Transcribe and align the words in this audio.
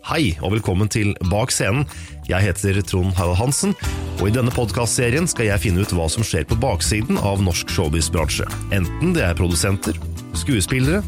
Hei, 0.00 0.30
og 0.40 0.54
velkommen 0.54 0.88
til 0.88 1.10
Bak 1.28 1.50
scenen. 1.52 1.82
Jeg 2.24 2.40
heter 2.46 2.78
Trond 2.88 3.12
Harald 3.18 3.36
Hansen, 3.36 3.74
og 4.16 4.30
i 4.30 4.32
denne 4.32 4.52
podkastserien 4.54 5.28
skal 5.28 5.50
jeg 5.50 5.60
finne 5.60 5.84
ut 5.84 5.92
hva 5.92 6.06
som 6.08 6.24
skjer 6.24 6.46
på 6.48 6.56
baksiden 6.62 7.20
av 7.20 7.42
norsk 7.44 7.68
showbiz-bransje. 7.68 8.46
Enten 8.72 9.12
det 9.12 9.26
er 9.26 9.36
produsenter, 9.36 9.98
skuespillere 10.40 11.02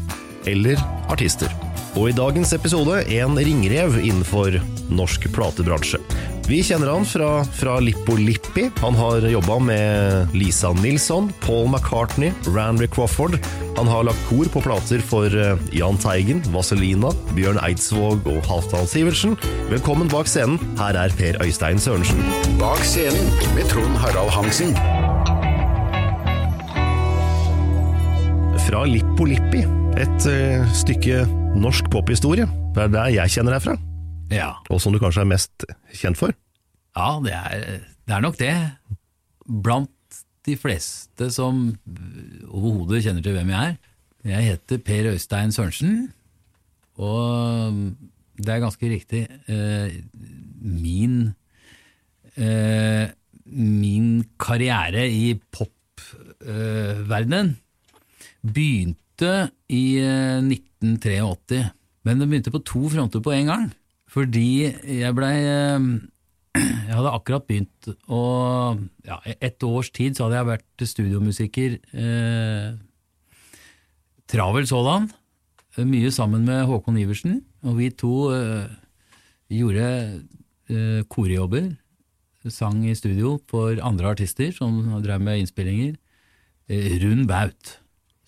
eller 0.45 0.77
artister. 1.09 1.49
Og 1.97 2.11
i 2.11 2.15
dagens 2.17 2.53
episode 2.53 3.01
en 3.17 3.33
ringrev 3.41 3.97
innenfor 3.97 4.59
norsk 4.93 5.25
platebransje. 5.33 5.97
Vi 6.47 6.57
kjenner 6.63 6.89
han 6.91 7.05
fra, 7.07 7.43
fra 7.55 7.79
Lippo 7.79 8.17
Lippi. 8.19 8.65
Han 8.81 8.95
har 8.99 9.23
jobba 9.31 9.59
med 9.59 10.33
Lisa 10.35 10.73
Nilsson, 10.73 11.29
Paul 11.39 11.69
McCartney, 11.69 12.33
Randy 12.47 12.87
Crawford. 12.87 13.37
Han 13.77 13.87
har 13.87 14.03
lagt 14.03 14.19
kor 14.27 14.49
på 14.51 14.61
plater 14.65 14.99
for 14.99 15.31
eh, 15.31 15.55
Jahn 15.71 15.95
Teigen, 16.03 16.43
Vazelina, 16.51 17.13
Bjørn 17.37 17.61
Eidsvåg 17.63 18.27
og 18.27 18.43
Halvdan 18.49 18.89
Sivertsen. 18.91 19.37
Velkommen 19.71 20.11
bak 20.11 20.27
scenen. 20.27 20.59
Her 20.81 20.99
er 20.99 21.15
Per 21.15 21.39
Øystein 21.45 21.79
Sørensen. 21.79 22.19
Bak 22.59 22.83
scenen 22.83 23.31
med 23.55 23.71
Trond 23.71 23.95
Harald 24.03 24.35
Hansen. 24.35 24.75
Fra 28.67 28.83
Lippo 28.89 29.31
Lippi, 29.31 29.63
et 29.95 30.27
uh, 30.27 30.69
stykke 30.75 31.23
norsk 31.55 31.87
pophistorie. 31.93 32.51
Det 32.75 32.87
er 32.89 32.95
der 32.99 33.11
jeg 33.15 33.37
kjenner 33.37 33.55
deg 33.55 33.67
fra, 33.69 33.79
Ja, 34.33 34.53
og 34.69 34.81
som 34.81 34.93
du 34.93 34.99
kanskje 35.01 35.23
er 35.23 35.29
mest 35.29 35.65
kjent 35.93 36.19
for. 36.19 36.33
ja 36.97 37.09
det, 37.25 37.33
er, 37.33 37.83
det 38.07 38.17
er 38.17 38.25
nok 38.25 38.39
det. 38.39 38.53
Blant 39.47 39.91
de 40.43 40.57
fleste 40.59 41.29
som 41.31 41.69
overhodet 42.49 43.03
kjenner 43.05 43.23
til 43.23 43.37
hvem 43.37 43.53
jeg 43.53 43.73
er. 43.73 43.81
Jeg 44.23 44.53
heter 44.53 44.79
Per 44.79 45.09
Øystein 45.11 45.51
Sørensen, 45.51 46.13
og 46.95 47.75
det 48.39 48.53
er 48.53 48.61
ganske 48.63 48.89
riktig. 48.89 49.25
Eh, 49.51 49.99
min, 50.63 51.33
eh, 52.35 53.11
min 53.45 54.23
karriere 54.39 55.09
i 55.11 55.35
popverdenen 55.51 57.57
begynte 58.43 59.49
i 59.69 59.99
eh, 59.99 60.39
1983, 60.39 61.67
men 62.03 62.19
det 62.19 62.29
begynte 62.29 62.55
på 62.55 62.63
to 62.63 62.87
fronter 62.89 63.23
på 63.23 63.35
en 63.35 63.51
gang. 63.51 63.71
Fordi 64.13 64.69
jeg 65.01 65.15
blei 65.17 65.35
Jeg 66.87 66.93
hadde 66.93 67.13
akkurat 67.15 67.45
begynt 67.49 67.87
å 68.13 68.23
ja, 69.07 69.17
Et 69.41 69.65
års 69.65 69.89
tid 69.93 70.13
så 70.13 70.27
hadde 70.27 70.37
jeg 70.37 70.49
vært 70.51 70.85
studiomusiker. 70.91 71.77
Eh, 71.97 72.75
travel 74.29 74.67
sådan. 74.69 75.09
Mye 75.81 76.11
sammen 76.13 76.45
med 76.45 76.67
Håkon 76.69 76.99
Iversen. 77.01 77.39
Og 77.65 77.79
vi 77.79 77.89
to 77.97 78.29
eh, 78.35 78.69
gjorde 79.49 79.87
eh, 80.69 81.01
korjobber. 81.09 81.71
Sang 82.51 82.83
i 82.85 82.93
studio 82.97 83.37
for 83.49 83.79
andre 83.81 84.13
artister 84.13 84.51
som 84.53 84.83
drev 85.01 85.23
med 85.23 85.41
innspillinger. 85.41 85.95
Eh, 86.69 86.99
rund 87.01 87.25
baut. 87.31 87.77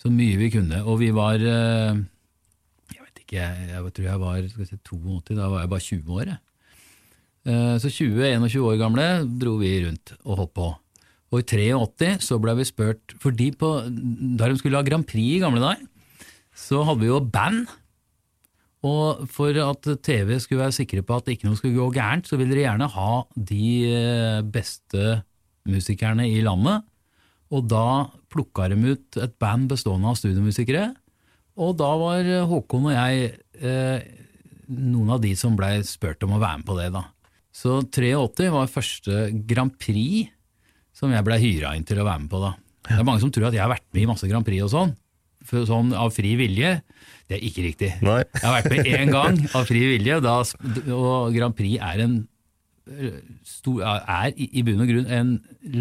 Så 0.01 0.09
mye 0.09 0.39
vi 0.39 0.49
kunne. 0.53 0.81
Og 0.81 1.03
vi 1.03 1.11
var 1.13 1.37
eh, 1.37 2.01
ikke, 3.25 3.41
jeg, 3.41 3.93
tror 3.97 4.07
jeg 4.07 4.21
var 4.21 4.49
si, 4.69 4.77
82, 4.77 5.35
da 5.35 5.49
var 5.51 5.63
jeg 5.65 5.71
bare 5.73 5.87
20 5.89 6.19
år. 6.21 6.31
Jeg. 6.31 6.41
Eh, 7.45 7.75
Så 7.81 7.91
20-21 7.93 8.65
år 8.65 8.79
gamle 8.81 9.05
dro 9.41 9.57
vi 9.61 9.75
rundt 9.85 10.15
og 10.23 10.39
holdt 10.39 10.55
på. 10.57 10.69
Og 11.33 11.41
i 11.41 11.47
83 11.49 12.23
så 12.23 12.37
ble 12.39 12.53
vi 12.59 12.67
spurt 12.69 13.15
Fordi 13.19 13.49
da 13.57 14.47
de 14.47 14.57
skulle 14.59 14.77
ha 14.77 14.85
Grand 14.85 15.05
Prix 15.09 15.35
i 15.35 15.41
gamle 15.41 15.59
dager, 15.59 15.83
så 16.55 16.85
hadde 16.87 17.01
vi 17.01 17.09
jo 17.09 17.19
band. 17.19 17.65
Og 18.85 19.25
for 19.33 19.57
at 19.59 19.87
TV 20.05 20.37
skulle 20.39 20.61
være 20.61 20.77
sikre 20.77 21.01
på 21.03 21.17
at 21.17 21.31
ikke 21.33 21.47
noe 21.47 21.57
skulle 21.57 21.75
gå 21.75 21.89
gærent, 21.97 22.27
så 22.29 22.37
ville 22.37 22.53
de 22.53 22.63
gjerne 22.63 22.87
ha 22.93 23.11
de 23.35 23.69
eh, 23.89 24.41
beste 24.45 25.23
musikerne 25.65 26.27
i 26.29 26.43
landet. 26.45 26.85
Og 27.53 27.65
da 27.69 28.05
plukka 28.31 28.69
de 28.71 28.77
ut 28.93 29.19
et 29.21 29.33
band 29.41 29.69
bestående 29.71 30.11
av 30.11 30.19
studiomusikere. 30.19 30.91
Og 31.61 31.75
da 31.79 31.89
var 31.99 32.27
Håkon 32.49 32.89
og 32.89 32.95
jeg 32.95 33.29
eh, 33.61 34.07
noen 34.67 35.13
av 35.15 35.21
de 35.23 35.31
som 35.39 35.55
blei 35.57 35.77
spurt 35.87 36.23
om 36.25 36.35
å 36.35 36.41
være 36.41 36.61
med 36.61 36.67
på 36.67 36.77
det, 36.79 36.89
da. 36.95 37.05
Så 37.55 37.79
83 37.87 38.49
var 38.51 38.71
første 38.71 39.29
Grand 39.47 39.71
Prix 39.79 40.31
som 40.95 41.11
jeg 41.11 41.27
blei 41.27 41.39
hyra 41.41 41.73
inn 41.75 41.87
til 41.87 41.99
å 41.99 42.07
være 42.07 42.23
med 42.23 42.31
på, 42.31 42.41
da. 42.43 42.53
Det 42.85 42.99
er 42.99 43.07
mange 43.07 43.23
som 43.23 43.31
tror 43.33 43.49
at 43.49 43.55
jeg 43.55 43.63
har 43.63 43.71
vært 43.71 43.87
med 43.95 44.03
i 44.03 44.09
masse 44.09 44.29
Grand 44.29 44.47
Prix 44.47 44.63
og 44.67 44.71
sånn, 44.71 44.93
for 45.45 45.67
sånn 45.67 45.91
av 45.97 46.13
fri 46.15 46.35
vilje. 46.39 46.77
Det 47.29 47.37
er 47.37 47.43
ikke 47.47 47.65
riktig. 47.65 47.91
Nei. 48.05 48.21
Jeg 48.35 48.45
har 48.45 48.55
vært 48.59 48.71
med 48.71 48.89
én 48.93 49.11
gang 49.13 49.39
av 49.57 49.67
fri 49.67 49.81
vilje, 49.95 50.21
da, 50.23 50.37
og 50.95 51.35
Grand 51.35 51.57
Prix 51.57 51.81
er 51.83 52.03
en 52.05 52.15
eh, 52.91 53.19
stor, 53.47 53.83
er 53.85 54.35
i 54.35 54.63
bunn 54.65 54.83
og 54.85 54.91
grunn 54.91 55.11
en 55.19 55.35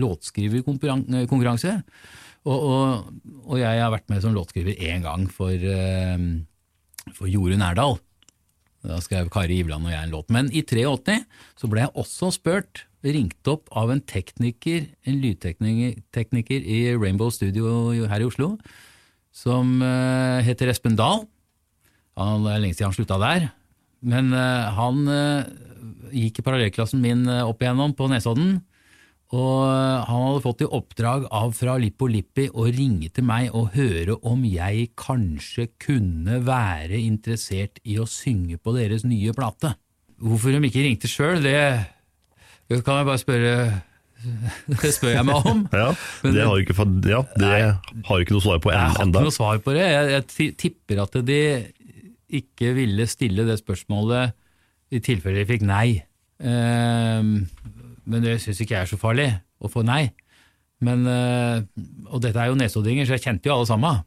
låtskriverkonkurranse. 0.05 1.79
Og, 2.44 2.59
og, 2.60 3.12
og 3.49 3.60
jeg 3.60 3.81
har 3.81 3.93
vært 3.93 4.10
med 4.12 4.21
som 4.25 4.34
låtskriver 4.37 4.77
én 4.77 5.05
gang 5.05 5.25
for, 5.32 5.53
eh, 5.53 6.25
for 7.16 7.31
Jorunn 7.31 7.65
Erdal. 7.65 7.97
Da 8.84 8.99
skrev 9.00 9.31
Kari 9.32 9.62
Ivland 9.62 9.87
og 9.88 9.94
jeg 9.94 10.05
en 10.05 10.12
låt. 10.12 10.32
Men 10.32 10.50
i 10.53 10.60
83 10.60 11.22
så 11.56 11.71
ble 11.72 11.87
jeg 11.87 11.94
også 11.97 12.32
spurt, 12.37 12.84
ringt 13.05 13.49
opp 13.49 13.69
av 13.77 13.91
en 13.93 14.00
tekniker, 14.00 14.87
en 15.05 15.19
lydtekniker 15.21 16.65
i 16.65 16.78
Rainbow 16.97 17.32
Studio 17.32 17.93
her 18.09 18.25
i 18.25 18.28
Oslo, 18.28 18.55
som 19.34 19.75
uh, 19.84 20.41
heter 20.44 20.72
Espen 20.72 20.97
Dahl. 20.97 21.26
Han, 22.16 22.47
det 22.47 22.55
er 22.55 22.62
lenge 22.62 22.76
siden 22.78 22.88
han 22.88 22.97
slutta 22.97 23.19
der. 23.21 23.50
Men 24.05 24.32
uh, 24.32 24.72
han 24.76 25.05
gikk 26.16 26.41
i 26.41 26.47
parallellklassen 26.47 27.03
min 27.05 27.26
opp 27.28 27.61
igjennom 27.61 27.93
på 27.97 28.09
Nesodden. 28.09 28.62
Og 29.34 29.65
eh, 29.67 30.05
han 30.06 30.27
hadde 30.28 30.43
fått 30.45 30.62
i 30.62 30.69
oppdrag 30.78 31.27
av 31.34 31.55
fra 31.56 31.77
Lippo 31.81 32.06
Lippi 32.11 32.47
å 32.53 32.69
ringe 32.69 33.11
til 33.14 33.26
meg 33.26 33.55
og 33.56 33.73
høre 33.75 34.19
om 34.23 34.44
jeg 34.47 34.93
kanskje 35.00 35.69
kunne 35.82 36.38
være 36.47 37.00
interessert 37.00 37.81
i 37.82 37.99
å 37.99 38.06
synge 38.11 38.61
på 38.61 38.76
deres 38.76 39.06
nye 39.09 39.35
plate. 39.37 39.75
Hvorfor 40.23 40.55
de 40.55 40.62
ikke 40.69 40.85
ringte 40.85 41.11
sjøl, 41.11 41.43
det 41.43 41.59
kan 42.85 43.00
jeg 43.00 43.11
bare 43.11 43.20
spørre 43.20 43.56
Det 44.81 44.93
spør 44.94 45.19
jeg 45.19 45.26
meg 45.29 45.49
om. 45.50 45.67
Ja, 45.82 45.91
det 46.25 46.47
har 46.47 46.61
ikke, 46.62 46.87
ja, 47.11 47.20
det 47.37 47.50
har 48.09 48.23
ikke 48.23 48.37
noe 48.37 48.44
svar 48.44 48.62
på 48.62 48.73
Jeg 48.73 48.81
har 48.81 49.03
ikke 49.03 49.25
noe 49.26 49.35
svar 49.35 49.61
på 49.64 49.75
det. 49.76 49.85
Jeg, 49.85 50.12
jeg 50.14 50.55
tipper 50.62 51.03
at 51.05 51.19
de 51.29 51.41
ikke 52.35 52.73
ville 52.79 53.05
stille 53.11 53.44
det 53.47 53.59
spørsmålet 53.61 54.32
i 54.94 55.00
tilfelle 55.05 55.43
de 55.43 55.49
fikk 55.49 55.64
nei. 55.67 55.88
Ehm, 56.44 57.44
men 58.09 58.25
det 58.25 58.39
syns 58.43 58.61
ikke 58.61 58.77
jeg 58.77 58.87
er 58.87 58.91
så 58.91 59.01
farlig, 59.01 59.29
å 59.61 59.71
få 59.73 59.85
nei. 59.87 60.09
Men, 60.85 61.06
eh, 61.09 61.62
og 62.11 62.21
dette 62.25 62.41
er 62.41 62.51
jo 62.51 62.59
nesoddinger, 62.59 63.06
så 63.06 63.17
jeg 63.17 63.25
kjente 63.27 63.49
jo 63.49 63.55
alle 63.56 63.69
sammen. 63.69 64.03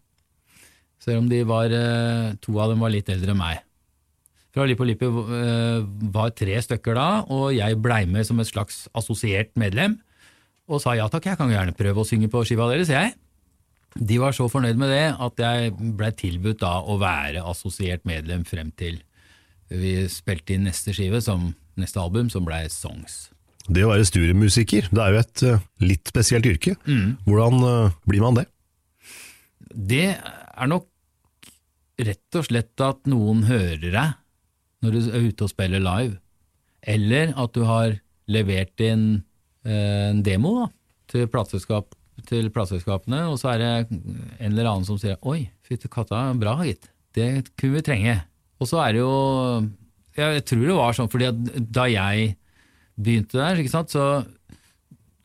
Selv 1.01 1.23
om 1.23 1.29
de 1.29 1.43
var, 1.47 1.71
eh, 1.71 2.35
to 2.41 2.57
av 2.59 2.69
dem 2.71 2.83
var 2.83 2.93
litt 2.93 3.09
eldre 3.09 3.33
enn 3.33 3.41
meg. 3.41 3.63
Fra 4.53 4.65
Lippo 4.65 4.83
Lippi 4.83 5.05
eh, 5.05 5.85
var 6.13 6.33
tre 6.33 6.57
stykker 6.57 6.97
da, 6.97 7.23
og 7.29 7.53
jeg 7.53 7.81
blei 7.81 8.05
med 8.09 8.25
som 8.25 8.39
et 8.39 8.49
slags 8.49 8.87
assosiert 8.93 9.53
medlem. 9.55 9.99
og 10.67 10.81
sa 10.81 10.97
ja 10.97 11.07
takk, 11.07 11.23
jeg 11.23 11.37
kan 11.37 11.47
gjerne 11.47 11.71
prøve 11.71 12.03
å 12.03 12.05
synge 12.05 12.27
på 12.27 12.43
skiva 12.43 12.67
deres, 12.67 12.89
jeg. 12.91 13.13
De 13.95 14.17
var 14.19 14.33
så 14.35 14.49
fornøyd 14.51 14.75
med 14.75 14.89
det 14.91 15.15
at 15.15 15.37
jeg 15.39 15.71
blei 15.95 16.11
tilbudt 16.11 16.59
da 16.59 16.81
å 16.83 16.97
være 16.99 17.39
assosiert 17.39 18.03
medlem 18.03 18.43
frem 18.43 18.73
til 18.75 18.99
vi 19.69 20.07
spilte 20.11 20.55
inn 20.55 20.67
neste 20.67 20.93
skive, 20.95 21.21
som, 21.23 21.53
neste 21.79 21.99
album, 21.99 22.29
som 22.31 22.45
blei 22.47 22.65
Songs. 22.71 23.29
Det 23.67 23.83
å 23.83 23.91
være 23.91 24.05
studiemusiker, 24.07 24.87
det 24.95 25.01
er 25.03 25.13
jo 25.13 25.21
et 25.21 25.43
eh, 25.43 25.65
litt 25.83 26.07
spesielt 26.07 26.47
yrke. 26.47 26.77
Hvordan 27.27 27.65
eh, 27.67 27.97
blir 28.07 28.23
man 28.23 28.39
det? 28.39 28.45
Det 29.67 30.07
er 30.15 30.71
nok 30.71 30.87
rett 31.97 32.37
og 32.37 32.47
slett 32.47 32.85
at 32.85 33.09
noen 33.09 33.43
hører 33.49 33.89
deg 33.89 34.15
når 34.85 34.93
du 34.93 34.99
er 35.09 35.27
ute 35.31 35.47
og 35.47 35.51
spiller 35.51 35.81
live, 35.81 36.19
eller 36.85 37.33
at 37.33 37.55
du 37.57 37.63
har 37.67 37.97
levert 38.31 38.83
inn 38.83 39.05
eh, 39.65 40.11
en 40.11 40.21
demo 40.23 40.53
da, 40.61 40.67
til, 41.11 41.27
plateselskap, 41.33 41.95
til 42.29 42.51
plateselskapene, 42.53 43.25
og 43.31 43.39
så 43.41 43.55
er 43.55 43.63
det 43.63 43.71
en 43.89 44.51
eller 44.51 44.69
annen 44.69 44.87
som 44.87 44.99
sier 45.01 45.17
'oi, 45.19 45.49
fytti 45.65 45.89
katta, 45.91 46.29
bra 46.39 46.55
gitt, 46.63 46.87
det 47.17 47.49
kunne 47.57 47.79
vi 47.79 47.87
trenge'. 47.89 48.19
Og 48.61 48.69
så 48.69 48.79
er 48.85 48.95
det 48.95 49.03
jo 49.03 49.15
Jeg 50.17 50.45
tror 50.49 50.63
det 50.65 50.75
var 50.77 50.95
sånn, 50.97 51.09
fordi 51.13 51.27
da 51.61 51.83
jeg 51.85 52.31
begynte 52.97 53.39
der, 53.39 53.59
ikke 53.61 53.73
sant, 53.73 53.93
så 53.93 54.25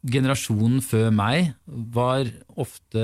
generasjonen 0.03 0.83
før 0.83 1.11
meg 1.15 1.53
var 1.67 2.27
ofte 2.59 3.03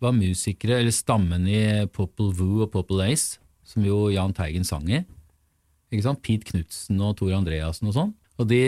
var 0.00 0.14
musikere, 0.14 0.78
eller 0.78 0.94
stammen 0.94 1.46
i 1.50 1.62
Popple 1.92 2.32
Voo 2.38 2.64
og 2.66 2.72
Popple 2.74 3.08
Ace, 3.10 3.38
som 3.66 3.84
jo 3.84 4.06
Jahn 4.12 4.34
Teigen 4.36 4.66
sang 4.66 4.86
i. 4.88 5.02
Ikke 5.92 6.04
sant? 6.04 6.22
Pete 6.24 6.46
Knutsen 6.48 7.00
og 7.02 7.16
Tor 7.18 7.34
Andreassen 7.36 7.90
og 7.90 7.96
sånn. 7.96 8.12
Og, 8.38 8.46
de, 8.50 8.60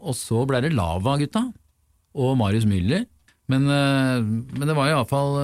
og 0.00 0.16
så 0.16 0.46
ble 0.48 0.62
det 0.64 0.72
Lava-gutta 0.74 1.44
og 2.12 2.38
Marius 2.40 2.66
Müller. 2.68 3.04
Men, 3.50 3.66
eh, 3.68 4.22
men 4.22 4.68
det 4.68 4.76
var 4.78 4.88
iallfall 4.88 5.36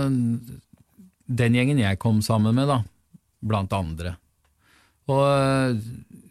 den 1.29 1.59
gjengen 1.59 1.83
jeg 1.83 2.01
kom 2.01 2.23
sammen 2.25 2.57
med, 2.57 2.71
da, 2.71 2.81
blant 3.45 3.75
andre. 3.77 4.15
Og, 5.11 5.21
eh, 5.27 5.77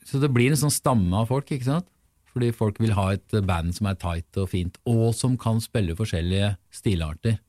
så 0.08 0.22
det 0.24 0.32
blir 0.34 0.54
en 0.54 0.62
sånn 0.64 0.74
stamme 0.74 1.14
av 1.22 1.30
folk, 1.30 1.52
ikke 1.52 1.70
sant? 1.70 1.90
Fordi 2.38 2.54
folk 2.54 2.78
vil 2.78 2.94
ha 2.94 3.10
et 3.16 3.34
band 3.50 3.74
som 3.74 3.90
er 3.90 3.98
tight 3.98 4.38
og 4.38 4.52
fint, 4.52 4.76
og 4.86 5.10
som 5.18 5.34
kan 5.42 5.58
spille 5.64 5.98
forskjellige 5.98 6.52
stilarter. 6.70 7.40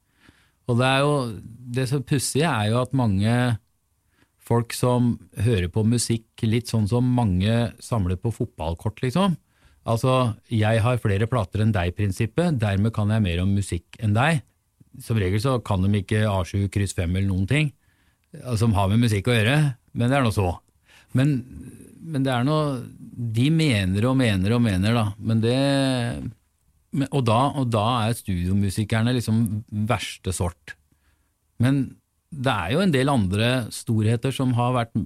Og 0.68 0.78
det 0.80 0.92
jo, 1.04 1.12
det 1.76 1.84
som 1.90 2.04
pussige 2.08 2.48
er 2.48 2.70
jo 2.70 2.78
at 2.80 2.96
mange 2.96 3.34
folk 4.48 4.72
som 4.72 5.18
hører 5.44 5.68
på 5.68 5.84
musikk 5.84 6.40
litt 6.48 6.72
sånn 6.72 6.88
som 6.88 7.04
mange 7.04 7.74
samler 7.84 8.16
på 8.16 8.32
fotballkort, 8.32 9.02
liksom. 9.04 9.36
Altså, 9.88 10.34
jeg 10.52 10.80
har 10.84 11.00
flere 11.00 11.28
plater 11.28 11.64
enn 11.64 11.72
deg-prinsippet, 11.76 12.56
dermed 12.60 12.92
kan 12.96 13.12
jeg 13.12 13.24
mer 13.24 13.42
om 13.44 13.52
musikk 13.56 14.00
enn 14.00 14.16
deg. 14.16 14.40
Som 15.04 15.20
regel 15.20 15.40
så 15.44 15.58
kan 15.64 15.84
de 15.84 16.00
ikke 16.00 16.24
A7 16.28 16.70
kryss 16.72 16.96
5 16.96 17.12
eller 17.12 17.28
noen 17.28 17.44
ting 17.48 17.70
som 18.56 18.74
har 18.76 18.88
med 18.90 19.04
musikk 19.04 19.28
å 19.28 19.36
gjøre, 19.36 19.58
men 19.96 20.10
det 20.10 20.18
er 20.18 20.24
nå 20.24 20.32
så. 20.34 20.50
Men, 21.16 21.38
men 22.04 22.24
det 22.26 22.32
er 22.34 22.44
noe 22.46 22.80
De 23.38 23.48
mener 23.50 24.04
og 24.10 24.18
mener 24.18 24.52
og 24.56 24.60
mener, 24.62 24.94
da. 24.94 25.06
Men 25.18 25.40
det 25.44 25.54
men, 26.88 27.08
og, 27.12 27.22
da, 27.28 27.38
og 27.60 27.68
da 27.68 27.84
er 28.06 28.16
studiomusikerne 28.16 29.12
liksom 29.16 29.42
verste 29.88 30.32
sort. 30.32 30.72
Men 31.60 31.82
det 32.32 32.52
er 32.52 32.72
jo 32.72 32.80
en 32.84 32.94
del 32.94 33.12
andre 33.12 33.50
storheter 33.74 34.32
som 34.34 34.54
har 34.58 34.74
vært 34.76 34.96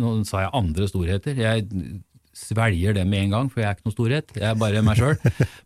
Nå 0.00 0.10
sa 0.22 0.44
jeg 0.44 0.54
andre 0.54 0.86
storheter. 0.86 1.34
Jeg 1.34 1.64
svelger 2.36 2.94
det 2.94 3.02
med 3.10 3.24
en 3.24 3.32
gang, 3.34 3.48
for 3.50 3.58
jeg 3.58 3.66
er 3.66 3.74
ikke 3.74 3.88
noen 3.88 3.94
storhet. 3.96 4.28
Jeg 4.36 4.46
er 4.46 4.60
bare 4.60 4.82
meg 4.86 5.00
sjøl. 5.00 5.16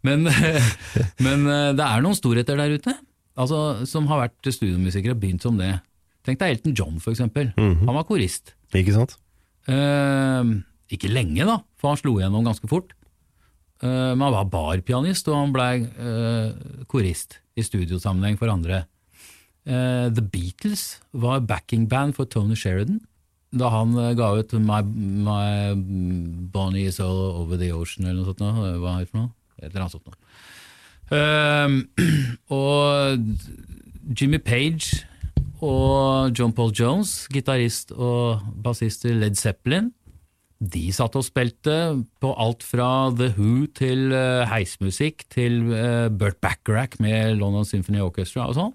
Men, 0.07 0.25
men 1.27 1.45
det 1.77 1.85
er 1.85 2.05
noen 2.07 2.17
storheter 2.17 2.57
der 2.57 2.73
ute 2.79 2.95
altså, 3.41 3.59
som 3.89 4.09
har 4.11 4.25
vært 4.25 4.53
studiomusikere 4.55 5.17
og 5.17 5.21
begynt 5.23 5.45
som 5.45 5.59
det. 5.61 5.75
Tenk 6.25 6.41
deg 6.41 6.55
Elton 6.55 6.77
John, 6.77 6.97
for 7.03 7.13
eksempel. 7.13 7.53
Han 7.59 7.99
var 7.99 8.07
korist. 8.09 8.55
Ikke 8.75 8.95
sant? 8.95 9.19
Eh, 9.71 10.53
ikke 10.95 11.13
lenge, 11.13 11.47
da, 11.49 11.59
for 11.81 11.93
han 11.93 12.01
slo 12.01 12.19
igjennom 12.19 12.47
ganske 12.47 12.71
fort. 12.71 12.93
Men 13.85 14.23
han 14.23 14.33
var 14.33 14.47
barpianist, 14.49 15.27
og 15.29 15.35
han 15.37 15.51
blei 15.53 15.73
eh, 15.85 16.53
korist 16.89 17.35
i 17.59 17.65
studiosammenheng 17.67 18.39
for 18.41 18.49
andre. 18.49 18.85
Eh, 19.67 20.07
The 20.15 20.23
Beatles 20.23 21.01
var 21.13 21.41
backingband 21.41 22.15
for 22.17 22.25
Tony 22.25 22.57
Sheridan 22.57 23.01
da 23.55 23.71
han 23.71 23.95
eh, 23.97 24.15
ga 24.19 24.33
ut 24.37 24.53
My, 24.59 24.83
My 24.85 25.75
Bonnie 26.53 26.89
Is 26.91 27.01
All 27.01 27.41
Over 27.41 27.57
The 27.57 27.73
Ocean, 27.73 28.07
eller 28.07 28.21
noe 28.23 28.33
sånt. 28.33 28.43
Hva 28.43 28.97
er 28.97 29.05
det 29.05 29.11
for 29.13 29.21
noe? 29.23 29.31
Et 29.61 29.69
eller 29.71 29.85
annet 29.85 29.95
sånt 29.95 30.09
noe. 30.11 30.19
Og 32.59 33.19
Jimmy 34.19 34.41
Page 34.43 35.05
og 35.65 36.37
John 36.37 36.53
Paul 36.55 36.73
Jones, 36.77 37.25
gitarist 37.33 37.95
og 37.97 38.45
bassist 38.65 39.07
i 39.09 39.15
Led 39.17 39.39
Zeppelin, 39.41 39.93
de 40.65 40.85
satt 40.95 41.17
og 41.19 41.25
spilte 41.27 41.75
på 42.23 42.31
alt 42.41 42.63
fra 42.65 43.11
The 43.17 43.33
Who 43.35 43.67
til 43.77 44.13
uh, 44.15 44.45
heismusikk 44.49 45.27
til 45.33 45.61
uh, 45.73 46.09
Burt 46.13 46.39
Bacharach 46.45 47.01
med 47.03 47.37
London 47.41 47.67
Symphony 47.69 48.01
Orchestra 48.05 48.47
og 48.49 48.57
sånn. 48.59 48.75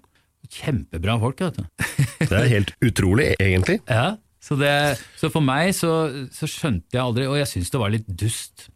Kjempebra 0.50 1.16
folk, 1.22 1.40
vet 1.42 1.60
du. 1.60 1.64
Det 2.30 2.36
er 2.36 2.50
helt 2.52 2.74
utrolig, 2.84 3.30
egentlig. 3.40 3.80
ja, 3.90 4.18
så, 4.44 4.56
det, 4.60 4.74
så 5.18 5.30
for 5.32 5.44
meg 5.44 5.72
så, 5.76 5.94
så 6.34 6.48
skjønte 6.50 6.96
jeg 6.96 7.02
aldri, 7.02 7.26
og 7.30 7.38
jeg 7.40 7.50
syntes 7.50 7.72
det 7.72 7.82
var 7.82 7.94
litt 7.94 8.08
dust. 8.08 8.68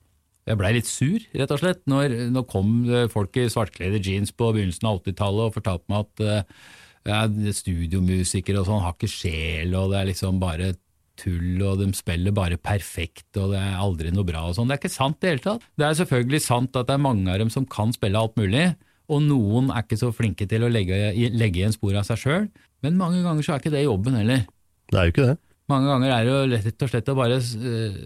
Jeg 0.45 0.61
blei 0.61 0.75
litt 0.77 0.89
sur, 0.89 1.23
rett 1.33 1.53
og 1.55 1.61
slett, 1.61 1.85
når, 1.89 2.15
når 2.35 2.49
kom 2.51 2.73
eh, 2.85 3.07
folk 3.13 3.37
i 3.41 3.47
svartkledde 3.49 4.03
jeans 4.05 4.33
på 4.37 4.51
begynnelsen 4.53 4.91
av 4.91 5.01
80-tallet 5.01 5.47
og 5.47 5.55
fortalte 5.55 5.93
meg 5.93 6.05
at 6.05 6.25
uh, 6.25 6.67
ja, 7.09 7.21
studiomusikere 7.57 8.63
og 8.63 8.69
sånn 8.69 8.83
har 8.85 8.95
ikke 8.97 9.11
sjel, 9.13 9.75
og 9.79 9.93
det 9.93 10.01
er 10.01 10.11
liksom 10.13 10.41
bare 10.43 10.73
tull, 11.21 11.61
og 11.63 11.79
de 11.79 11.91
spiller 11.95 12.35
bare 12.35 12.57
perfekt, 12.59 13.29
og 13.39 13.53
det 13.53 13.61
er 13.61 13.77
aldri 13.79 14.11
noe 14.15 14.27
bra 14.27 14.47
og 14.49 14.57
sånn. 14.57 14.67
Det 14.71 14.75
er 14.79 14.83
ikke 14.83 14.91
sant 14.97 15.21
i 15.21 15.27
det 15.29 15.33
hele 15.35 15.45
tatt. 15.45 15.67
Det 15.79 15.87
er 15.87 15.99
selvfølgelig 16.01 16.43
sant 16.43 16.75
at 16.81 16.89
det 16.89 16.97
er 16.97 17.05
mange 17.05 17.31
av 17.31 17.39
dem 17.45 17.53
som 17.55 17.67
kan 17.71 17.93
spille 17.95 18.19
alt 18.19 18.35
mulig, 18.41 18.73
og 19.13 19.21
noen 19.23 19.69
er 19.71 19.85
ikke 19.85 20.01
så 20.01 20.11
flinke 20.17 20.49
til 20.51 20.65
å 20.65 20.71
legge, 20.73 20.97
legge 21.37 21.61
igjen 21.61 21.75
spor 21.77 21.95
av 22.01 22.07
seg 22.09 22.19
sjøl, 22.23 22.47
men 22.85 22.99
mange 23.01 23.21
ganger 23.25 23.47
så 23.47 23.55
er 23.55 23.63
ikke 23.63 23.75
det 23.77 23.85
jobben 23.85 24.17
heller. 24.19 24.47
Det 24.91 24.99
er 25.01 25.07
jo 25.07 25.15
ikke 25.15 25.29
det. 25.31 25.37
Mange 25.71 25.89
ganger 25.89 26.11
er 26.13 26.25
det 26.27 26.33
jo 26.35 26.41
rett 26.57 26.83
og 26.85 26.91
slett 26.93 27.09
å 27.09 27.15
bare 27.17 27.37
uh, 27.41 28.01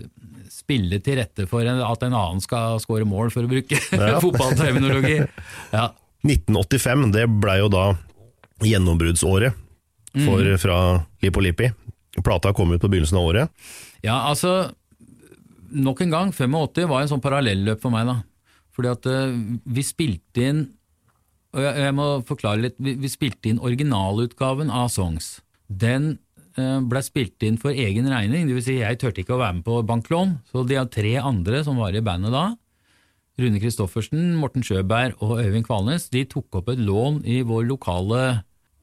spille 0.53 1.01
til 1.03 1.17
rette 1.19 1.47
for 1.51 1.67
at 1.67 2.05
en 2.07 2.15
annen 2.15 2.43
skal 2.45 2.79
score 2.83 3.07
mål, 3.09 3.33
for 3.35 3.47
å 3.47 3.51
bruke 3.51 3.79
Ja. 3.99 4.19
fotballterminologi. 4.23 5.17
Ja. 5.73 5.89
1985, 6.29 7.09
det 7.15 7.25
blei 7.41 7.61
jo 7.63 7.69
da 7.73 7.89
gjennombruddsåret 8.65 9.55
for, 10.25 10.43
Mm. 10.43 10.59
fra 10.59 10.79
LipoLipi. 11.23 11.71
Plata 12.25 12.53
kom 12.53 12.73
ut 12.73 12.81
på 12.81 12.89
begynnelsen 12.89 13.19
av 13.19 13.29
året. 13.29 13.51
Ja, 14.03 14.29
altså 14.31 14.73
Nok 15.71 16.01
en 16.01 16.11
gang, 16.11 16.31
85 16.33 16.89
var 16.89 17.03
en 17.03 17.11
sånn 17.11 17.21
parallelløp 17.21 17.83
for 17.83 17.93
meg, 17.93 18.07
da. 18.09 18.23
Fordi 18.73 18.89
at 18.89 19.07
uh, 19.07 19.35
vi 19.69 19.83
spilte 19.85 20.41
inn 20.49 20.63
Og 21.53 21.61
jeg, 21.61 21.75
jeg 21.77 21.95
må 21.97 22.07
forklare 22.29 22.61
litt. 22.63 22.77
Vi, 22.79 22.95
vi 23.01 23.09
spilte 23.09 23.49
inn 23.51 23.61
originalutgaven 23.61 24.71
av 24.71 24.89
Songs. 24.93 25.41
Den 25.69 26.19
uh, 26.59 26.81
ble 26.85 27.01
spilt 27.05 27.43
inn 27.45 27.57
for 27.61 27.71
egen 27.73 28.09
regning, 28.09 28.49
dvs. 28.49 28.65
Si 28.65 28.79
jeg 28.81 28.99
turte 29.01 29.23
ikke 29.23 29.37
å 29.37 29.41
være 29.41 29.59
med 29.59 29.65
på 29.65 29.79
banklån, 29.89 30.39
så 30.53 30.65
de 30.69 30.81
tre 30.93 31.15
andre 31.21 31.63
som 31.65 31.77
var 31.81 31.97
i 31.97 32.05
bandet 32.05 32.33
da, 32.33 32.51
Rune 33.39 33.61
Christoffersen, 33.63 34.35
Morten 34.37 34.65
Sjøberg 34.67 35.21
og 35.23 35.39
Øyvind 35.39 35.65
Kvalnes, 35.69 36.09
de 36.11 36.25
tok 36.29 36.59
opp 36.59 36.69
et 36.73 36.81
lån 36.83 37.21
i 37.25 37.41
vår 37.47 37.69
lokale 37.69 38.23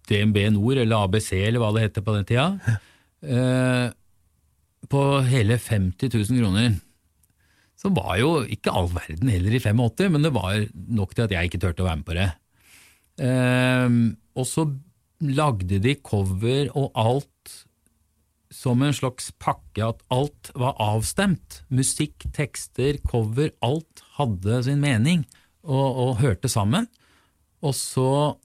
DNB 0.10 0.42
Nord, 0.56 0.80
eller 0.82 1.06
ABC, 1.06 1.32
eller 1.40 1.62
hva 1.62 1.72
det 1.76 1.88
heter 1.88 2.06
på 2.06 2.16
den 2.16 2.28
tida. 2.30 2.80
Eh, 3.26 3.88
på 4.92 5.04
hele 5.26 5.58
50 5.58 6.12
000 6.14 6.42
kroner. 6.42 6.76
Som 7.80 7.96
var 7.98 8.20
jo 8.22 8.32
ikke 8.46 8.74
all 8.74 8.90
verden 8.94 9.32
heller 9.34 9.56
i 9.58 9.62
85, 9.62 10.12
men 10.14 10.26
det 10.26 10.34
var 10.36 10.60
nok 10.74 11.16
til 11.16 11.26
at 11.26 11.34
jeg 11.36 11.50
ikke 11.50 11.62
turte 11.64 11.84
å 11.84 11.88
være 11.90 12.02
med 12.02 12.08
på 12.08 12.18
det. 12.18 12.28
Eh, 13.26 13.98
og 14.36 14.50
så 14.50 14.68
lagde 15.26 15.80
de 15.82 15.96
cover 16.04 16.70
og 16.76 16.92
alt 17.00 17.56
som 18.56 18.82
en 18.86 18.96
slags 18.96 19.32
pakke, 19.42 19.84
at 19.84 20.04
alt 20.14 20.52
var 20.56 20.78
avstemt. 20.82 21.62
Musikk, 21.74 22.28
tekster, 22.36 23.00
cover, 23.08 23.52
alt 23.66 24.04
hadde 24.20 24.62
sin 24.68 24.82
mening 24.84 25.26
og, 25.66 25.88
og 26.06 26.12
hørte 26.22 26.52
sammen. 26.52 26.88
Og 27.66 27.76
så 27.76 28.36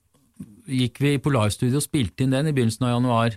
gikk 0.71 0.99
vi 1.03 1.13
i 1.17 1.21
Polarstudio 1.21 1.77
og 1.81 1.85
spilte 1.85 2.23
inn 2.25 2.33
den 2.35 2.47
i 2.49 2.53
begynnelsen 2.55 2.87
av 2.87 2.95
januar 2.97 3.35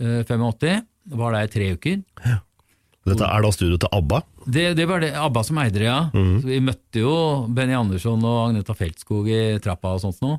eh, 0.00 0.20
85. 0.28 0.84
Var 1.18 1.32
der 1.38 1.46
i 1.48 1.52
tre 1.54 1.70
uker. 1.78 2.02
Dette 3.08 3.24
er 3.24 3.40
da 3.46 3.50
studioet 3.54 3.80
til 3.86 3.94
ABBA. 3.96 4.18
Det, 4.52 4.64
det 4.76 4.84
var 4.90 5.00
det 5.00 5.14
ABBA 5.16 5.42
som 5.46 5.58
eide 5.62 5.78
det, 5.80 5.86
ja. 5.88 6.00
Så 6.12 6.44
vi 6.50 6.58
møtte 6.60 7.00
jo 7.00 7.14
Benny 7.56 7.72
Andersson 7.78 8.20
og 8.28 8.50
Agneta 8.50 8.74
Feltskog 8.76 9.30
i 9.32 9.38
trappa 9.64 9.94
og 9.96 10.02
sånt 10.02 10.20
noe. 10.24 10.36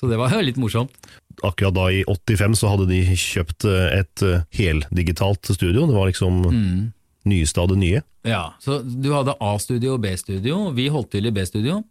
Så 0.00 0.08
det 0.08 0.16
var 0.20 0.32
jo 0.32 0.40
litt 0.48 0.56
morsomt. 0.60 0.96
Akkurat 1.44 1.74
da 1.76 1.90
i 1.92 2.00
85 2.08 2.56
så 2.56 2.70
hadde 2.72 2.86
de 2.88 3.02
kjøpt 3.20 3.66
eh, 3.68 3.98
et 4.00 4.24
eh, 4.24 4.46
heldigitalt 4.56 5.52
studio. 5.52 5.84
Det 5.90 5.96
var 5.98 6.08
liksom 6.08 6.40
Mm. 6.48 6.92
nyeste 7.28 7.60
av 7.60 7.68
det 7.74 7.76
nye. 7.82 8.00
Ja, 8.24 8.54
Så 8.62 8.80
du 8.86 9.10
hadde 9.12 9.36
A-studio 9.42 9.96
og 9.96 10.02
B-studio. 10.06 10.70
Vi 10.76 10.88
holdt 10.94 11.10
til 11.12 11.26
i 11.28 11.32
B-studio. 11.34 11.82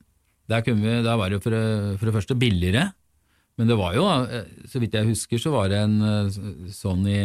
Der, 0.50 0.62
der 0.65 1.15
var 1.18 1.30
det 1.30 1.42
for, 1.44 1.51
for 2.00 2.06
det 2.10 2.13
første 2.15 2.36
billigere, 2.38 2.89
men 3.55 3.71
det 3.71 3.77
var 3.79 3.95
jo, 3.95 4.05
eh, 4.27 4.47
så 4.69 4.81
vidt 4.83 4.95
jeg 4.97 5.09
husker, 5.09 5.41
så 5.41 5.53
var 5.53 5.71
det 5.71 5.81
en 5.85 5.97
eh, 6.03 6.39
Sony 6.75 7.19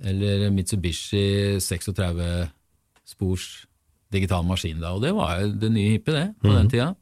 eller 0.00 0.48
Mitsubishi 0.54 1.58
36 1.60 2.48
spors 3.08 3.48
digital 4.10 4.44
maskin 4.46 4.80
da, 4.82 4.94
og 4.96 5.04
det 5.04 5.12
var 5.16 5.40
jo 5.42 5.52
det 5.60 5.70
nye 5.72 5.94
hippie 5.96 6.16
det, 6.16 6.26
på 6.42 6.52
den 6.52 6.70
tida. 6.72 6.92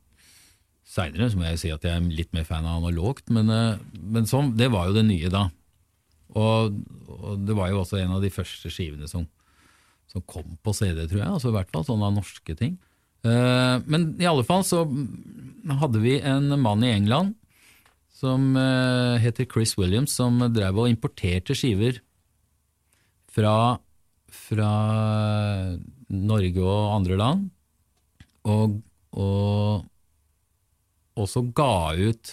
Seinere 0.89 1.29
må 1.37 1.45
jeg 1.51 1.61
si 1.61 1.71
at 1.73 1.85
jeg 1.85 1.95
er 1.95 2.05
litt 2.09 2.33
mer 2.37 2.47
fan 2.49 2.67
av 2.67 2.81
analogt, 2.81 3.29
men, 3.35 3.51
eh, 3.53 3.81
men 3.99 4.29
sånn, 4.29 4.55
det 4.59 4.71
var 4.73 4.89
jo 4.89 4.99
det 4.99 5.07
nye 5.09 5.33
da. 5.33 5.49
Og, 6.39 6.79
og 7.09 7.43
det 7.49 7.57
var 7.57 7.73
jo 7.73 7.83
også 7.83 8.01
en 8.03 8.15
av 8.19 8.25
de 8.25 8.31
første 8.33 8.71
skivene 8.73 9.09
som, 9.11 9.27
som 10.09 10.25
kom 10.29 10.57
på 10.65 10.75
CD, 10.77 11.05
tror 11.07 11.23
jeg. 11.23 11.29
altså 11.29 11.51
i 11.51 11.57
hvert 11.57 11.73
fall 11.73 11.87
sånne 11.89 12.13
norske 12.17 12.57
ting. 12.59 12.79
Eh, 13.27 13.77
men 13.91 14.13
i 14.21 14.29
alle 14.29 14.47
fall 14.47 14.65
så 14.67 14.85
hadde 15.81 16.03
vi 16.05 16.19
en 16.21 16.53
mann 16.63 16.85
i 16.87 16.93
England 16.95 17.35
som 18.19 18.57
eh, 18.59 19.19
heter 19.23 19.47
Chris 19.51 19.77
Williams, 19.79 20.15
som 20.19 20.41
drev 20.51 20.81
og 20.83 20.91
importerte 20.91 21.55
skiver 21.57 22.01
fra, 23.31 23.79
fra 24.27 24.73
Norge 26.09 26.65
og 26.65 26.97
andre 26.97 27.19
land, 27.21 27.45
og, 28.49 28.81
og 29.15 29.87
også 31.19 31.43
ga 31.53 31.75
ut 31.99 32.31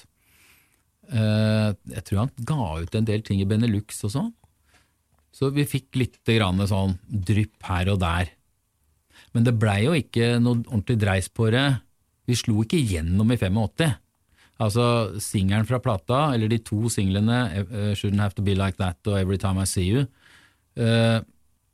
eh, 1.09 1.69
Jeg 1.73 2.03
tror 2.05 2.21
han 2.21 2.33
ga 2.47 2.67
ut 2.81 2.97
en 2.97 3.07
del 3.09 3.25
ting 3.25 3.41
i 3.41 3.47
Benelux 3.49 4.03
og 4.07 4.13
sånn. 4.13 4.31
Så 5.35 5.49
vi 5.51 5.65
fikk 5.67 5.97
litt 5.99 6.21
grann 6.23 6.63
sånn 6.69 6.95
drypp 7.09 7.65
her 7.67 7.91
og 7.91 7.99
der. 7.99 8.31
Men 9.35 9.43
det 9.43 9.57
blei 9.59 9.81
jo 9.83 9.95
ikke 9.97 10.37
noe 10.39 10.61
ordentlig 10.63 10.95
dreis 11.01 11.27
på 11.27 11.49
det. 11.51 11.65
Vi 12.25 12.37
slo 12.39 12.63
ikke 12.63 12.79
gjennom 12.79 13.33
i 13.33 13.37
85. 13.37 13.97
Altså 14.61 14.85
singelen 15.19 15.67
fra 15.67 15.81
plata, 15.83 16.29
eller 16.35 16.47
de 16.51 16.61
to 16.63 16.87
singlene, 16.91 17.39
eh, 17.59 17.93
Shouldn't 17.97 18.21
Have 18.23 18.37
To 18.37 18.43
Be 18.45 18.55
Like 18.55 18.79
That 18.79 18.99
og 19.09 19.19
Every 19.19 19.39
Time 19.41 19.63
I 19.63 19.67
See 19.67 19.89
You. 19.89 20.05
Uh, 20.75 21.19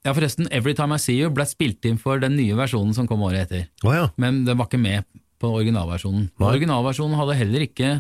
ja, 0.02 0.14
forresten, 0.14 0.48
Every 0.54 0.74
Time 0.78 0.98
I 0.98 1.02
See 1.02 1.20
You 1.20 1.30
ble 1.34 1.46
spilt 1.50 1.86
inn 1.86 2.00
for 2.02 2.22
den 2.22 2.36
nye 2.38 2.58
versjonen 2.58 2.94
som 2.98 3.10
kom 3.10 3.22
året 3.26 3.46
etter. 3.46 3.68
Oh, 3.86 3.94
ja. 3.94 4.08
Men 4.22 4.44
den 4.48 4.58
var 4.58 4.70
ikke 4.70 4.82
med 4.82 5.06
på 5.42 5.52
originalversjonen. 5.60 6.30
Nei. 6.42 6.50
Originalversjonen 6.56 7.18
hadde 7.20 7.38
heller 7.38 7.66
ikke 7.66 7.92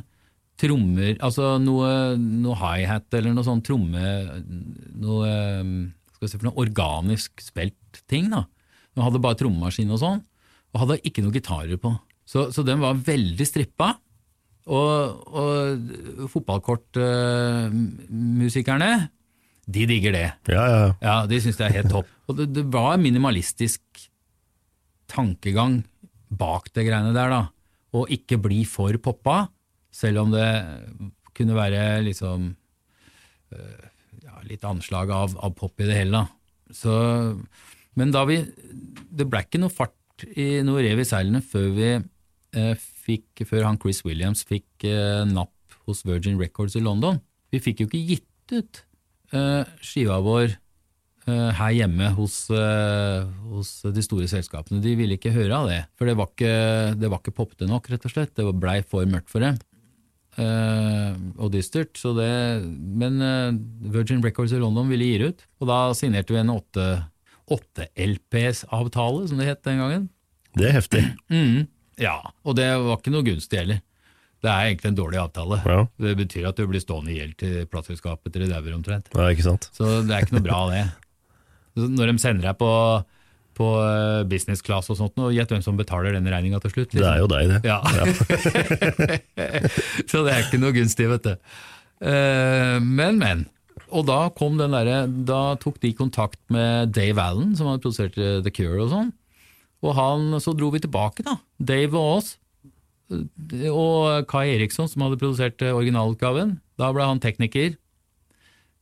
trommer, 0.61 1.15
altså 1.23 1.55
noe, 1.61 1.89
noe 2.17 2.57
hi-hat 2.59 3.13
eller 3.17 3.33
noe 3.33 3.45
sånn 3.45 3.63
tromme 3.65 4.01
Noe 5.01 5.29
eh, 5.29 5.71
skal 6.13 6.27
vi 6.27 6.29
si 6.29 6.37
for 6.37 6.49
noe 6.51 6.61
organisk 6.61 7.41
spilt 7.41 8.01
ting. 8.11 8.29
da. 8.33 8.43
Den 8.93 9.05
hadde 9.05 9.21
bare 9.23 9.39
trommemaskin 9.39 9.93
og 9.93 10.01
sånn, 10.01 10.21
og 10.71 10.83
hadde 10.83 11.01
ikke 11.07 11.23
noe 11.25 11.33
gitarer 11.33 11.81
på. 11.81 11.95
Så, 12.29 12.49
så 12.53 12.65
den 12.65 12.83
var 12.83 12.99
veldig 12.99 13.47
strippa. 13.47 13.95
Og, 14.69 15.25
og 15.33 16.29
fotballkortmusikerne, 16.29 19.09
de 19.71 19.85
digger 19.87 20.11
det. 20.15 20.33
Ja, 20.51 20.65
ja. 20.67 20.93
Ja, 21.01 21.25
de 21.29 21.41
syns 21.41 21.57
det 21.59 21.65
er 21.67 21.73
helt 21.79 21.91
topp. 21.93 22.07
Og 22.29 22.33
det, 22.37 22.45
det 22.55 22.65
var 22.73 22.97
minimalistisk 23.01 23.81
tankegang 25.11 25.83
bak 26.31 26.69
det 26.75 26.85
greiene 26.87 27.13
der, 27.15 27.29
da. 27.31 27.41
Og 27.97 28.09
ikke 28.13 28.37
bli 28.41 28.65
for 28.69 28.97
poppa, 29.03 29.47
selv 29.91 30.17
om 30.23 30.29
det 30.33 30.49
kunne 31.35 31.55
være 31.57 32.03
liksom 32.05 32.55
uh, 33.51 33.83
ja, 34.23 34.35
litt 34.47 34.63
anslag 34.67 35.11
av, 35.15 35.29
av 35.35 35.51
pop 35.57 35.81
i 35.83 35.87
det 35.89 35.97
hele, 35.99 36.17
da. 36.21 36.25
Så, 36.71 36.93
men 37.99 38.13
da 38.15 38.21
vi 38.23 38.37
Det 39.11 39.27
ble 39.27 39.41
ikke 39.43 39.59
noe 39.59 39.73
fart 39.73 40.23
i 40.39 40.63
noe 40.63 40.79
rev 40.85 40.99
i 41.01 41.07
seilene 41.07 41.41
før 41.43 41.67
vi 41.75 41.89
eh, 41.97 42.75
fikk 43.01 43.43
Før 43.49 43.67
han 43.67 43.79
Chris 43.81 44.03
Williams 44.05 44.45
fikk 44.47 44.85
eh, 44.87 45.23
napp 45.29 45.53
hos 45.87 46.03
Virgin 46.07 46.39
Records 46.39 46.77
i 46.77 46.83
London. 46.83 47.19
Vi 47.51 47.61
fikk 47.63 47.83
jo 47.83 47.89
ikke 47.89 48.03
gitt 48.13 48.53
ut 48.53 48.83
eh, 49.35 49.63
skiva 49.83 50.19
vår 50.23 50.47
eh, 50.51 51.49
her 51.57 51.71
hjemme 51.75 52.11
hos, 52.17 52.35
eh, 52.53 53.25
hos 53.51 53.69
de 53.87 54.03
store 54.05 54.27
selskapene. 54.31 54.83
De 54.83 54.95
ville 54.99 55.17
ikke 55.17 55.35
høre 55.35 55.57
av 55.57 55.69
det, 55.71 55.81
for 55.97 56.09
det 56.09 56.17
var 56.19 56.27
ikke, 56.31 56.55
det 56.99 57.11
var 57.11 57.19
ikke 57.21 57.39
popete 57.41 57.69
nok, 57.69 57.89
rett 57.91 58.07
og 58.07 58.13
slett. 58.13 58.35
Det 58.37 58.45
blei 58.55 58.79
for 58.85 59.09
mørkt 59.09 59.31
for 59.31 59.39
dem. 59.45 59.59
Uh, 60.39 61.11
og 61.43 61.49
dystert, 61.51 61.97
så 61.99 62.13
det, 62.15 62.63
men 62.63 63.19
uh, 63.19 63.51
Virgin 63.91 64.23
Records 64.23 64.55
i 64.55 64.61
London 64.61 64.87
ville 64.87 65.03
gi 65.03 65.17
det 65.19 65.27
ut, 65.33 65.41
og 65.59 65.67
da 65.67 65.91
signerte 65.97 66.31
vi 66.31 66.39
en 66.39 66.53
8-LPs-avtale, 66.55 69.27
som 69.27 69.35
det 69.41 69.49
het 69.49 69.59
den 69.67 69.81
gangen. 69.83 70.07
Det 70.55 70.69
er 70.69 70.77
heftig. 70.77 71.03
Mm, 71.27 71.67
ja, 71.99 72.17
og 72.45 72.55
det 72.57 72.67
var 72.79 72.97
ikke 72.99 73.11
noe 73.13 73.25
gunstig 73.27 73.59
heller. 73.59 73.79
Det 74.41 74.49
er 74.49 74.65
egentlig 74.71 74.89
en 74.89 74.97
dårlig 74.97 75.19
avtale. 75.21 75.59
Ja. 75.69 75.81
Det 76.01 76.15
betyr 76.17 76.47
at 76.49 76.57
du 76.57 76.63
blir 76.65 76.81
stående 76.81 77.11
i 77.13 77.19
gjeld 77.19 77.35
til 77.37 77.67
plateselskapet 77.69 78.33
til 78.33 78.41
de 78.45 78.49
dauer 78.49 78.73
omtrent. 78.73 79.11
Ja, 79.13 79.27
ikke 79.29 79.45
sant? 79.45 79.67
Så 79.75 79.99
det 80.07 80.15
er 80.15 80.21
ikke 80.25 80.39
noe 80.39 80.47
bra, 80.47 80.61
det. 80.71 80.85
Når 81.77 82.09
de 82.09 82.15
sender 82.23 82.47
deg 82.49 82.57
på, 82.57 82.71
på 83.59 83.67
eh, 83.83 84.23
business 84.31 84.65
class 84.65 84.89
og 84.89 84.97
sånt, 84.97 85.13
og 85.21 85.29
gjett 85.35 85.51
hvem 85.53 85.61
som 85.61 85.77
betaler 85.77 86.11
den 86.17 86.25
regninga 86.33 86.57
til 86.63 86.73
slutt? 86.73 86.91
Det 86.97 87.05
er 87.05 87.21
jo 87.21 87.29
deg, 87.29 87.53
det. 87.53 87.59
Ja. 87.69 87.77
så 90.09 90.23
det 90.25 90.33
er 90.33 90.45
ikke 90.47 90.59
noe 90.61 90.73
gunstig, 90.75 91.07
vet 91.11 91.27
du. 91.29 91.33
Eh, 92.01 92.77
Men, 92.81 93.19
men. 93.21 93.45
Og 93.91 94.05
da 94.07 94.29
kom 94.33 94.55
den 94.59 94.71
derre 94.73 95.03
Da 95.27 95.55
tok 95.59 95.77
de 95.83 95.91
kontakt 95.97 96.39
med 96.53 96.93
Dave 96.95 97.19
Allen, 97.21 97.53
som 97.59 97.67
hadde 97.69 97.83
produsert 97.83 98.15
eh, 98.17 98.39
The 98.41 98.53
Cure 98.55 98.79
og 98.85 98.89
sånn. 98.93 99.11
Og 99.81 99.95
han, 99.97 100.27
så 100.43 100.53
dro 100.57 100.69
vi 100.73 100.79
tilbake, 100.83 101.23
da. 101.25 101.37
Dave 101.57 101.97
og 101.97 102.17
oss. 102.19 102.35
Eh, 103.11 103.67
Og 103.71 104.27
Kai 104.29 104.51
Eriksson, 104.55 104.87
som 104.91 105.01
hadde 105.07 105.17
produsert 105.21 105.61
eh, 105.65 105.73
originalutgaven. 105.75 106.59
Da 106.79 106.91
ble 106.95 107.03
han 107.07 107.19
tekniker. 107.23 107.73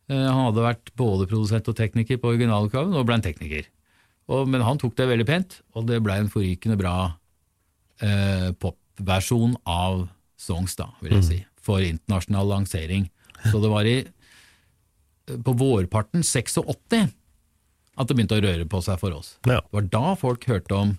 Eh, 0.09 0.25
Han 0.27 0.49
hadde 0.49 0.65
vært 0.65 0.91
både 0.99 1.27
produsent 1.29 1.67
og 1.71 1.77
tekniker 1.79 2.19
på 2.19 2.33
originalutgaven, 2.35 2.93
og 2.97 3.05
ble 3.07 3.19
en 3.19 3.25
tekniker. 3.25 3.67
Og, 4.29 4.45
men 4.51 4.61
han 4.61 4.77
tok 4.77 4.93
det 4.99 5.07
veldig 5.09 5.25
pent, 5.25 5.61
og 5.73 5.87
det 5.89 6.01
ble 6.05 6.19
en 6.21 6.29
forrykende 6.29 6.77
bra 6.77 6.95
eh, 8.03 8.51
popversjon 8.61 9.55
av 9.65 10.03
songs, 10.39 10.75
da, 10.77 10.91
vil 11.01 11.15
jeg 11.17 11.25
si, 11.25 11.39
for 11.65 11.81
internasjonal 11.83 12.47
lansering. 12.51 13.07
Så 13.49 13.57
det 13.63 13.71
var 13.71 13.87
i, 13.89 13.97
på 15.29 15.55
vårparten 15.57 16.21
86 16.25 16.59
at 17.99 18.07
det 18.07 18.15
begynte 18.15 18.39
å 18.39 18.43
røre 18.43 18.65
på 18.69 18.81
seg 18.85 18.99
for 19.01 19.15
oss. 19.17 19.35
Ja. 19.43 19.59
Det 19.59 19.75
var 19.75 19.87
da 19.93 20.15
folk 20.19 20.47
hørte 20.49 20.77
om 20.77 20.97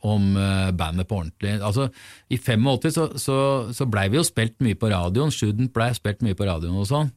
om 0.00 0.36
eh, 0.36 0.70
bandet 0.72 1.08
på 1.08 1.18
ordentlig. 1.20 1.58
Altså, 1.60 1.90
I 2.32 2.38
85 2.40 2.92
så, 2.94 3.06
så, 3.20 3.38
så 3.76 3.86
blei 3.90 4.06
vi 4.08 4.16
jo 4.16 4.24
spilt 4.24 4.56
mye 4.64 4.78
på 4.78 4.88
radioen, 4.88 5.32
Shouldn't 5.34 5.74
blei 5.76 5.90
spilt 5.96 6.22
mye 6.24 6.38
på 6.38 6.46
radioen 6.48 6.78
og 6.80 6.88
sånn. 6.88 7.10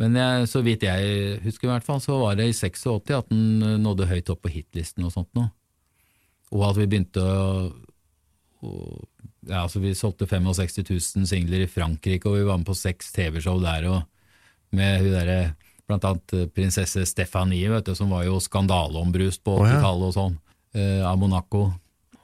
Men 0.00 0.16
jeg, 0.16 0.48
så 0.52 0.60
vidt 0.64 0.84
jeg 0.84 1.36
husker, 1.44 1.68
i 1.68 1.72
hvert 1.72 1.84
fall, 1.84 2.00
så 2.04 2.18
var 2.20 2.36
det 2.36 2.50
i 2.50 2.56
86 2.56 3.12
at 3.16 3.28
den 3.32 3.60
eh, 3.60 3.76
nådde 3.82 4.08
høyt 4.08 4.32
opp 4.32 4.42
på 4.44 4.52
hitlisten 4.54 5.04
og 5.08 5.12
sånt 5.12 5.32
noe. 5.36 5.50
Og 6.56 6.64
at 6.70 6.80
vi 6.80 6.88
begynte 6.88 7.20
å, 7.20 7.68
å 8.64 8.72
ja, 9.46 9.62
altså 9.62 9.78
Vi 9.82 9.92
solgte 9.94 10.26
65 10.26 10.88
000 10.88 11.28
singler 11.28 11.64
i 11.64 11.70
Frankrike, 11.70 12.28
og 12.28 12.40
vi 12.40 12.46
var 12.48 12.58
med 12.58 12.66
på 12.66 12.74
seks 12.74 13.12
TV-show 13.14 13.60
der 13.62 13.86
og 13.92 14.00
med 14.74 15.04
hun 15.04 15.12
derre 15.14 15.40
Blant 15.86 16.04
annet 16.08 16.32
eh, 16.34 16.46
prinsesse 16.50 17.04
Stefanie, 17.06 17.68
vet 17.70 17.86
du, 17.86 17.94
som 17.94 18.10
var 18.10 18.24
jo 18.26 18.40
skandaleombrust 18.42 19.42
på 19.46 19.58
80-tallet 19.62 20.08
og 20.10 20.14
sånn, 20.16 20.38
eh, 20.74 21.02
av 21.06 21.18
Monaco. 21.20 21.68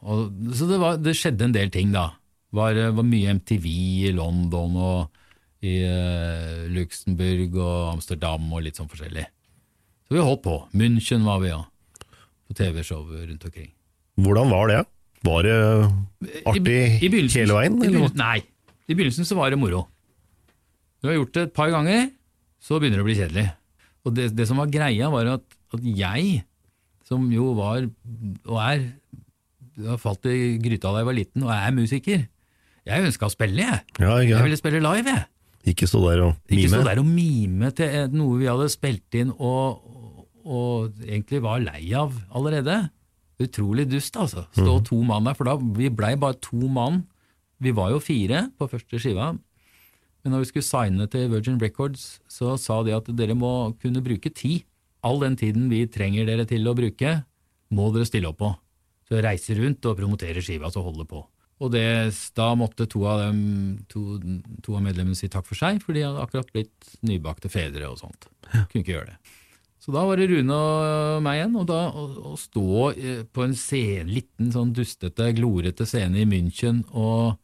Og, 0.02 0.32
så 0.58 0.66
det, 0.66 0.78
var, 0.82 0.96
det 0.98 1.14
skjedde 1.14 1.46
en 1.46 1.54
del 1.54 1.70
ting, 1.70 1.92
da. 1.94 2.08
Var, 2.52 2.74
eh, 2.88 2.90
var 2.96 3.06
mye 3.06 3.36
MTV 3.38 3.68
i 3.70 4.10
London 4.16 4.74
og 4.82 5.20
i 5.62 5.76
eh, 5.86 6.64
Luxembourg 6.74 7.54
og 7.62 7.92
Amsterdam 7.92 8.48
og 8.50 8.64
litt 8.66 8.80
sånn 8.80 8.90
forskjellig. 8.90 9.28
Så 10.08 10.16
vi 10.16 10.24
holdt 10.26 10.42
på. 10.42 10.56
München 10.74 11.22
var 11.24 11.38
vi, 11.44 11.52
ja. 11.52 11.62
På 12.50 12.56
TV-show 12.58 13.06
rundt 13.14 13.46
omkring. 13.46 13.70
Hvordan 14.18 14.50
var 14.50 14.68
det? 14.72 14.80
Var 15.22 15.46
det 15.46 15.54
artig 16.50 16.74
I- 16.98 17.06
i 17.06 17.28
hele 17.30 17.54
veien? 17.54 17.78
I 17.86 18.08
nei. 18.18 18.40
I 18.90 18.94
begynnelsen 18.98 19.24
så 19.24 19.38
var 19.38 19.54
det 19.54 19.60
moro. 19.62 19.84
Du 21.00 21.08
har 21.08 21.14
gjort 21.14 21.32
det 21.38 21.42
et 21.46 21.54
par 21.54 21.70
ganger, 21.70 22.10
så 22.62 22.78
begynner 22.78 23.00
det 23.00 23.04
å 23.04 23.08
bli 23.10 23.18
kjedelig. 23.18 23.46
Og 24.06 24.16
det, 24.16 24.30
det 24.38 24.46
som 24.48 24.58
var 24.62 24.70
greia, 24.72 25.10
var 25.12 25.34
at, 25.36 25.58
at 25.74 25.86
jeg, 25.86 26.42
som 27.06 27.26
jo 27.34 27.52
var 27.58 27.86
og 27.86 28.58
er 28.62 28.88
jeg 29.72 29.88
har 29.88 30.00
falt 30.00 30.26
i 30.28 30.58
gryta 30.60 30.90
da 30.92 31.00
jeg 31.00 31.08
var 31.08 31.16
liten, 31.16 31.44
og 31.46 31.52
er 31.54 31.74
musiker. 31.74 32.24
Jeg 32.88 33.06
ønska 33.06 33.28
å 33.28 33.32
spille, 33.32 33.62
jeg. 33.64 33.84
Ja, 34.02 34.16
ikke, 34.20 34.34
Jeg 34.34 34.46
ville 34.46 34.58
spille 34.60 34.82
live, 34.82 35.14
jeg. 35.14 35.28
ikke 35.72 35.88
stå 35.88 36.02
der 36.08 36.24
og 36.26 36.32
mime? 36.34 36.58
Ikke 36.58 36.72
stå 36.74 36.82
der 36.88 37.00
og 37.00 37.08
mime 37.08 37.70
til 37.78 37.94
eh, 38.00 38.08
noe 38.12 38.40
vi 38.40 38.50
hadde 38.50 38.66
spilt 38.72 39.16
inn 39.20 39.30
og, 39.32 39.80
og 40.42 40.98
egentlig 41.06 41.40
var 41.44 41.62
lei 41.62 41.86
av 41.96 42.12
allerede. 42.34 42.82
Utrolig 43.42 43.86
dust, 43.90 44.18
altså. 44.20 44.44
Stå 44.54 44.76
to 44.86 45.00
mann 45.06 45.24
der, 45.26 45.38
for 45.38 45.48
da 45.48 45.56
vi 45.56 45.88
blei 45.94 46.12
bare 46.20 46.36
to 46.42 46.68
mann. 46.68 47.04
Vi 47.62 47.72
var 47.74 47.94
jo 47.94 48.02
fire 48.02 48.48
på 48.58 48.68
første 48.70 49.00
skiva, 49.00 49.32
men 50.22 50.34
når 50.34 50.44
vi 50.44 50.50
skulle 50.52 50.68
signe 50.68 51.08
til 51.10 51.30
Virgin 51.32 51.58
Records, 51.60 52.20
så 52.30 52.54
sa 52.60 52.80
de 52.86 52.94
at 52.94 53.10
dere 53.18 53.34
må 53.38 53.72
kunne 53.82 54.02
bruke 54.04 54.30
tid. 54.30 54.62
All 55.02 55.18
den 55.22 55.34
tiden 55.38 55.66
vi 55.70 55.82
trenger 55.90 56.28
dere 56.28 56.46
til 56.46 56.66
å 56.70 56.76
bruke, 56.78 57.16
må 57.74 57.90
dere 57.94 58.06
stille 58.06 58.30
opp 58.30 58.38
på. 58.42 58.52
Så 59.10 59.22
reise 59.24 59.56
rundt 59.58 59.88
og 59.90 59.98
promotere 59.98 60.44
skiva, 60.44 60.70
så 60.70 60.84
holder 60.84 61.08
på. 61.10 61.24
Og 61.62 61.70
det, 61.74 61.84
da 62.38 62.48
måtte 62.58 62.88
to 62.90 63.04
av, 63.06 63.20
dem, 63.26 63.42
to, 63.90 64.18
to 64.64 64.74
av 64.78 64.82
medlemmene 64.82 65.18
si 65.18 65.30
takk 65.30 65.46
for 65.46 65.58
seg, 65.58 65.82
for 65.82 65.94
de 65.94 66.02
hadde 66.06 66.22
akkurat 66.22 66.50
blitt 66.54 66.96
nybakte 67.06 67.50
fedre 67.52 67.90
og 67.90 68.00
sånt. 68.00 68.26
Kunne 68.50 68.82
ikke 68.82 68.96
gjøre 68.96 69.12
det. 69.12 69.38
Så 69.82 69.90
da 69.90 70.04
var 70.06 70.18
det 70.18 70.28
Rune 70.30 70.54
og 70.54 71.22
meg 71.26 71.40
igjen, 71.40 71.54
og 71.58 71.66
da 71.66 71.80
å, 71.90 72.04
å 72.30 72.36
stå 72.38 72.66
eh, 72.92 73.22
på 73.26 73.42
en 73.42 73.54
scene, 73.58 74.06
liten 74.06 74.52
sånn 74.54 74.70
dustete, 74.74 75.32
glorete 75.34 75.86
scene 75.90 76.22
i 76.22 76.28
München 76.28 76.84
og 76.94 77.34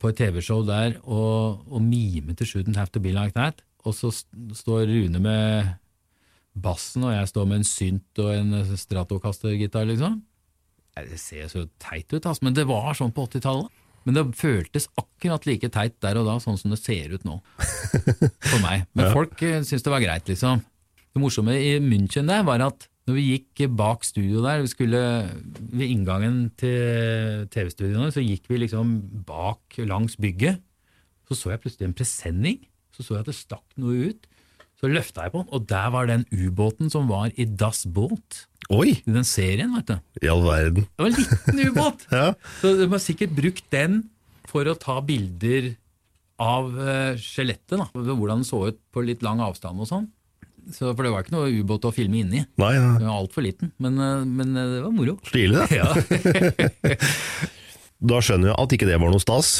på 0.00 0.10
et 0.10 0.18
TV-show 0.20 0.62
der 0.66 0.98
og, 1.04 1.64
og 1.70 1.82
mime 1.82 2.34
til 2.34 2.44
'Shouldn't 2.48 2.76
Have 2.76 2.90
To 2.94 3.00
Be 3.00 3.12
Like 3.14 3.34
That', 3.38 3.62
og 3.84 3.94
så 3.94 4.10
st- 4.10 4.54
står 4.54 4.86
Rune 4.88 5.20
med 5.20 5.74
bassen, 6.54 7.04
og 7.04 7.12
jeg 7.12 7.28
står 7.28 7.44
med 7.50 7.56
en 7.62 7.64
synt 7.68 8.18
og 8.22 8.34
en 8.34 8.76
stratokastergitar, 8.76 9.84
liksom. 9.90 10.22
Det 10.94 11.18
ser 11.18 11.48
så 11.50 11.64
teit 11.82 12.12
ut, 12.14 12.22
altså, 12.26 12.44
men 12.46 12.54
det 12.54 12.66
var 12.70 12.94
sånn 12.94 13.12
på 13.12 13.26
80-tallet. 13.26 13.68
Men 14.04 14.14
det 14.14 14.22
føltes 14.36 14.86
akkurat 15.00 15.46
like 15.48 15.68
teit 15.72 15.96
der 16.04 16.18
og 16.20 16.26
da, 16.28 16.36
sånn 16.38 16.58
som 16.60 16.70
det 16.70 16.78
ser 16.78 17.14
ut 17.16 17.24
nå. 17.24 17.38
For 18.44 18.60
meg. 18.62 18.84
Men 18.94 19.10
folk 19.16 19.40
eh, 19.42 19.62
syntes 19.64 19.82
det 19.86 19.90
var 19.94 20.04
greit, 20.04 20.28
liksom. 20.28 20.60
Det 21.14 21.22
morsomme 21.22 21.54
i 21.56 21.78
München 21.82 22.28
der 22.28 22.44
var 22.46 22.60
at 22.60 22.86
når 23.04 23.16
vi 23.18 23.24
gikk 23.34 23.64
bak 23.76 24.04
studio 24.06 24.40
der, 24.44 24.62
vi 24.64 24.70
skulle 24.72 25.00
ved 25.74 25.90
inngangen 25.90 26.38
til 26.60 27.44
TV-studioene, 27.52 28.12
så 28.14 28.22
gikk 28.24 28.48
vi 28.48 28.62
liksom 28.62 28.94
bak 29.28 29.76
langs 29.84 30.16
bygget. 30.16 30.62
Så 31.28 31.36
så 31.36 31.52
jeg 31.52 31.60
plutselig 31.64 31.88
en 31.90 31.96
presenning. 31.96 32.62
Så 32.94 33.04
så 33.04 33.18
jeg 33.18 33.26
at 33.26 33.28
det 33.32 33.36
stakk 33.36 33.76
noe 33.80 34.08
ut. 34.12 34.26
Så 34.80 34.88
løfta 34.90 35.24
jeg 35.26 35.32
på 35.34 35.42
den, 35.44 35.52
og 35.54 35.68
der 35.70 35.92
var 35.94 36.08
den 36.10 36.24
ubåten 36.32 36.90
som 36.92 37.06
var 37.08 37.30
i 37.40 37.46
Das 37.46 37.84
Boot. 37.86 38.44
Oi, 38.72 38.96
I 39.04 39.12
den 39.14 39.24
serien, 39.28 39.72
vet 39.76 39.92
du. 39.92 39.94
i 40.24 40.28
all 40.32 40.42
verden. 40.44 40.88
Det 40.88 41.04
var 41.04 41.12
en 41.12 41.20
liten 41.20 41.62
ubåt! 41.68 42.04
Ja. 42.12 42.26
Så 42.60 42.74
de 42.80 42.88
har 42.90 43.00
sikkert 43.04 43.36
brukt 43.36 43.64
den 43.72 44.02
for 44.48 44.64
å 44.68 44.76
ta 44.80 44.98
bilder 45.04 45.74
av 46.42 46.72
eh, 46.80 47.20
skjelettet, 47.20 47.76
da. 47.78 47.86
Hvordan 47.94 48.42
den 48.42 48.48
så 48.48 48.64
ut 48.72 48.80
på 48.92 49.04
litt 49.06 49.22
lang 49.24 49.40
avstand 49.44 49.80
og 49.84 49.88
sånn. 49.88 50.08
Så, 50.72 50.92
for 50.94 51.04
det 51.04 51.12
var 51.12 51.24
ikke 51.24 51.34
noe 51.36 51.52
ubåt 51.52 51.84
å 51.88 51.92
filme 51.94 52.22
inni. 52.22 52.44
Nei, 52.60 52.72
ja. 52.76 52.90
Den 52.96 53.10
var 53.10 53.20
altfor 53.20 53.44
liten, 53.44 53.72
men, 53.82 53.98
eh, 54.00 54.24
men 54.24 54.56
eh, 54.56 54.70
det 54.76 54.82
var 54.84 54.94
moro. 54.96 55.16
stilig 55.28 55.64
det. 55.64 55.80
Ja. 55.80 55.90
Da 58.04 58.18
skjønner 58.20 58.50
jeg 58.50 58.56
at 58.60 58.72
ikke 58.76 58.86
det 58.88 58.96
var 59.00 59.12
noe 59.14 59.22
stas. 59.22 59.50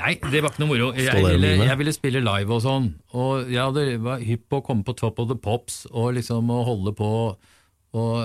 Nei, 0.00 0.16
det 0.32 0.40
var 0.42 0.50
ikke 0.50 0.62
noe 0.64 0.70
moro. 0.72 0.86
Jeg 0.96 1.20
ville, 1.20 1.50
jeg 1.60 1.78
ville 1.78 1.92
spille 1.94 2.22
live 2.24 2.56
og 2.56 2.62
sånn. 2.64 2.88
Og 3.14 3.50
jeg 3.52 3.60
hadde, 3.60 3.84
var 4.02 4.22
hypp 4.24 4.46
på 4.50 4.58
å 4.58 4.64
komme 4.66 4.86
på 4.86 4.94
Top 4.98 5.20
of 5.22 5.28
the 5.30 5.36
Pops 5.38 5.82
og 5.92 6.14
liksom 6.16 6.50
å 6.50 6.62
holde 6.66 6.94
på 6.96 7.10
og, 7.92 8.16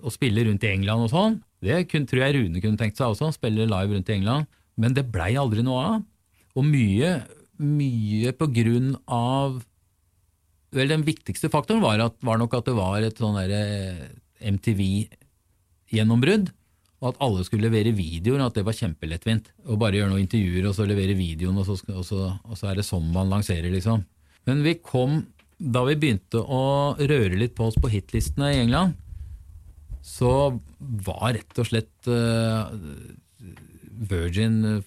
og 0.00 0.14
spille 0.14 0.46
rundt 0.48 0.64
i 0.64 0.72
England 0.72 1.06
og 1.06 1.12
sånn. 1.12 1.38
Det 1.64 1.84
kunne, 1.90 2.08
tror 2.08 2.24
jeg 2.24 2.36
Rune 2.38 2.64
kunne 2.64 2.80
tenkt 2.80 2.98
seg 2.98 3.12
også, 3.12 3.30
spille 3.36 3.68
live 3.68 3.94
rundt 3.94 4.10
i 4.10 4.16
England. 4.16 4.48
Men 4.80 4.96
det 4.96 5.06
blei 5.12 5.34
aldri 5.38 5.62
noe 5.64 5.84
av. 5.84 6.02
Og 6.56 6.66
mye, 6.66 7.18
mye 7.60 8.34
på 8.38 8.48
grunn 8.56 8.94
av 9.04 9.60
Vel, 10.74 10.90
den 10.90 11.04
viktigste 11.06 11.50
faktoren 11.52 11.84
var, 11.84 12.02
at, 12.02 12.16
var 12.26 12.40
nok 12.40 12.56
at 12.58 12.68
det 12.68 12.76
var 12.76 13.04
et 13.04 13.20
sånn 13.20 13.38
derre 13.38 13.62
MTV-gjennombrudd. 14.42 16.50
Og 17.02 17.10
at 17.10 17.20
alle 17.24 17.44
skulle 17.44 17.68
levere 17.68 17.92
videoer, 17.96 18.40
og 18.40 18.48
at 18.48 18.58
det 18.58 18.66
var 18.66 18.78
kjempelettvint. 18.78 19.50
Og 19.68 19.80
bare 19.80 19.98
gjøre 19.98 20.12
noen 20.14 20.24
intervjuer 20.24 20.70
og 20.70 20.76
så 20.76 20.86
levere 20.88 21.16
videoen, 21.18 21.58
og 21.60 21.68
så, 21.68 21.76
og, 21.92 22.04
så, 22.08 22.20
og 22.48 22.58
så 22.58 22.70
er 22.70 22.80
det 22.80 22.88
sånn 22.88 23.12
man 23.12 23.32
lanserer, 23.32 23.70
liksom. 23.74 24.04
Men 24.48 24.62
vi 24.64 24.74
kom, 24.80 25.20
da 25.58 25.84
vi 25.88 25.98
begynte 26.00 26.40
å 26.40 26.62
røre 26.98 27.40
litt 27.40 27.54
på 27.56 27.68
oss 27.68 27.78
på 27.80 27.92
hitlistene 27.92 28.54
i 28.54 28.62
England, 28.64 28.96
så 30.04 30.32
var 30.78 31.36
rett 31.36 31.60
og 31.60 31.68
slett 31.68 32.08
uh, 32.12 32.68
Virgin 34.04 34.58
eh, 34.68 34.82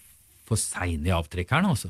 for 0.45 0.61
seine 0.61 1.09
i 1.09 1.15
avtrekkeren, 1.15 1.69
altså. 1.69 1.89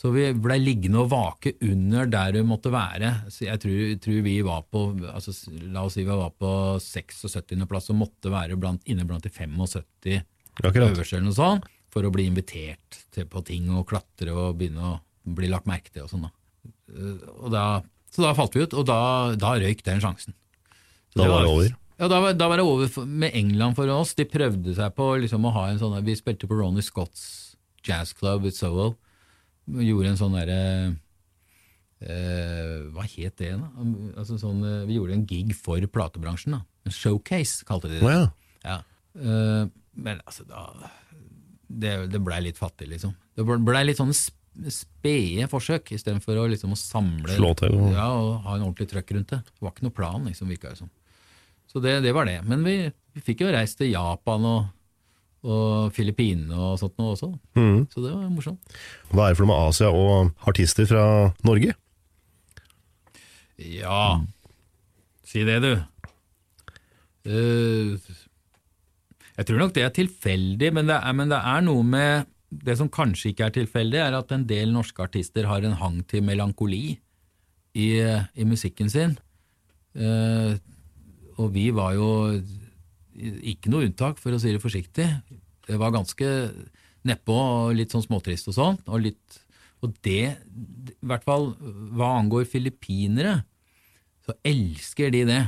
Så 0.00 0.08
vi 0.14 0.30
blei 0.32 0.56
liggende 0.62 1.02
og 1.02 1.10
vake 1.12 1.58
under 1.66 2.08
der 2.08 2.32
vi 2.38 2.40
måtte 2.46 2.70
være. 2.72 3.10
Så 3.28 3.44
jeg 3.44 3.60
tror, 3.60 3.80
tror 4.00 4.22
vi 4.24 4.36
var 4.46 4.62
på 4.72 4.86
altså, 5.10 5.34
La 5.74 5.82
oss 5.84 5.98
si 5.98 6.06
vi 6.06 6.08
var 6.08 6.32
på 6.40 6.52
76. 6.80 7.52
plass 7.68 7.90
og 7.92 7.98
måtte 8.00 8.32
være 8.32 8.56
blant, 8.56 8.80
inne 8.88 9.04
blant 9.04 9.26
de 9.26 9.32
75 9.34 10.22
Akkurat. 10.64 10.88
øverste 10.88 11.18
eller 11.18 11.28
noe 11.28 11.36
sånt, 11.36 11.68
for 11.92 12.06
å 12.06 12.12
bli 12.14 12.24
invitert 12.30 13.02
til, 13.12 13.28
på 13.28 13.44
ting 13.44 13.68
og 13.74 13.90
klatre 13.92 14.32
og 14.32 14.56
begynne 14.60 14.94
å 14.94 14.96
bli 15.36 15.50
lagt 15.52 15.68
merke 15.68 15.92
til 15.92 16.06
og 16.06 16.14
sånn. 16.14 16.24
da. 16.24 16.32
Eh. 16.96 17.90
Så 18.10 18.24
da 18.24 18.32
falt 18.34 18.56
vi 18.56 18.64
ut, 18.64 18.72
og 18.74 18.88
da, 18.88 19.00
da 19.38 19.52
røyk 19.60 19.84
den 19.86 20.00
sjansen. 20.02 20.34
Så 21.12 21.20
Da 21.20 21.28
var 21.28 21.44
det 21.44 21.52
over. 21.52 21.76
Ja, 22.00 22.08
da 22.08 22.22
var, 22.24 22.32
da 22.32 22.48
var 22.48 22.56
det 22.56 22.64
over 22.64 23.04
med 23.04 23.36
England 23.36 23.76
for 23.76 23.92
oss. 23.92 24.16
De 24.16 24.24
prøvde 24.24 24.72
seg 24.74 24.96
på 24.96 25.12
liksom, 25.20 25.44
å 25.44 25.52
ha 25.52 25.68
en 25.68 25.78
sånn 25.82 25.98
Vi 26.06 26.16
spilte 26.16 26.48
på 26.48 26.56
Ronny 26.56 26.80
Scotts 26.82 27.54
Jazz 27.84 28.14
Club 28.16 28.48
i 28.48 28.54
Soho. 28.56 28.94
Vi 29.70 29.86
Gjorde 29.90 30.10
en 30.12 30.18
sånn 30.18 30.34
derre 30.34 30.60
eh, 32.00 32.76
Hva 32.94 33.04
het 33.06 33.36
det, 33.40 33.52
da? 33.60 33.68
Altså, 34.18 34.38
sånn, 34.40 34.62
eh, 34.66 34.86
vi 34.88 34.96
gjorde 34.98 35.16
en 35.18 35.26
gig 35.28 35.54
for 35.56 35.80
platebransjen. 35.92 36.56
da. 36.56 36.62
En 36.88 36.94
showcase, 36.96 37.64
kalte 37.68 37.88
de 37.90 37.98
det. 38.00 38.02
Oh, 38.06 38.10
ja. 38.10 38.26
Ja. 38.64 38.78
Eh, 39.20 39.68
men 40.00 40.20
altså, 40.26 40.46
da 40.48 40.90
Det, 41.70 42.10
det 42.10 42.18
blei 42.24 42.40
litt 42.42 42.58
fattig, 42.58 42.88
liksom. 42.90 43.12
Det 43.36 43.44
blei 43.46 43.84
litt 43.86 43.98
sånne 44.00 44.14
spede 44.70 45.46
forsøk, 45.48 45.92
istedenfor 45.94 46.34
å, 46.40 46.48
liksom, 46.50 46.72
å 46.74 46.78
samle 46.78 47.36
Slå 47.36 47.52
til, 47.56 47.76
og- 47.78 47.92
Ja, 47.94 48.08
og 48.10 48.40
ha 48.42 48.56
en 48.56 48.62
ordentlig 48.66 48.88
trøkk 48.90 49.12
rundt 49.14 49.28
det. 49.30 49.44
Det 49.46 49.60
var 49.62 49.70
ikke 49.70 49.82
noe 49.86 49.94
plan, 49.94 50.24
liksom, 50.26 50.48
virka 50.48 50.70
det 50.70 50.78
som. 50.78 50.90
Så 51.70 51.80
det, 51.80 52.02
det 52.02 52.12
var 52.12 52.24
det. 52.26 52.42
Men 52.44 52.64
vi, 52.64 52.90
vi 53.14 53.20
fikk 53.20 53.42
jo 53.44 53.52
reist 53.54 53.78
til 53.78 53.92
Japan 53.92 54.44
og, 54.44 54.66
og 55.40 55.92
Filippinene 55.96 56.56
og 56.56 56.78
sånt 56.80 56.98
noe 57.00 57.14
også. 57.14 57.30
Mm. 57.56 57.86
Så 57.92 58.02
det 58.04 58.12
var 58.12 58.26
morsomt. 58.32 58.74
Hva 59.12 59.26
er 59.26 59.32
det 59.32 59.38
for 59.38 59.46
noe 59.46 59.54
med 59.54 59.70
Asia 59.70 59.92
og 59.92 60.48
artister 60.50 60.88
fra 60.88 61.04
Norge? 61.46 61.76
Ja, 63.60 64.20
si 65.28 65.44
det, 65.48 65.60
du. 65.64 65.72
Uh, 67.28 67.96
jeg 69.36 69.48
tror 69.48 69.60
nok 69.60 69.74
det 69.76 69.84
er 69.84 69.94
tilfeldig, 69.96 70.70
men 70.76 70.88
det 70.88 70.96
er, 70.96 71.16
men 71.16 71.32
det 71.32 71.40
er 71.40 71.64
noe 71.66 71.84
med 71.84 72.28
Det 72.50 72.74
som 72.78 72.88
kanskje 72.90 73.30
ikke 73.30 73.46
er 73.46 73.52
tilfeldig, 73.54 73.98
er 74.02 74.14
at 74.18 74.32
en 74.34 74.42
del 74.42 74.72
norske 74.74 74.98
artister 75.04 75.46
har 75.46 75.62
en 75.62 75.76
hang 75.78 76.00
til 76.10 76.24
melankoli 76.26 76.96
i, 77.78 77.86
i 78.02 78.44
musikken 78.48 78.90
sin. 78.90 79.12
Uh, 79.94 80.58
og 81.38 81.52
vi 81.54 81.68
var 81.70 81.94
jo 81.94 82.08
ikke 83.20 83.72
noe 83.72 83.86
unntak, 83.88 84.18
for 84.20 84.34
å 84.34 84.40
si 84.40 84.52
det 84.54 84.62
forsiktig. 84.62 85.06
Det 85.68 85.78
var 85.80 85.94
ganske 85.94 86.28
nedpå 87.08 87.36
og 87.36 87.76
litt 87.78 87.94
sånn 87.94 88.04
småtrist 88.04 88.50
og 88.50 88.56
sånn. 88.56 88.80
Og, 88.90 89.08
og 89.84 89.94
det, 90.04 90.24
i 90.36 91.06
hvert 91.06 91.26
fall 91.26 91.52
hva 91.96 92.16
angår 92.18 92.48
filippinere, 92.50 93.40
så 94.26 94.36
elsker 94.46 95.12
de 95.14 95.24
det. 95.28 95.42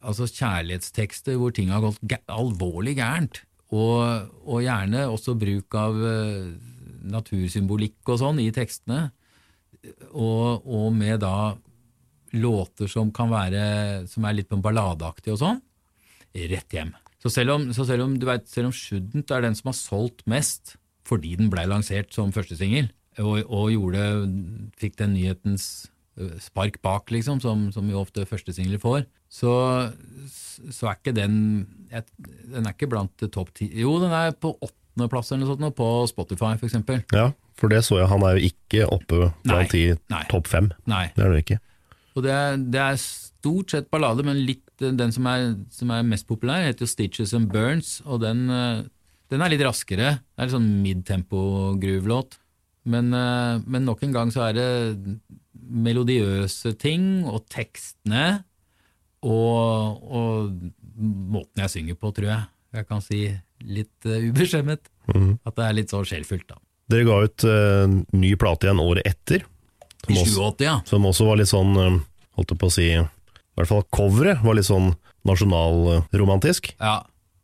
Altså 0.00 0.28
kjærlighetstekster 0.28 1.38
hvor 1.40 1.52
ting 1.56 1.72
har 1.72 1.84
gått 1.84 2.32
alvorlig 2.32 2.96
gærent. 3.00 3.42
Og, 3.70 4.30
og 4.50 4.64
gjerne 4.64 5.06
også 5.06 5.36
bruk 5.38 5.76
av 5.78 5.98
eh, 6.02 6.46
natursymbolikk 7.10 8.08
og 8.10 8.18
sånn 8.22 8.40
i 8.42 8.50
tekstene. 8.54 9.10
Og, 10.10 10.66
og 10.66 10.88
med 10.92 11.22
da 11.22 11.54
låter 12.36 12.90
som 12.90 13.10
kan 13.14 13.30
være 13.30 13.62
som 14.10 14.26
er 14.26 14.36
litt 14.36 14.50
på 14.50 14.58
balladeaktig 14.62 15.32
og 15.34 15.40
sånn, 15.40 15.62
rett 16.34 16.76
hjem. 16.76 16.94
Så 17.20 17.32
selv 17.32 17.56
om, 17.56 17.68
så 17.76 17.84
selv 17.88 18.06
om, 18.06 18.16
vet, 18.24 18.46
selv 18.48 18.70
om 18.70 18.74
Shouldn't 18.74 19.32
er 19.34 19.44
den 19.44 19.56
som 19.58 19.72
har 19.72 19.76
solgt 19.76 20.24
mest, 20.30 20.76
fordi 21.06 21.34
den 21.36 21.50
blei 21.52 21.66
lansert 21.68 22.14
som 22.14 22.32
førstesingel, 22.32 22.88
og, 23.20 23.42
og 23.50 23.72
gjorde, 23.74 24.04
fikk 24.80 24.96
den 25.00 25.16
nyhetens 25.18 25.88
spark 26.42 26.80
bak, 26.82 27.10
liksom, 27.12 27.40
som, 27.40 27.68
som 27.74 27.88
jo 27.90 28.00
ofte 28.02 28.26
førstesingler 28.28 28.80
får, 28.82 29.04
så, 29.30 29.52
så 30.74 30.90
er 30.90 30.98
ikke 30.98 31.14
den 31.14 31.34
Den 32.50 32.64
er 32.66 32.72
ikke 32.72 32.88
blant 32.90 33.22
topp 33.30 33.52
ti 33.54 33.68
Jo, 33.78 33.92
den 34.02 34.10
er 34.10 34.32
på 34.34 34.50
åttendeplass 34.56 35.30
eller 35.30 35.44
noe 35.44 35.52
sånt, 35.52 35.62
nå, 35.62 35.70
på 35.76 35.88
Spotify, 36.10 36.56
eksempel. 36.58 37.04
Ja, 37.14 37.30
for 37.58 37.72
det 37.72 37.84
så 37.86 38.00
jeg, 38.00 38.10
han 38.10 38.24
er 38.26 38.36
jo 38.36 38.50
ikke 38.50 38.88
oppe 38.90 39.30
blant 39.46 39.74
de 39.74 39.84
topp 40.32 40.50
fem. 40.50 40.72
Nei. 40.90 41.06
Det 41.14 41.24
er 41.24 41.34
det 41.34 41.44
ikke. 41.44 41.60
Og 42.16 42.26
det 42.26 42.32
er, 42.34 42.58
det 42.74 42.82
er 42.82 42.98
stort 43.00 43.72
sett 43.76 43.90
ballade, 43.92 44.26
men 44.26 44.42
litt, 44.48 44.64
eh, 44.82 44.94
den 44.96 45.14
som 45.14 45.28
er, 45.30 45.52
som 45.74 45.92
er 45.94 46.06
mest 46.06 46.28
populær, 46.28 46.66
heter 46.66 46.86
jo 46.86 46.90
Stitches 46.90 47.34
and 47.36 47.50
Burns, 47.52 47.98
og 48.06 48.22
den, 48.24 48.46
eh, 48.50 48.84
den 49.32 49.42
er 49.44 49.52
litt 49.52 49.64
raskere. 49.66 50.20
Det 50.20 50.38
er 50.38 50.48
litt 50.48 50.56
sånn 50.56 50.70
midtempo-groove-låt. 50.84 52.38
Men, 52.90 53.12
eh, 53.14 53.60
men 53.66 53.84
nok 53.84 54.02
en 54.06 54.14
gang 54.16 54.32
så 54.32 54.48
er 54.48 54.56
det 54.56 55.18
melodiøse 55.70 56.74
ting, 56.80 57.26
og 57.28 57.44
tekstene, 57.52 58.44
og, 59.20 60.00
og 60.00 60.54
måten 60.96 61.60
jeg 61.60 61.74
synger 61.74 62.00
på, 62.00 62.12
tror 62.16 62.30
jeg. 62.32 62.42
Jeg 62.80 62.86
kan 62.88 63.02
si 63.04 63.20
litt 63.66 64.08
uh, 64.08 64.18
ubeskjemmet. 64.30 64.90
At 65.10 65.56
det 65.56 65.64
er 65.66 65.76
litt 65.76 65.92
så 65.92 66.02
sjelfullt, 66.06 66.46
da. 66.48 66.60
Dere 66.90 67.06
ga 67.06 67.16
ut 67.26 67.46
uh, 67.46 67.96
ny 68.16 68.34
plate 68.38 68.68
igjen 68.68 68.82
året 68.82 69.06
etter, 69.06 69.44
I 70.08 70.16
som 70.16 70.22
I 70.22 70.26
87, 70.30 70.64
ja. 70.64 70.76
som 70.88 71.06
også 71.06 71.26
var 71.28 71.40
litt 71.40 71.50
sånn, 71.50 71.74
eh, 71.76 71.98
holdt 72.38 72.54
jeg 72.54 72.60
på 72.60 72.70
å 72.70 72.72
si, 72.72 72.86
i 73.50 73.60
hvert 73.60 73.68
fall 73.70 73.84
coveret 73.92 74.42
var 74.44 74.56
litt 74.56 74.68
sånn 74.68 74.92
nasjonalromantisk. 75.28 76.72
Ja, 76.80 77.00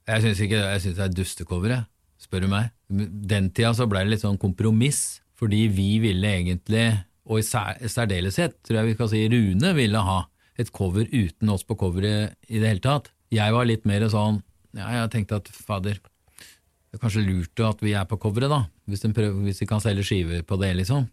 jeg 0.09 0.23
syns 0.25 0.97
det 0.97 1.03
er 1.03 1.13
dustecover. 1.13 1.85
Spør 2.23 2.47
du 2.47 2.51
meg. 2.51 2.71
Den 2.89 3.51
tida 3.55 3.75
så 3.77 3.87
ble 3.91 4.05
det 4.05 4.15
litt 4.15 4.25
sånn 4.25 4.39
kompromiss, 4.41 5.21
fordi 5.37 5.67
vi 5.69 5.99
ville 6.03 6.31
egentlig, 6.39 6.87
og 7.27 7.43
i 7.43 7.45
sær- 7.47 7.79
særdeleshet 7.83 8.57
tror 8.65 8.81
jeg 8.81 8.91
vi 8.93 8.95
kan 8.99 9.11
si 9.11 9.25
Rune 9.29 9.75
ville 9.77 10.03
ha, 10.09 10.23
et 10.57 10.71
cover 10.73 11.05
uten 11.13 11.51
oss 11.53 11.67
på 11.69 11.77
coveret 11.77 12.33
i 12.49 12.59
det 12.63 12.71
hele 12.71 12.81
tatt. 12.81 13.11
Jeg 13.35 13.53
var 13.53 13.67
litt 13.69 13.85
mer 13.85 14.07
sånn 14.09 14.43
Ja, 14.77 14.91
jeg 14.93 15.11
tenkte 15.13 15.37
at 15.41 15.49
fader, 15.49 15.97
det 15.97 16.97
er 16.97 17.01
kanskje 17.01 17.23
lurt 17.25 17.61
at 17.65 17.81
vi 17.81 17.95
er 17.97 18.05
på 18.05 18.19
coveret, 18.21 18.51
da, 18.53 18.59
hvis, 18.89 19.01
de, 19.01 19.09
prøver, 19.17 19.39
hvis 19.47 19.61
vi 19.63 19.69
kan 19.71 19.81
selge 19.81 20.05
skiver 20.05 20.43
på 20.45 20.59
det, 20.61 20.75
liksom. 20.77 21.07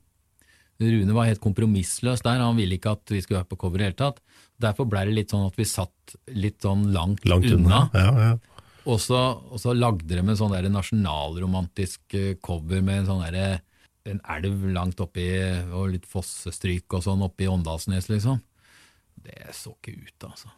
Rune 0.84 1.15
var 1.15 1.29
helt 1.29 1.39
kompromissløs 1.39 2.23
der, 2.25 2.41
han 2.43 2.58
ville 2.60 2.75
ikke 2.75 2.91
at 2.97 3.13
vi 3.13 3.21
skulle 3.23 3.39
være 3.39 3.51
på 3.53 3.60
coveret 3.62 3.79
i 3.79 3.84
det 3.86 3.88
hele 3.93 3.99
tatt. 4.01 4.19
Derfor 4.63 4.88
ble 4.89 5.04
det 5.10 5.17
litt 5.17 5.34
sånn 5.34 5.45
at 5.47 5.60
vi 5.60 5.67
satt 5.67 6.15
litt 6.32 6.63
sånn 6.63 6.89
langt, 6.95 7.26
Langt 7.30 7.49
unna. 7.52 7.86
unna. 7.91 8.06
Ja, 8.06 8.32
ja. 8.32 8.63
Og 8.84 8.99
så, 8.99 9.19
og 9.47 9.60
så 9.62 9.71
lagde 9.76 10.12
de 10.12 10.23
en 10.23 10.39
sånn 10.39 10.52
der 10.52 10.67
nasjonalromantisk 10.71 12.17
eh, 12.19 12.34
cover 12.43 12.82
med 12.84 13.04
en 13.04 13.08
sånn 13.08 13.21
der, 13.23 13.62
en 14.12 14.19
elv 14.36 14.65
langt 14.76 14.99
oppi, 15.04 15.30
og 15.71 15.93
litt 15.93 16.08
fossestryk 16.10 16.91
og 16.97 17.06
sånn 17.06 17.23
oppi 17.23 17.47
Åndalsnes, 17.47 18.10
liksom. 18.12 18.41
Det 19.23 19.54
så 19.56 19.71
ikke 19.78 19.95
ut, 19.95 20.28
altså. 20.28 20.52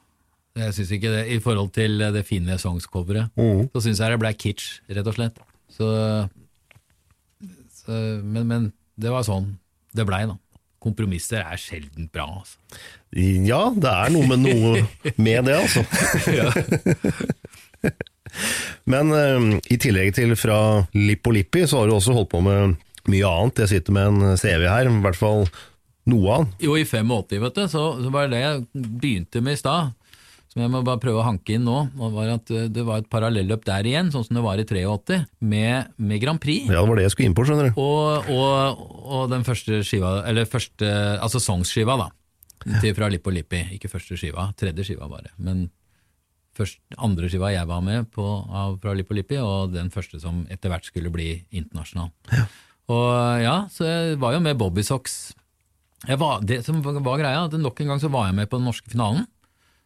Jeg 0.55 0.73
synes 0.77 0.93
ikke 0.95 1.11
det, 1.11 1.25
I 1.35 1.41
forhold 1.43 1.73
til 1.75 1.99
det 2.15 2.23
fine 2.25 2.55
songscoveret, 2.61 3.35
mm. 3.35 3.67
så 3.75 3.83
syns 3.83 4.01
jeg 4.01 4.15
det 4.15 4.21
ble 4.23 4.31
kitsch, 4.39 4.79
rett 4.89 5.11
og 5.11 5.17
slett. 5.17 5.37
Så, 5.75 5.89
så 7.75 7.99
men, 8.23 8.47
men 8.47 8.67
det 8.95 9.11
var 9.13 9.27
sånn 9.27 9.51
det 9.95 10.05
blei, 10.07 10.23
da. 10.27 10.39
Kompromisser 10.85 11.41
er 11.41 11.57
sjelden 11.59 12.09
bra, 12.13 12.27
altså. 12.41 12.57
Ja, 13.15 13.73
det 13.73 13.91
er 13.91 14.09
noe 14.13 14.27
med 14.29 14.39
noe 14.43 14.85
med 15.17 15.45
det, 15.47 15.55
altså. 15.57 15.81
Men 18.91 19.13
uh, 19.13 19.55
i 19.71 19.77
tillegg 19.81 20.13
til 20.17 20.35
fra 20.37 20.57
Lippo 20.93 21.31
Lippi, 21.33 21.65
så 21.65 21.81
har 21.81 21.89
du 21.89 21.95
også 21.95 22.13
holdt 22.17 22.33
på 22.33 22.41
med 22.45 22.75
mye 23.09 23.29
annet. 23.29 23.63
Jeg 23.63 23.71
sitter 23.75 23.95
med 23.95 24.11
en 24.11 24.39
CV 24.39 24.67
her, 24.67 24.89
i 24.89 25.01
hvert 25.05 25.19
fall 25.19 25.45
noe 26.11 26.33
av 26.33 26.45
den. 26.45 26.51
Jo, 26.67 26.75
i 26.77 26.85
85, 26.85 27.39
vet 27.41 27.57
du, 27.57 27.63
så, 27.71 27.85
så 28.01 28.11
var 28.13 28.27
det 28.27 28.35
det 28.35 28.43
jeg 28.43 28.65
begynte 28.75 29.41
med 29.45 29.57
i 29.57 29.61
stad, 29.61 29.95
som 30.55 30.63
jeg 30.63 30.71
må 30.71 30.79
bare 30.87 31.01
prøve 31.03 31.19
å 31.19 31.25
hanke 31.27 31.57
inn 31.57 31.65
nå, 31.67 31.81
var 31.99 32.29
at 32.37 32.51
eh, 32.55 32.69
det 32.71 32.85
var 32.87 33.01
et 33.01 33.09
parallelløp 33.11 33.65
der 33.67 33.89
igjen, 33.89 34.07
sånn 34.13 34.23
som 34.23 34.37
det 34.37 34.43
var 34.45 34.61
i 34.61 34.63
83, 34.63 35.17
med, 35.43 35.89
med 35.99 36.21
Grand 36.23 36.39
Prix. 36.39 36.69
Ja, 36.71 36.79
det 36.79 36.87
var 36.87 37.01
det 37.01 37.03
jeg 37.09 37.11
skulle 37.11 37.27
inn 37.27 37.35
på, 37.35 37.43
skjønner 37.43 37.67
du. 37.67 37.81
Og, 37.83 38.29
og, 38.31 38.85
og 39.03 39.25
den 39.33 39.43
første 39.43 39.81
skiva, 39.83 40.21
eller 40.29 40.47
første, 40.47 40.87
altså 41.19 41.43
songskiva 41.43 41.99
da, 41.99 42.07
til 42.79 42.95
fra 42.95 43.11
Lippo 43.11 43.35
Lippi, 43.35 43.65
ikke 43.75 43.91
første 43.91 44.15
skiva, 44.15 44.47
tredje 44.55 44.87
skiva 44.87 45.11
bare, 45.11 45.35
men 45.43 45.67
først, 46.55 46.79
andre 47.03 47.27
skiva 47.27 47.51
jeg 47.51 47.67
var 47.67 47.83
med 47.83 48.07
på 48.15 48.23
av 48.47 48.79
fra 48.79 48.95
Lippo 48.95 49.19
Lippi, 49.19 49.43
og 49.43 49.75
den 49.75 49.91
første 49.91 50.23
som 50.23 50.45
etter 50.47 50.71
hvert 50.71 50.87
skulle 50.87 51.11
bli 51.11 51.33
internasjonal. 51.51 52.15
Og 52.95 53.11
ja, 53.43 53.65
så 53.75 53.91
jeg 53.91 54.19
var 54.23 54.37
jo 54.37 54.45
med 54.45 54.55
Bobby 54.55 54.87
Socks. 54.87 55.33
Jeg 56.07 56.19
var, 56.21 56.39
det 56.47 56.63
som 56.63 56.79
var 56.85 57.19
greia, 57.19 57.43
at 57.43 57.59
nok 57.59 57.79
en 57.81 57.91
gang 57.91 57.99
så 57.99 58.07
var 58.13 58.29
jeg 58.29 58.39
med 58.39 58.47
på 58.47 58.61
den 58.61 58.69
norske 58.71 58.87
finalen. 58.93 59.25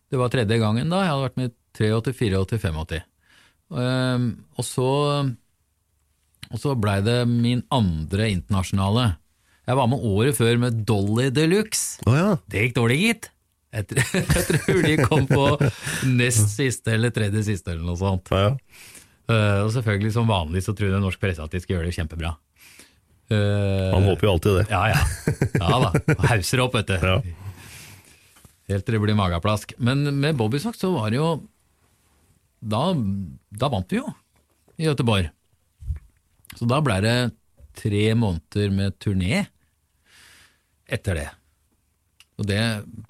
Det 0.09 0.17
var 0.19 0.31
tredje 0.33 0.57
gangen 0.61 0.89
da, 0.89 1.03
jeg 1.05 1.11
hadde 1.13 1.25
vært 1.27 1.39
med 1.39 1.51
i 1.51 1.55
83, 1.79 2.33
84, 2.49 2.59
85. 2.89 3.01
Um, 3.69 4.23
og 4.57 4.65
så 4.65 4.87
og 6.49 6.57
så 6.57 6.71
blei 6.81 6.95
det 7.05 7.19
min 7.29 7.59
andre 7.69 8.31
internasjonale. 8.33 9.03
Jeg 9.69 9.77
var 9.77 9.89
med 9.91 10.01
året 10.09 10.33
før 10.33 10.57
med 10.63 10.79
Dolly 10.89 11.27
Deluxe. 11.29 11.99
Oh, 12.09 12.15
ja. 12.17 12.31
Det 12.49 12.63
gikk 12.63 12.77
dårlig, 12.79 12.97
gitt. 13.03 13.27
Jeg, 13.69 13.85
tror- 13.85 14.15
jeg 14.17 14.61
tror 14.65 14.81
de 14.87 14.95
kom 15.05 15.27
på 15.29 15.43
nest 16.09 16.55
siste 16.55 16.95
eller 16.95 17.13
tredje 17.13 17.43
siste 17.51 17.75
eller 17.75 17.85
noe 17.85 17.99
sånt. 18.01 18.31
ja, 18.33 18.47
ja. 18.49 18.55
Uh, 19.29 19.61
og 19.67 19.69
selvfølgelig 19.75 20.09
som 20.15 20.25
vanlig 20.25 20.63
så 20.65 20.73
tror 20.73 20.89
trodde 20.89 21.03
norsk 21.03 21.19
presse 21.21 21.43
at 21.43 21.53
de 21.53 21.59
skal 21.61 21.75
gjøre 21.75 21.91
det 21.91 21.97
kjempebra. 21.99 22.31
Uh, 23.29 23.91
Han 23.93 24.07
håper 24.09 24.25
jo 24.25 24.31
alltid 24.31 24.55
det. 24.57 24.63
Ja, 24.71 24.79
ja. 24.89 25.03
Ja 25.61 25.77
da. 25.83 25.91
Hauser 26.31 26.63
opp, 26.65 26.73
vet 26.79 26.89
du. 26.89 27.19
Helt 28.69 28.85
til 28.85 28.95
det 28.95 29.01
blir 29.01 29.17
mageplask. 29.17 29.73
Men 29.81 30.05
med 30.21 30.37
Bobbysock 30.37 30.77
så 30.77 30.91
var 30.93 31.09
det 31.09 31.17
jo 31.19 31.29
Da, 32.59 32.93
da 33.55 33.69
vant 33.71 33.91
vi 33.91 34.01
jo 34.01 34.07
i 34.79 34.87
Göteborg. 34.87 35.29
Så 36.55 36.67
da 36.67 36.79
ble 36.83 36.97
det 37.03 37.17
tre 37.79 38.03
måneder 38.15 38.71
med 38.75 38.95
turné 38.99 39.45
etter 40.89 41.19
det. 41.19 41.27
Og 42.39 42.47
det 42.47 42.59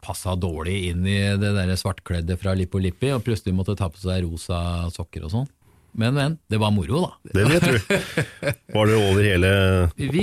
passa 0.05 0.33
dårlig 0.37 0.89
inn 0.89 1.05
i 1.05 1.19
det 1.37 1.51
der 1.55 1.71
svartkledde 1.77 2.37
fra 2.41 2.55
Lippo 2.57 2.81
Lippi, 2.81 3.11
og 3.13 3.23
plutselig 3.25 3.53
måtte 3.57 3.77
ta 3.77 3.89
på 3.89 4.01
seg 4.01 4.25
rosa 4.25 4.59
sokker 4.93 5.27
og 5.27 5.33
sånn. 5.33 5.49
Men, 5.93 6.13
men, 6.17 6.37
det 6.49 6.59
var 6.61 6.73
moro, 6.73 7.01
da. 7.05 7.33
Det 7.33 7.45
vet 7.49 7.65
du. 7.65 7.95
Var 8.75 8.89
det 8.89 8.97
over 8.97 9.23
hele, 9.25 9.49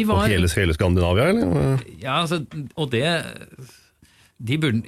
var- 0.06 0.28
hele, 0.30 0.50
hele 0.50 0.76
Skandinavia, 0.76 1.30
eller? 1.32 1.82
Ja, 1.98 2.20
altså, 2.22 2.42
og 2.78 2.90
det 2.92 3.06
de 4.36 4.58
burde, 4.60 4.82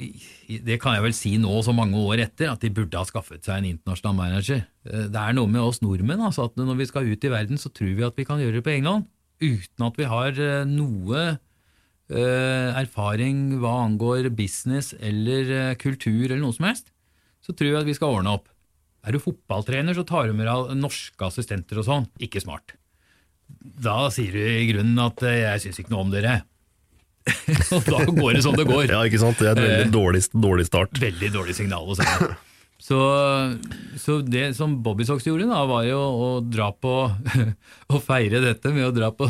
Det 0.65 0.77
kan 0.81 0.95
jeg 0.97 1.05
vel 1.07 1.15
si 1.17 1.37
nå, 1.41 1.53
så 1.65 1.73
mange 1.73 1.97
år 1.97 2.21
etter, 2.27 2.51
at 2.53 2.61
de 2.61 2.71
burde 2.75 2.99
ha 2.99 3.05
skaffet 3.09 3.45
seg 3.45 3.63
en 3.63 3.71
internasjonal 3.73 4.17
manager. 4.17 4.67
Eh, 4.85 5.09
Det 5.09 5.17
er 5.17 5.33
noe 5.33 5.49
med 5.49 5.63
oss 5.63 5.81
nordmenn, 5.81 6.21
altså, 6.21 6.49
at 6.49 6.57
når 6.57 6.77
vi 6.77 6.87
skal 6.87 7.09
ut 7.09 7.25
i 7.25 7.33
verden, 7.33 7.57
så 7.57 7.73
tror 7.73 7.95
vi 7.97 8.05
at 8.05 8.17
vi 8.17 8.27
kan 8.29 8.39
gjøre 8.39 8.61
det 8.61 8.65
på 8.65 8.75
egen 8.77 8.87
hånd, 8.91 9.07
uten 9.41 9.87
at 9.87 9.97
vi 9.97 10.05
har 10.05 10.29
eh, 10.37 10.65
noe 10.69 11.39
eh, 12.11 12.69
erfaring 12.77 13.59
hva 13.63 13.87
angår 13.87 14.29
business 14.37 14.95
eller 15.01 15.75
kultur 15.81 16.29
eller 16.29 16.45
noe 16.45 16.57
som 16.57 16.69
helst. 16.69 16.93
Så 17.41 17.57
tror 17.57 17.73
vi 17.73 17.81
at 17.81 17.89
vi 17.89 17.97
skal 17.97 18.19
ordne 18.19 18.37
opp. 18.37 18.49
Er 19.07 19.15
du 19.15 19.23
fotballtrener, 19.23 19.95
så 19.97 20.05
tar 20.05 20.29
du 20.29 20.35
med 20.37 20.45
deg 20.49 20.77
norske 20.77 21.25
assistenter 21.25 21.81
og 21.81 21.87
sånn. 21.87 22.09
Ikke 22.21 22.43
smart. 22.43 22.75
Da 23.49 24.11
sier 24.13 24.35
du 24.35 24.43
i 24.45 24.69
grunnen 24.69 24.99
at 25.01 25.23
'jeg 25.23 25.61
syns 25.63 25.79
ikke 25.81 25.95
noe 25.95 26.05
om 26.05 26.11
dere'. 26.13 26.43
og 27.77 27.89
da 27.89 28.03
går 28.09 28.37
det 28.39 28.43
som 28.47 28.57
det 28.59 28.67
går. 28.69 28.85
Ja, 28.95 29.01
ikke 29.09 29.21
sant? 29.23 29.39
Det 29.41 29.49
er 29.51 29.57
et 29.57 29.63
veldig 29.65 29.87
Eh. 29.89 29.95
dårlig, 29.95 30.23
dårlig 30.33 30.67
start. 30.69 31.01
Veldig 31.03 31.31
dårlig 31.35 31.57
signal 31.59 31.89
å 31.89 31.97
sende. 31.99 32.37
Så, 32.79 32.99
så 33.99 34.21
det 34.23 34.53
som 34.57 34.77
Bobby 34.85 35.05
Socks 35.09 35.27
gjorde, 35.27 35.49
da, 35.51 35.65
var 35.69 35.83
jo 35.89 35.99
å 35.99 36.29
dra 36.47 36.69
på 36.73 36.93
Å 37.95 38.01
feire 38.05 38.41
dette 38.45 38.71
med 38.73 38.87
å 38.87 38.93
dra 38.95 39.11
på 39.13 39.27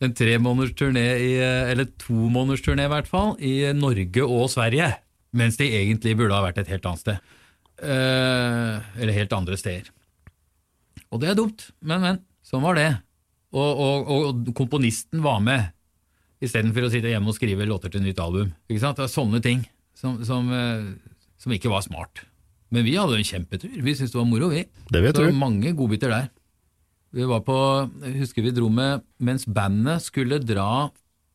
en 0.00 0.14
tre 0.14 0.36
måneders 0.38 0.72
turné, 0.78 1.04
i, 1.20 1.32
eller 1.42 1.88
tomåneders 2.00 2.62
turné 2.64 2.86
i 2.86 2.90
hvert 2.92 3.08
fall, 3.10 3.32
i 3.42 3.66
Norge 3.74 4.22
og 4.24 4.46
Sverige. 4.52 4.92
Mens 5.36 5.58
de 5.60 5.66
egentlig 5.74 6.14
burde 6.16 6.36
ha 6.38 6.44
vært 6.46 6.60
et 6.62 6.70
helt 6.70 6.86
annet 6.88 7.02
sted. 7.02 7.34
Eh, 7.82 8.78
eller 9.02 9.16
helt 9.16 9.34
andre 9.36 9.58
steder. 9.58 9.90
Og 11.12 11.20
det 11.22 11.30
er 11.32 11.38
dumt, 11.38 11.68
men, 11.82 12.00
men. 12.04 12.20
Sånn 12.46 12.62
var 12.64 12.78
det. 12.78 12.88
Og, 13.52 13.80
og, 13.80 14.08
og 14.12 14.48
komponisten 14.56 15.20
var 15.24 15.42
med, 15.44 15.68
istedenfor 16.44 16.86
å 16.86 16.90
sitte 16.92 17.10
hjemme 17.10 17.30
og 17.32 17.36
skrive 17.36 17.66
låter 17.68 17.92
til 17.92 18.04
nytt 18.04 18.20
album. 18.22 18.52
Ikke 18.70 18.82
sant? 18.82 18.98
Det 18.98 19.06
var 19.06 19.12
sånne 19.12 19.42
ting 19.44 19.64
som, 19.98 20.20
som, 20.26 20.50
eh, 20.54 21.14
som 21.40 21.54
ikke 21.54 21.72
var 21.72 21.84
smart. 21.86 22.24
Men 22.74 22.84
vi 22.84 22.98
hadde 22.98 23.16
en 23.16 23.26
kjempetur. 23.26 23.72
Vi 23.72 23.94
syntes 23.96 24.12
det 24.12 24.20
var 24.20 24.28
moro, 24.28 24.50
vi. 24.52 24.66
Det 24.92 25.02
vet 25.02 25.18
var 25.18 25.32
du. 25.32 25.38
mange 25.40 25.72
godbiter 25.76 26.12
der. 26.12 26.28
Vi 27.16 27.24
var 27.24 27.40
på, 27.46 27.56
jeg 28.04 28.18
husker 28.20 28.44
vi 28.44 28.52
dro 28.52 28.68
med 28.68 29.06
mens 29.24 29.46
bandet 29.48 30.04
skulle 30.04 30.42
dra 30.44 30.90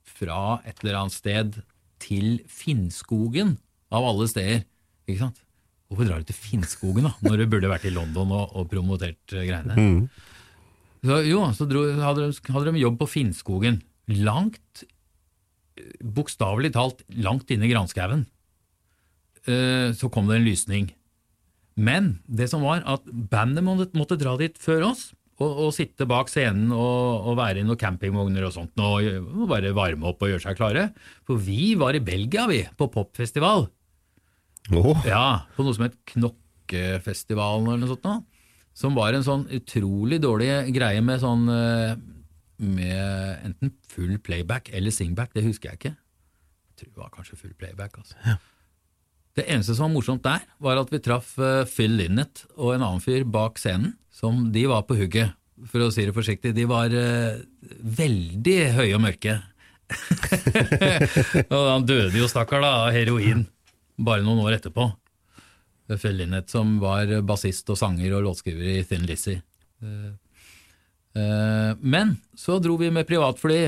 fra 0.05 0.59
et 0.69 0.83
eller 0.83 0.99
annet 0.99 1.15
sted 1.15 1.57
til 2.03 2.43
Finnskogen, 2.51 3.55
av 3.93 4.05
alle 4.05 4.27
steder. 4.29 4.61
Ikke 5.07 5.23
sant? 5.23 5.41
Hvorfor 5.89 6.07
drar 6.09 6.21
du 6.21 6.29
til 6.29 6.37
Finnskogen, 6.37 7.07
da, 7.09 7.13
når 7.25 7.41
du 7.41 7.49
burde 7.49 7.71
vært 7.71 7.87
i 7.89 7.93
London 7.93 8.31
og, 8.33 8.53
og 8.57 8.69
promotert 8.71 9.19
greiene? 9.29 9.73
greiene? 9.73 10.29
Så, 11.03 11.19
jo, 11.27 11.41
så 11.51 11.67
dro, 11.67 11.83
hadde, 11.99 12.29
de, 12.29 12.53
hadde 12.55 12.71
de 12.71 12.81
jobb 12.81 13.01
på 13.01 13.09
Finnskogen. 13.11 13.81
Langt, 14.23 14.85
eh, 14.85 14.92
bokstavelig 16.03 16.73
talt, 16.75 17.01
langt 17.17 17.49
inne 17.53 17.67
i 17.67 17.71
granskauen. 17.71 18.25
Eh, 19.47 19.91
Så 19.97 20.09
kom 20.13 20.27
det 20.29 20.38
en 20.39 20.47
lysning. 20.47 20.91
Men 21.75 22.19
det 22.29 22.49
som 22.51 22.62
var 22.62 22.83
at 22.86 23.05
bandet 23.09 23.65
måtte, 23.65 24.17
dra 24.21 24.36
dit 24.38 24.57
før 24.62 24.91
oss, 24.91 25.12
og, 25.41 25.49
og 25.65 25.71
sitte 25.73 26.05
bak 26.05 26.29
scenen 26.29 26.69
og, 26.71 27.25
og 27.25 27.38
være 27.39 27.63
i 27.63 27.65
noen 27.65 27.79
campingvogner 27.81 28.45
og 28.45 28.53
sånt, 28.53 28.77
og, 28.77 29.01
og 29.33 29.47
bare 29.49 29.73
varme 29.73 30.05
opp 30.12 30.21
og 30.21 30.29
gjøre 30.29 30.43
seg 30.45 30.59
klare. 30.59 30.83
For 31.25 31.41
vi 31.41 31.73
var 31.79 31.97
i 31.97 32.03
Belgia, 32.05 32.45
vi, 32.51 32.62
på 32.77 32.88
popfestival. 32.93 33.65
Oh. 34.71 35.01
Ja, 35.09 35.49
på 35.57 35.65
noe 35.65 35.73
som 35.75 35.88
het 35.89 35.97
Knokkefestivalen 36.13 37.65
eller 37.67 37.81
noe 37.81 37.95
sånt 37.95 38.05
nå. 38.07 38.19
Som 38.77 38.95
var 38.97 39.13
en 39.13 39.25
sånn 39.25 39.43
utrolig 39.53 40.21
dårlig 40.23 40.49
greie 40.73 41.01
med 41.05 41.19
sånn 41.21 41.43
eh, 41.51 41.97
Med 42.63 43.43
enten 43.43 43.73
full 43.91 44.15
playback 44.23 44.71
eller 44.73 44.93
singback, 44.93 45.34
det 45.36 45.45
husker 45.45 45.71
jeg 45.71 45.80
ikke. 45.82 45.93
Jeg 45.93 46.80
tror 46.80 46.91
det 46.91 47.04
var 47.04 47.13
kanskje 47.13 47.39
full 47.39 47.54
playback, 47.60 47.97
altså. 47.99 48.38
Det 49.34 49.47
eneste 49.49 49.73
som 49.73 49.88
var 49.88 49.93
morsomt 49.95 50.26
der, 50.26 50.43
var 50.62 50.78
at 50.78 50.91
vi 50.93 51.02
traff 51.02 51.34
eh, 51.41 51.63
Phil 51.69 51.95
Linnett 51.97 52.43
og 52.54 52.76
en 52.76 52.84
annen 52.86 53.02
fyr 53.02 53.26
bak 53.26 53.58
scenen, 53.62 53.95
som 54.13 54.52
de 54.54 54.67
var 54.69 54.86
på 54.86 54.97
hugget, 54.99 55.34
for 55.69 55.82
å 55.82 55.89
si 55.93 56.06
det 56.06 56.13
forsiktig. 56.13 56.52
De 56.54 56.67
var 56.69 56.93
uh, 56.93 57.39
veldig 57.82 58.58
høye 58.78 58.93
og 58.97 59.02
mørke. 59.02 59.39
og 61.54 61.63
han 61.69 61.88
døde 61.88 62.17
jo, 62.17 62.30
stakkar, 62.30 62.62
da, 62.62 62.73
av 62.86 62.93
heroin 62.93 63.45
bare 63.97 64.26
noen 64.26 64.43
år 64.45 64.60
etterpå. 64.60 64.89
Phil 65.93 66.17
Linnett, 66.17 66.49
som 66.49 66.78
var 66.82 67.10
bassist 67.28 67.69
og 67.73 67.78
sanger 67.80 68.15
og 68.17 68.28
låtskriver 68.28 68.69
i 68.78 68.84
Thin 68.88 69.06
Lizzie. 69.10 69.41
Eh, 69.84 70.12
Men 71.13 72.15
så 72.34 72.58
dro 72.58 72.73
vi 72.80 72.89
med 72.89 73.06
privatfly, 73.06 73.60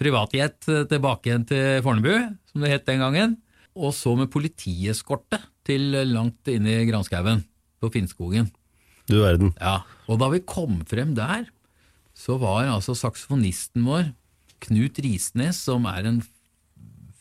privatjet, 0.00 0.68
eh, 0.68 0.84
tilbake 0.88 1.30
igjen 1.30 1.46
til 1.48 1.82
Fornebu, 1.84 2.14
som 2.50 2.62
det 2.62 2.72
het 2.72 2.86
den 2.88 3.02
gangen, 3.02 3.36
og 3.76 3.92
så 3.96 4.14
med 4.16 4.30
politieskorte 4.32 5.40
til 5.66 5.92
langt 6.12 6.48
inn 6.48 6.68
i 6.68 6.84
granskauen 6.88 7.44
på 7.80 7.90
Finnskogen. 7.92 8.50
Du 9.06 9.20
verden. 9.22 9.52
Ja, 9.60 9.82
og 10.08 10.20
da 10.20 10.30
vi 10.32 10.40
kom 10.40 10.80
frem 10.88 11.14
der, 11.16 11.46
så 12.16 12.38
var 12.40 12.64
altså 12.70 12.96
saksofonisten 12.96 13.84
vår, 13.86 14.12
Knut 14.64 14.96
Risnes, 15.04 15.58
som 15.66 15.84
er 15.84 16.06
en 16.08 16.22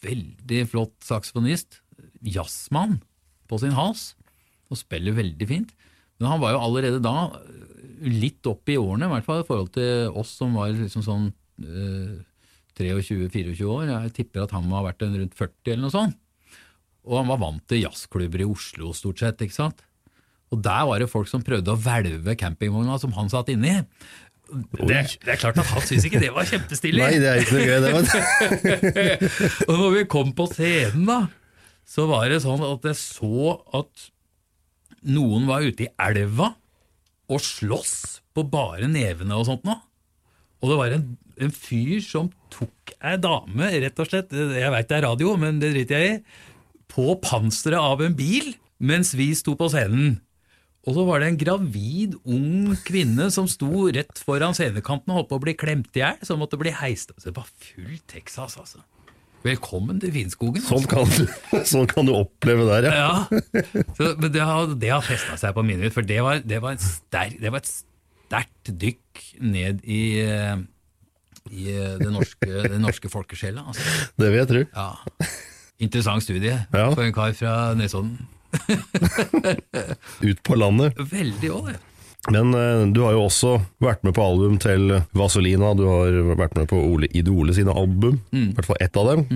veldig 0.06 0.62
flott 0.72 0.96
saksofonist, 1.04 1.82
jazzmann 2.24 3.02
på 3.50 3.60
sin 3.60 3.76
hals, 3.76 4.14
og 4.72 4.80
spiller 4.80 5.18
veldig 5.18 5.48
fint. 5.50 5.74
Men 6.18 6.32
han 6.32 6.42
var 6.42 6.56
jo 6.56 6.64
allerede 6.64 7.04
da 7.04 7.28
litt 8.06 8.46
opp 8.50 8.70
i 8.70 8.78
årene, 8.80 9.08
i 9.08 9.14
hvert 9.16 9.28
fall 9.28 9.42
i 9.42 9.48
forhold 9.48 9.74
til 9.76 10.14
oss 10.18 10.36
som 10.40 10.56
var 10.58 10.74
liksom 10.76 11.04
sånn 11.06 11.28
eh, 11.64 12.22
23-24 12.76 13.66
år. 13.72 13.90
Jeg 13.90 14.14
tipper 14.20 14.46
at 14.46 14.54
han 14.56 14.68
må 14.68 14.80
ha 14.80 14.86
vært 14.90 15.06
en 15.06 15.18
rundt 15.18 15.36
40 15.38 15.74
eller 15.74 15.86
noe 15.88 15.96
sånt. 15.96 16.20
Og 17.06 17.20
han 17.20 17.30
var 17.30 17.42
vant 17.42 17.64
til 17.70 17.84
jazzklubber 17.84 18.42
i 18.42 18.50
Oslo 18.50 18.92
stort 18.98 19.22
sett, 19.22 19.42
ikke 19.46 19.58
sant. 19.58 19.84
Og 20.54 20.62
der 20.66 20.86
var 20.90 21.02
det 21.02 21.10
folk 21.12 21.30
som 21.30 21.44
prøvde 21.46 21.74
å 21.74 21.80
hvelve 21.82 22.36
campingvogna 22.40 22.98
som 23.02 23.14
han 23.18 23.30
satt 23.32 23.50
inni. 23.54 23.76
Det, 24.46 25.00
det 25.26 25.32
er 25.34 25.40
klart 25.42 25.58
at 25.58 25.70
han 25.72 25.86
syntes 25.86 26.06
ikke 26.06 26.22
det 26.22 26.32
var 26.34 26.46
kjempestilig. 26.50 27.02
Nei, 27.02 27.22
det 27.22 27.30
er 27.32 27.42
ikke 27.42 27.56
noe 27.58 27.66
gøy, 27.66 27.80
det. 27.82 27.94
Men... 27.96 28.90
og 29.70 29.80
når 29.82 29.96
vi 29.96 30.04
kom 30.12 30.36
på 30.38 30.46
scenen, 30.52 31.08
da, 31.10 31.20
så 31.90 32.06
var 32.10 32.28
det 32.30 32.44
sånn 32.46 32.62
at 32.66 32.86
jeg 32.90 33.00
så 33.00 33.56
at 33.82 34.06
noen 35.06 35.50
var 35.50 35.66
ute 35.66 35.88
i 35.88 35.92
elva 36.02 36.54
og 37.32 37.42
slåss 37.42 37.96
på 38.36 38.44
bare 38.52 38.90
nevene 38.92 39.38
og 39.38 39.48
sånt 39.48 39.66
noe. 39.68 39.80
Og 40.64 40.72
det 40.72 40.78
var 40.80 40.96
en, 40.96 41.08
en 41.46 41.54
fyr 41.54 42.00
som 42.04 42.30
tok 42.54 42.96
ei 43.06 43.16
dame, 43.22 43.70
rett 43.84 44.02
og 44.02 44.10
slett, 44.10 44.34
jeg 44.34 44.74
veit 44.74 44.90
det 44.90 44.98
er 44.98 45.08
radio, 45.08 45.36
men 45.40 45.60
det 45.62 45.74
driter 45.76 46.02
jeg 46.02 46.14
i, 46.16 46.22
på 46.92 47.16
panseret 47.24 47.82
av 47.82 48.04
en 48.06 48.16
bil 48.18 48.54
mens 48.86 49.14
vi 49.18 49.30
sto 49.38 49.56
på 49.58 49.70
scenen. 49.72 50.18
Og 50.86 50.98
så 50.98 51.06
var 51.08 51.22
det 51.22 51.32
en 51.32 51.40
gravid, 51.42 52.18
ung 52.30 52.76
kvinne 52.86 53.32
som 53.34 53.48
sto 53.50 53.88
rett 53.96 54.20
foran 54.22 54.54
scenekanten 54.54 55.14
og 55.14 55.22
holdt 55.22 55.32
på 55.32 55.40
å 55.40 55.46
bli 55.48 55.56
klemt 55.58 55.98
i 55.98 56.04
hjel, 56.04 56.20
som 56.28 56.42
måtte 56.42 56.60
bli 56.62 56.74
heist. 56.78 57.16
Så 57.18 57.32
det 57.32 57.40
var 57.40 57.50
full 57.50 57.98
Texas, 58.12 58.60
altså. 58.62 58.84
Velkommen 59.46 60.00
til 60.02 60.10
Finnskogen. 60.16 60.62
altså. 60.64 60.80
Sånn 60.80 60.88
kan, 60.90 61.12
du, 61.12 61.60
sånn 61.72 61.90
kan 61.92 62.08
du 62.08 62.14
oppleve 62.18 62.66
der, 62.70 62.88
ja. 62.90 62.94
Ja, 62.98 63.84
så, 63.98 64.14
men 64.18 64.32
det 64.34 64.42
har, 64.42 64.72
det 64.82 64.90
har 64.90 65.06
festa 65.06 65.38
seg 65.38 65.54
på 65.58 65.64
minnet 65.66 65.86
mitt, 65.88 65.94
for 65.96 66.08
det 66.08 66.18
var, 66.26 66.42
det 66.42 66.62
var, 66.64 66.74
en 66.78 66.82
ster, 66.82 67.36
det 67.42 67.52
var 67.54 67.62
et 67.62 67.70
sterkt 67.70 68.72
dykk 68.82 69.26
ned 69.46 69.84
i, 69.86 70.02
eh, 70.26 70.56
i 71.54 71.66
den 71.76 72.02
det 72.02 72.14
norske, 72.16 72.50
den 72.66 72.82
norske 72.82 73.12
folkesjela. 73.14 73.68
Altså. 73.70 73.86
Det 74.18 74.32
vil 74.32 74.42
jeg 74.42 74.50
tro. 74.54 74.64
Ja. 74.74 75.34
Interessant 75.86 76.24
studie 76.26 76.56
Ja. 76.56 76.88
for 76.96 77.04
en 77.06 77.14
kar 77.14 77.36
fra 77.38 77.74
Nesodden. 77.78 78.16
Ut 80.26 80.42
på 80.48 80.56
landet. 80.58 80.96
Veldig 81.12 81.52
òg, 81.52 81.74
det. 81.74 81.82
Men 82.34 82.54
eh, 82.58 82.86
du 82.94 83.02
har 83.06 83.14
jo 83.14 83.26
også 83.28 83.52
vært 83.84 84.02
med 84.08 84.16
på 84.18 84.24
album 84.26 84.56
til 84.62 84.88
Vazelina, 85.14 85.74
du 85.78 85.84
har 85.86 86.16
vært 86.40 86.56
med 86.58 86.68
på 86.72 86.80
Ole 86.82 87.08
Idole 87.14 87.54
sine 87.54 87.74
album, 87.78 88.18
i 88.34 88.48
hvert 88.58 88.66
fall 88.72 88.80
ett 88.82 88.98
av 88.98 89.12
dem. 89.12 89.28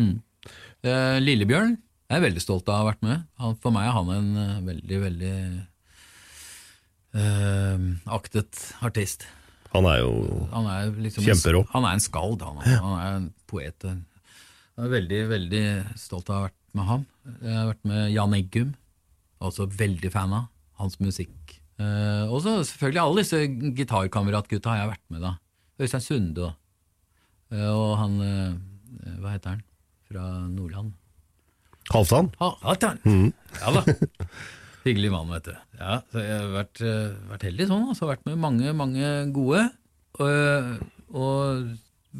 Eh, 0.83 1.19
Lillebjørn 1.21 1.75
jeg 2.09 2.17
er 2.17 2.23
veldig 2.25 2.41
stolt 2.41 2.65
av 2.71 2.73
å 2.73 2.77
ha 2.81 2.85
vært 2.87 3.03
med. 3.05 3.19
Han, 3.37 3.51
for 3.61 3.69
meg 3.75 3.85
er 3.85 3.93
han 3.93 4.07
en 4.15 4.29
eh, 4.41 4.53
veldig, 4.65 4.97
veldig 5.03 5.33
eh, 7.13 7.83
aktet 8.17 8.61
artist. 8.81 9.27
Han 9.75 9.85
er 9.85 9.99
jo 10.01 10.13
Han 10.49 10.65
er 10.73 10.89
liksom 11.05 11.27
Kjemperå. 11.27 11.61
Han 11.75 11.85
er 11.85 11.93
en 11.99 12.01
skald, 12.01 12.41
han. 12.41 12.57
altså. 12.57 12.79
Han 12.81 12.95
er 12.97 13.11
en 13.19 13.27
poet. 13.45 13.85
en- 13.85 14.05
Jeg 14.79 14.85
er 14.87 14.93
veldig, 14.95 15.19
veldig 15.29 15.63
stolt 15.99 16.29
av 16.29 16.35
å 16.35 16.39
ha 16.39 16.47
vært 16.47 16.57
med 16.73 16.85
ham. 16.89 17.05
Jeg 17.43 17.53
har 17.59 17.67
vært 17.73 17.85
med 17.85 18.11
Jan 18.15 18.33
Eggum, 18.33 18.73
også 19.41 19.67
veldig 19.69 20.11
fan 20.11 20.33
av 20.33 20.47
hans 20.79 20.97
musikk. 20.99 21.59
Eh, 21.79 22.25
og 22.27 22.41
så 22.43 22.57
selvfølgelig 22.67 23.01
alle 23.01 23.23
disse 23.23 23.39
gitarkameratgutta 23.77 24.73
har 24.73 24.81
jeg 24.81 24.91
vært 24.91 25.05
med, 25.13 25.23
da. 25.23 25.35
Øystein 25.79 26.03
Sunde 26.03 26.49
og, 26.49 26.55
uh, 27.55 27.69
og 27.71 27.91
han 28.01 28.15
uh, 28.19 29.13
Hva 29.21 29.31
heter 29.31 29.53
han? 29.53 29.61
Fra 30.09 30.25
Nordland. 30.51 30.89
Halvdan. 31.93 32.31
Ha, 32.41 32.49
Halvdan! 32.65 32.99
Ja 33.61 33.71
da. 33.77 33.83
Hyggelig 34.83 35.11
mann, 35.13 35.31
vet 35.31 35.47
du. 35.47 35.53
Ja, 35.79 35.99
så 36.11 36.23
jeg 36.23 36.35
har 36.35 36.51
vært, 36.53 36.81
vært 37.29 37.45
heldig 37.45 37.67
sånn. 37.69 37.87
Altså, 37.91 38.07
vært 38.09 38.25
med 38.27 38.39
mange, 38.41 38.71
mange 38.77 39.09
gode. 39.35 39.65
Og, 40.19 41.59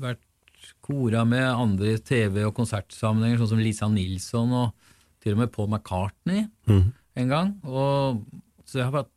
vært 0.03 0.69
kora 0.85 1.23
med 1.27 1.47
andre 1.47 1.95
i 1.95 2.01
TV- 2.03 2.43
og 2.45 2.53
konsertsammenhenger, 2.57 3.39
sånn 3.41 3.53
som 3.55 3.63
Lisa 3.63 3.89
Nilsson 3.89 4.53
og 4.59 4.91
til 5.23 5.33
og 5.33 5.41
med 5.41 5.53
Paul 5.55 5.69
McCartney 5.71 6.45
en 6.69 7.31
gang. 7.31 7.55
Og, 7.65 8.21
så 8.69 8.81
jeg 8.81 8.93
har 8.93 9.07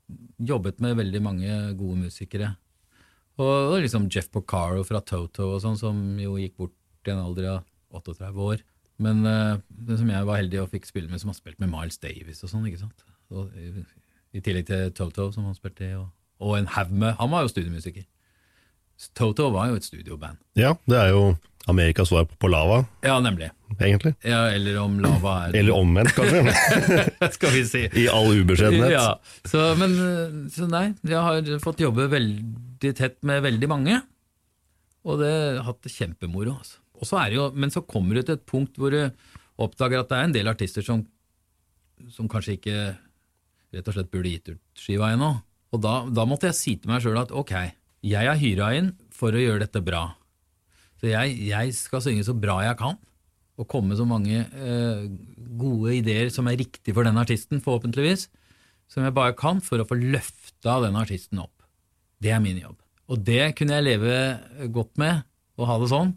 jobbet 0.53 0.81
med 0.83 0.99
veldig 0.99 1.23
mange 1.25 1.57
gode 1.79 2.07
musikere. 2.07 2.55
Og, 3.41 3.49
og 3.73 3.79
liksom 3.85 4.09
Jeff 4.13 4.29
Porcaro 4.33 4.83
fra 4.87 5.01
Toto 5.05 5.55
og 5.55 5.63
sånn, 5.65 5.79
som 5.81 5.99
jo 6.21 6.37
gikk 6.41 6.59
bort 6.61 7.09
i 7.09 7.13
en 7.15 7.23
alder 7.23 7.49
av 7.55 7.63
38 8.03 8.33
år. 8.47 8.63
Men 9.03 9.25
uh, 9.27 9.59
som 9.97 10.11
jeg 10.13 10.29
var 10.29 10.41
heldig 10.41 10.61
og 10.63 10.71
fikk 10.73 10.89
spille 10.89 11.11
med, 11.11 11.21
som 11.23 11.33
har 11.33 11.39
spilt 11.39 11.61
med 11.63 11.71
Miles 11.73 11.99
Davis 12.03 12.43
og 12.45 12.53
sånn, 12.53 12.67
ikke 12.69 12.83
sant. 12.85 13.07
Og, 13.33 13.53
i, 13.57 13.85
I 14.37 14.43
tillegg 14.45 14.69
til 14.69 14.93
Toto, 14.97 15.31
som 15.35 15.49
han 15.49 15.57
spilte 15.57 15.89
i, 15.89 15.95
og, 15.99 16.11
og 16.43 16.59
en 16.59 16.69
haug 16.75 16.93
med 16.93 17.17
Han 17.21 17.33
var 17.33 17.47
jo 17.47 17.53
studiemusiker. 17.53 18.05
Toto 19.19 19.49
var 19.55 19.71
jo 19.73 19.79
et 19.81 19.87
studioband. 19.87 20.39
Ja, 20.59 20.75
det 20.89 20.99
er 20.99 21.11
jo 21.15 21.23
Amerikas 21.71 22.09
svar 22.11 22.25
på 22.27 22.49
Lava, 22.51 22.81
Ja, 23.07 23.17
nemlig. 23.23 23.51
egentlig. 23.79 24.15
Ja, 24.27 24.49
eller 24.51 24.79
om 24.83 24.97
lava 25.01 25.35
er 25.47 25.55
Eller 25.61 25.77
omvendt, 25.77 26.11
kanskje. 26.17 27.31
Skal 27.37 27.53
vi 27.55 27.63
si. 27.69 27.83
I 28.03 28.09
all 28.11 28.33
ubeskjedenhet. 28.35 28.91
Ja, 28.97 29.13
så, 29.47 29.69
men, 29.79 29.95
så 30.51 30.67
nei, 30.71 30.89
jeg 31.07 31.19
har 31.23 31.53
fått 31.63 31.81
jobbe 31.85 32.09
veldig 32.11 32.93
tett 32.99 33.21
med 33.27 33.43
veldig 33.47 33.69
mange, 33.71 34.01
og 35.07 35.23
det 35.23 35.31
har 35.33 35.63
hatt 35.71 35.83
det 35.87 35.95
kjempemoro. 35.95 36.57
Altså. 36.59 36.79
Og 36.99 37.07
så 37.09 37.19
er 37.23 37.31
det 37.33 37.39
jo, 37.39 37.47
men 37.55 37.71
så 37.75 37.83
kommer 37.87 38.19
du 38.19 38.23
til 38.27 38.37
et 38.39 38.47
punkt 38.47 38.77
hvor 38.79 38.95
du 38.95 39.01
oppdager 39.63 40.03
at 40.03 40.11
det 40.11 40.19
er 40.19 40.29
en 40.29 40.35
del 40.35 40.51
artister 40.51 40.83
som, 40.87 41.05
som 42.11 42.29
kanskje 42.31 42.57
ikke 42.59 42.77
rett 43.73 43.89
og 43.89 43.95
slett 43.97 44.11
burde 44.13 44.31
gitt 44.35 44.51
ut 44.53 44.61
skiva 44.83 45.13
ennå. 45.15 45.31
Og 45.73 45.81
da, 45.83 46.03
da 46.11 46.27
måtte 46.29 46.51
jeg 46.51 46.59
si 46.59 46.75
til 46.77 46.91
meg 46.93 47.01
sjøl 47.07 47.19
at 47.23 47.31
ok, 47.33 47.55
jeg 48.03 48.29
er 48.29 48.41
hyra 48.41 48.73
inn 48.79 48.93
for 49.15 49.35
å 49.35 49.41
gjøre 49.41 49.65
dette 49.65 49.83
bra. 49.85 50.05
Så 51.01 51.11
jeg, 51.11 51.35
jeg 51.49 51.75
skal 51.77 52.03
synge 52.05 52.27
så 52.27 52.35
bra 52.39 52.61
jeg 52.67 52.79
kan, 52.79 52.99
og 53.61 53.69
komme 53.71 53.97
så 53.99 54.07
mange 54.09 54.43
eh, 54.43 55.03
gode 55.59 55.97
ideer 55.99 56.31
som 56.35 56.49
er 56.51 56.59
riktig 56.61 56.95
for 56.97 57.07
den 57.07 57.19
artisten, 57.21 57.63
forhåpentligvis, 57.63 58.29
som 58.91 59.07
jeg 59.07 59.15
bare 59.17 59.37
kan, 59.39 59.61
for 59.65 59.83
å 59.83 59.87
få 59.89 59.99
løfta 59.99 60.81
den 60.85 60.99
artisten 60.99 61.43
opp. 61.43 61.67
Det 62.23 62.33
er 62.35 62.43
min 62.43 62.61
jobb. 62.61 62.79
Og 63.13 63.23
det 63.27 63.53
kunne 63.59 63.79
jeg 63.79 63.87
leve 63.87 64.69
godt 64.73 64.99
med, 65.01 65.25
og 65.59 65.69
ha 65.69 65.79
det 65.83 65.91
sånn, 65.93 66.15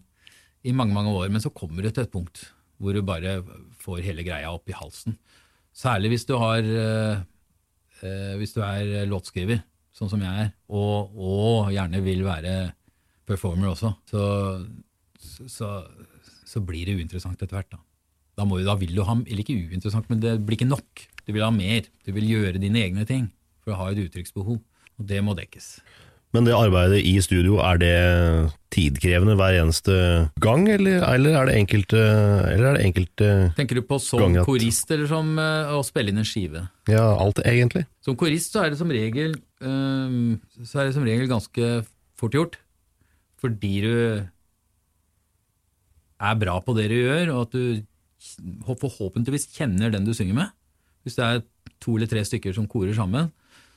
i 0.66 0.74
mange, 0.74 0.96
mange 0.96 1.14
år. 1.14 1.30
Men 1.34 1.44
så 1.44 1.54
kommer 1.54 1.86
du 1.86 1.92
til 1.92 2.06
et 2.06 2.14
punkt 2.14 2.48
hvor 2.82 2.96
du 2.96 3.02
bare 3.06 3.40
får 3.80 4.04
hele 4.04 4.26
greia 4.26 4.52
opp 4.52 4.68
i 4.70 4.76
halsen. 4.76 5.16
Særlig 5.76 6.14
hvis 6.14 6.28
du 6.28 6.36
har 6.40 6.64
eh, 6.64 7.24
eh, 8.02 8.34
Hvis 8.40 8.56
du 8.56 8.62
er 8.64 9.08
låtskriver, 9.10 9.62
sånn 9.96 10.10
som 10.12 10.22
jeg 10.24 10.46
er, 10.46 10.50
og, 10.70 11.14
og 11.16 11.72
gjerne 11.74 12.02
vil 12.04 12.24
være 12.28 12.56
performer 13.26 13.72
også, 13.72 13.94
så, 14.12 14.24
så, 15.50 15.70
så 16.46 16.62
blir 16.66 16.86
det 16.90 16.98
uinteressant 17.00 17.40
etter 17.42 17.56
hvert. 17.58 17.72
Da. 17.74 17.80
Da, 18.36 18.46
du- 18.46 18.66
da 18.68 18.76
vil 18.76 18.92
du 18.96 19.04
ha 19.08 19.16
Eller 19.24 19.42
ikke 19.46 19.56
uinteressant, 19.72 20.10
men 20.12 20.20
det 20.24 20.38
blir 20.46 20.60
ikke 20.60 20.68
nok. 20.70 21.06
Du 21.26 21.32
vil 21.34 21.46
ha 21.46 21.52
mer. 21.56 21.88
Du 22.06 22.12
vil 22.14 22.28
gjøre 22.30 22.60
dine 22.62 22.84
egne 22.84 23.06
ting 23.08 23.30
for 23.64 23.74
å 23.74 23.80
ha 23.80 23.92
et 23.94 24.02
uttrykksbehov. 24.04 24.60
Og 25.00 25.08
det 25.10 25.22
må 25.26 25.34
dekkes. 25.36 25.78
Men 26.36 26.44
det 26.44 26.52
arbeidet 26.56 27.00
i 27.08 27.14
studio, 27.24 27.62
er 27.64 27.78
det 27.80 27.96
tidkrevende 28.76 29.38
hver 29.40 29.56
eneste 29.62 29.94
gang, 30.44 30.66
eller, 30.68 31.00
eller 31.08 31.38
er 31.40 31.48
det 31.48 31.56
enkelte, 31.62 32.02
eller 32.52 32.66
er 32.74 32.76
det 32.78 32.86
enkelte 32.90 33.30
Tenker 33.56 33.80
du 33.80 33.86
på 33.88 34.00
som 34.04 34.36
korist 34.44 34.92
eller 34.92 35.08
som 35.08 35.30
eh, 35.40 35.72
å 35.72 35.80
spille 35.88 36.12
inn 36.12 36.20
en 36.20 36.28
skive? 36.28 36.66
Ja, 36.92 37.06
alt 37.16 37.40
egentlig. 37.48 37.86
Som 38.04 38.18
korist 38.20 38.52
så 38.52 38.66
er 38.66 38.74
det 38.76 38.80
som 38.82 38.92
regel 38.92 39.38
Så 39.66 40.80
er 40.80 40.88
det 40.88 40.96
som 40.96 41.06
regel 41.08 41.30
ganske 41.32 41.70
fort 42.20 42.38
gjort. 42.38 42.60
Fordi 43.42 43.74
du 43.84 43.96
er 46.16 46.40
bra 46.40 46.60
på 46.64 46.76
det 46.78 46.88
du 46.92 46.98
gjør, 46.98 47.34
og 47.36 47.42
at 47.48 47.56
du 47.56 47.84
forhåpentligvis 48.66 49.50
kjenner 49.54 49.92
den 49.94 50.06
du 50.08 50.14
synger 50.16 50.38
med. 50.38 50.54
Hvis 51.06 51.18
det 51.20 51.26
er 51.26 51.44
to 51.84 51.98
eller 51.98 52.10
tre 52.10 52.24
stykker 52.26 52.56
som 52.56 52.70
korer 52.70 52.96
sammen, 52.98 53.30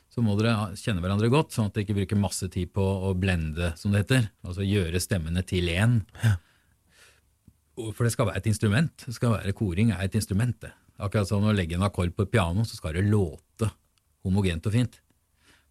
så 0.09 0.22
må 0.24 0.35
dere 0.38 0.72
kjenne 0.79 1.03
hverandre 1.05 1.29
godt, 1.33 1.53
sånn 1.53 1.68
at 1.68 1.77
dere 1.77 1.85
ikke 1.85 1.98
bruker 2.01 2.20
masse 2.20 2.48
tid 2.53 2.72
på 2.74 2.83
å 2.83 3.12
blende, 3.18 3.74
som 3.77 3.92
det 3.92 4.07
heter. 4.07 4.31
Altså 4.46 4.64
gjøre 4.64 5.03
stemmene 5.03 5.44
til 5.46 5.68
én. 5.70 6.01
For 7.77 8.07
det 8.07 8.14
skal 8.14 8.31
være 8.31 8.40
et 8.40 8.48
instrument. 8.51 9.05
Det 9.05 9.14
skal 9.14 9.37
være 9.37 9.55
Koring 9.55 9.92
er 9.94 10.07
et 10.07 10.16
instrument. 10.18 10.57
det. 10.64 10.72
Akkurat 10.98 11.29
som 11.29 11.44
å 11.46 11.55
legge 11.55 11.77
en 11.77 11.87
akkord 11.87 12.14
på 12.16 12.24
et 12.27 12.33
piano, 12.33 12.64
så 12.66 12.79
skal 12.79 12.96
det 12.96 13.07
låte 13.07 13.68
homogent 14.27 14.66
og 14.66 14.74
fint. 14.74 14.98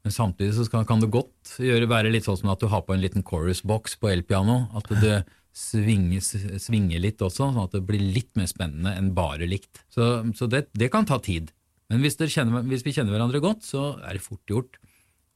Men 0.07 0.13
samtidig 0.15 0.53
så 0.55 0.63
skal, 0.63 0.85
kan 0.87 1.01
det 1.03 1.09
godt 1.11 1.57
gjøre 1.59 1.89
være 1.91 2.13
litt 2.13 2.23
sånn 2.23 2.37
som 2.39 2.53
at 2.53 2.61
du 2.63 2.69
har 2.71 2.85
på 2.87 2.93
en 2.95 3.01
liten 3.03 3.25
chorus-boks 3.27 3.97
på 3.99 4.07
elpiano. 4.07 4.69
At 4.79 4.87
det 5.01 5.17
svinger, 5.51 6.23
svinger 6.63 7.01
litt 7.03 7.19
også, 7.19 7.49
sånn 7.49 7.59
at 7.65 7.75
det 7.75 7.81
blir 7.89 7.99
litt 7.99 8.31
mer 8.39 8.47
spennende 8.47 8.93
enn 8.95 9.09
bare 9.17 9.49
likt. 9.51 9.81
Så, 9.91 10.07
så 10.37 10.47
det, 10.47 10.69
det 10.79 10.87
kan 10.95 11.03
ta 11.09 11.19
tid. 11.19 11.51
Men 11.91 12.05
hvis, 12.05 12.15
kjenner, 12.31 12.63
hvis 12.71 12.87
vi 12.87 12.95
kjenner 12.95 13.17
hverandre 13.17 13.43
godt, 13.43 13.67
så 13.67 13.97
er 13.99 14.15
det 14.15 14.23
fort 14.23 14.47
gjort. 14.47 14.79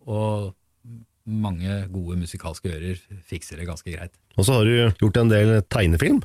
Og 0.08 0.54
mange 1.28 1.82
gode 1.92 2.24
musikalske 2.24 2.72
ører 2.72 3.04
fikser 3.28 3.60
det 3.60 3.68
ganske 3.68 3.92
greit. 3.92 4.16
Og 4.40 4.48
så 4.48 4.62
har 4.62 4.72
du 4.72 5.04
gjort 5.04 5.20
en 5.20 5.36
del 5.36 5.58
tegnefilm. 5.68 6.24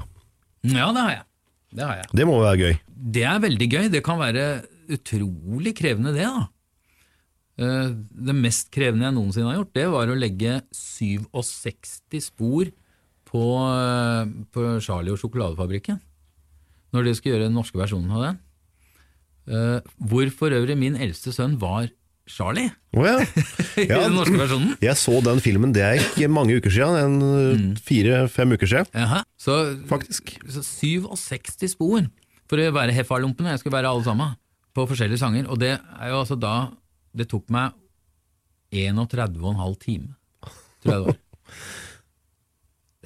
Ja, 0.71 0.93
det 0.95 1.03
har 1.03 1.15
jeg. 1.17 1.31
Det 1.75 1.89
har 1.91 2.05
jeg. 2.05 2.13
Det 2.15 2.31
må 2.31 2.39
jo 2.39 2.47
være 2.47 2.63
gøy. 2.63 2.83
Det 3.19 3.27
er 3.27 3.47
veldig 3.51 3.75
gøy. 3.75 3.87
Det 3.99 4.07
kan 4.07 4.23
være 4.23 4.51
utrolig 4.95 5.75
krevende, 5.83 6.15
det. 6.15 6.31
da. 6.31 6.47
Eh, 7.59 7.89
Det 8.29 8.35
mest 8.37 8.71
krevende 8.75 9.07
jeg 9.09 9.15
noensinne 9.17 9.49
har 9.51 9.61
gjort, 9.63 9.73
det 9.75 9.87
var 9.93 10.07
å 10.13 10.17
legge 10.19 10.59
67 10.77 12.21
spor 12.21 12.69
på, 13.27 13.45
eh, 13.73 14.25
på 14.53 14.67
Charlie 14.85 15.13
og 15.15 15.19
sjokoladefabrikken. 15.21 16.01
Når 16.95 17.05
de 17.05 17.15
skulle 17.15 17.35
gjøre 17.37 17.49
den 17.49 17.57
norske 17.59 17.79
versjonen 17.81 18.13
av 18.13 18.23
den. 18.27 18.39
Eh, 19.49 19.81
Hvor 20.03 20.31
for 20.35 20.51
øvrig 20.51 20.77
min 20.79 20.97
eldste 20.97 21.33
sønn 21.33 21.57
var 21.59 21.89
Charlie 22.29 22.73
Oh, 22.97 23.05
ja. 23.07 23.21
i 23.79 23.87
Ja. 23.87 24.01
den 24.09 24.15
norske 24.17 24.35
versjonen. 24.37 24.77
Jeg 24.83 24.97
så 24.99 25.21
den 25.23 25.39
filmen, 25.41 25.73
det 25.73 25.83
er 25.83 26.01
ikke 26.01 26.29
mange 26.33 26.57
uker 26.59 26.71
siden, 26.71 27.21
en 27.23 27.77
fire-fem 27.77 28.51
uker 28.57 28.67
siden, 28.67 28.87
Aha. 28.95 29.23
Så, 29.39 29.77
faktisk. 29.87 30.33
så 30.51 30.63
67 30.65 31.69
spor 31.77 32.09
for 32.49 32.59
å 32.59 32.73
være 32.75 32.93
Heffa-lompene, 32.97 33.53
jeg 33.55 33.61
skulle 33.61 33.77
være 33.79 33.91
alle 33.93 34.03
sammen, 34.05 34.35
på 34.75 34.87
forskjellige 34.89 35.19
sanger. 35.23 35.47
Og 35.49 35.59
det 35.59 35.77
er 35.79 36.09
jo 36.11 36.19
altså 36.25 36.39
da 36.41 36.71
Det 37.17 37.29
tok 37.31 37.49
meg 37.55 37.75
31,5 38.77 39.77
time, 39.83 40.15
tror 40.83 40.93
jeg 40.93 41.03
det 41.03 41.07
var. 41.07 41.21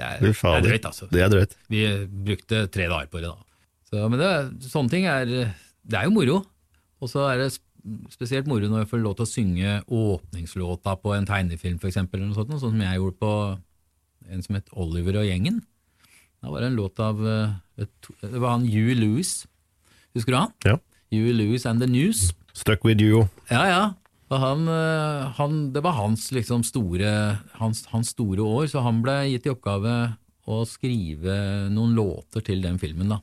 Det 0.00 0.06
er, 0.06 0.22
det 0.24 0.32
er 0.32 0.64
drøyt, 0.64 0.86
altså. 0.88 1.06
Det 1.12 1.20
er 1.20 1.32
drøyt. 1.32 1.56
Vi 1.68 1.80
brukte 2.24 2.62
tre 2.72 2.86
dager 2.88 3.10
på 3.12 3.20
det, 3.20 3.28
da. 3.28 3.48
Så, 3.90 4.06
men 4.08 4.20
det, 4.22 4.30
sånne 4.70 4.92
ting 4.92 5.08
er 5.10 5.26
Det 5.26 5.98
er 5.98 6.06
jo 6.06 6.14
moro. 6.14 6.38
Og 7.02 7.10
så 7.10 7.26
er 7.32 7.42
det 7.42 7.50
spesielt 8.12 8.48
moro 8.48 8.68
når 8.68 8.84
jeg 8.84 8.90
får 8.92 9.02
lov 9.02 9.16
til 9.18 9.26
å 9.26 9.30
synge 9.30 9.74
åpningslåta 9.88 10.94
på 11.00 11.14
en 11.16 11.28
tegnefilm, 11.28 11.80
sånt, 11.80 12.12
sånn 12.36 12.60
som 12.62 12.82
jeg 12.84 13.00
gjorde 13.00 13.18
på 13.20 13.32
en 14.30 14.44
som 14.44 14.58
het 14.58 14.68
Oliver 14.76 15.20
og 15.22 15.28
gjengen. 15.28 15.62
Da 16.40 16.52
var 16.52 16.62
det 16.62 16.70
en 16.70 16.78
låt 16.78 17.00
av 17.02 17.20
eh, 17.26 17.86
Det 18.20 18.36
var 18.38 18.56
han 18.56 18.68
Hugh 18.68 18.94
Lewis. 18.96 19.46
Husker 20.16 20.32
du 20.32 20.38
han? 20.38 20.54
Ja. 20.64 20.76
Hugh 21.12 21.32
Lewis 21.36 21.66
and 21.66 21.82
the 21.82 21.88
News. 21.90 22.30
Stuck 22.56 22.84
with 22.84 23.02
you. 23.02 23.26
Ja, 23.50 23.64
ja. 23.68 23.82
Han, 24.30 24.68
eh, 24.70 25.30
han, 25.40 25.72
det 25.74 25.82
var 25.82 25.96
hans, 25.98 26.28
liksom, 26.30 26.62
store, 26.62 27.10
hans, 27.58 27.82
hans 27.90 28.12
store 28.14 28.44
år, 28.46 28.68
så 28.70 28.82
han 28.84 29.00
ble 29.02 29.16
gitt 29.32 29.48
i 29.48 29.50
oppgave 29.50 29.94
å 30.50 30.60
skrive 30.66 31.34
noen 31.72 31.96
låter 31.98 32.44
til 32.46 32.62
den 32.62 32.78
filmen, 32.78 33.10
da. 33.10 33.18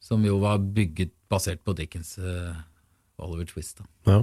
Som 0.00 0.22
jo 0.26 0.38
var 0.42 0.62
bygget 0.62 1.12
basert 1.30 1.60
på 1.66 1.74
Dickens 1.78 2.16
uh, 2.18 2.54
Oliver 3.22 3.46
Twist. 3.50 3.82
da. 3.82 3.86
Ja. 4.10 4.22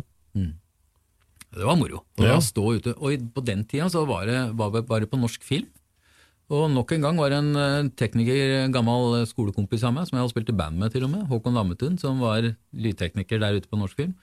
Det 1.58 1.64
var 1.64 1.78
moro. 1.80 2.02
Og, 2.18 2.26
Ja. 2.26 2.40
stå 2.44 2.76
ute, 2.76 2.94
og 2.98 3.32
på 3.34 3.44
den 3.46 3.64
tida 3.66 3.88
så 3.90 4.06
var 4.08 4.26
det, 4.28 4.40
var 4.58 4.72
det 4.72 4.88
bare 4.88 5.08
på 5.08 5.20
norsk 5.20 5.44
film. 5.44 5.68
Og 6.50 6.70
nok 6.72 6.92
en 6.96 7.02
gang 7.04 7.18
var 7.20 7.30
det 7.30 7.40
en 7.40 7.56
eh, 7.60 7.90
tekniker, 8.00 8.64
en 8.64 8.72
gammel 8.72 9.26
skolekompis 9.28 9.84
av 9.84 9.94
meg, 9.96 10.08
som 10.08 10.16
jeg 10.16 10.24
hadde 10.24 10.32
spilt 10.32 10.52
i 10.54 10.56
band 10.56 10.80
med 10.80 10.94
til 10.94 11.04
og 11.04 11.12
med, 11.12 11.26
Håkon 11.28 11.54
Lammetun, 11.54 11.98
som 12.00 12.20
var 12.24 12.56
lydtekniker 12.72 13.42
der 13.44 13.58
ute 13.60 13.68
på 13.68 13.80
norsk 13.80 13.96
film. 14.00 14.14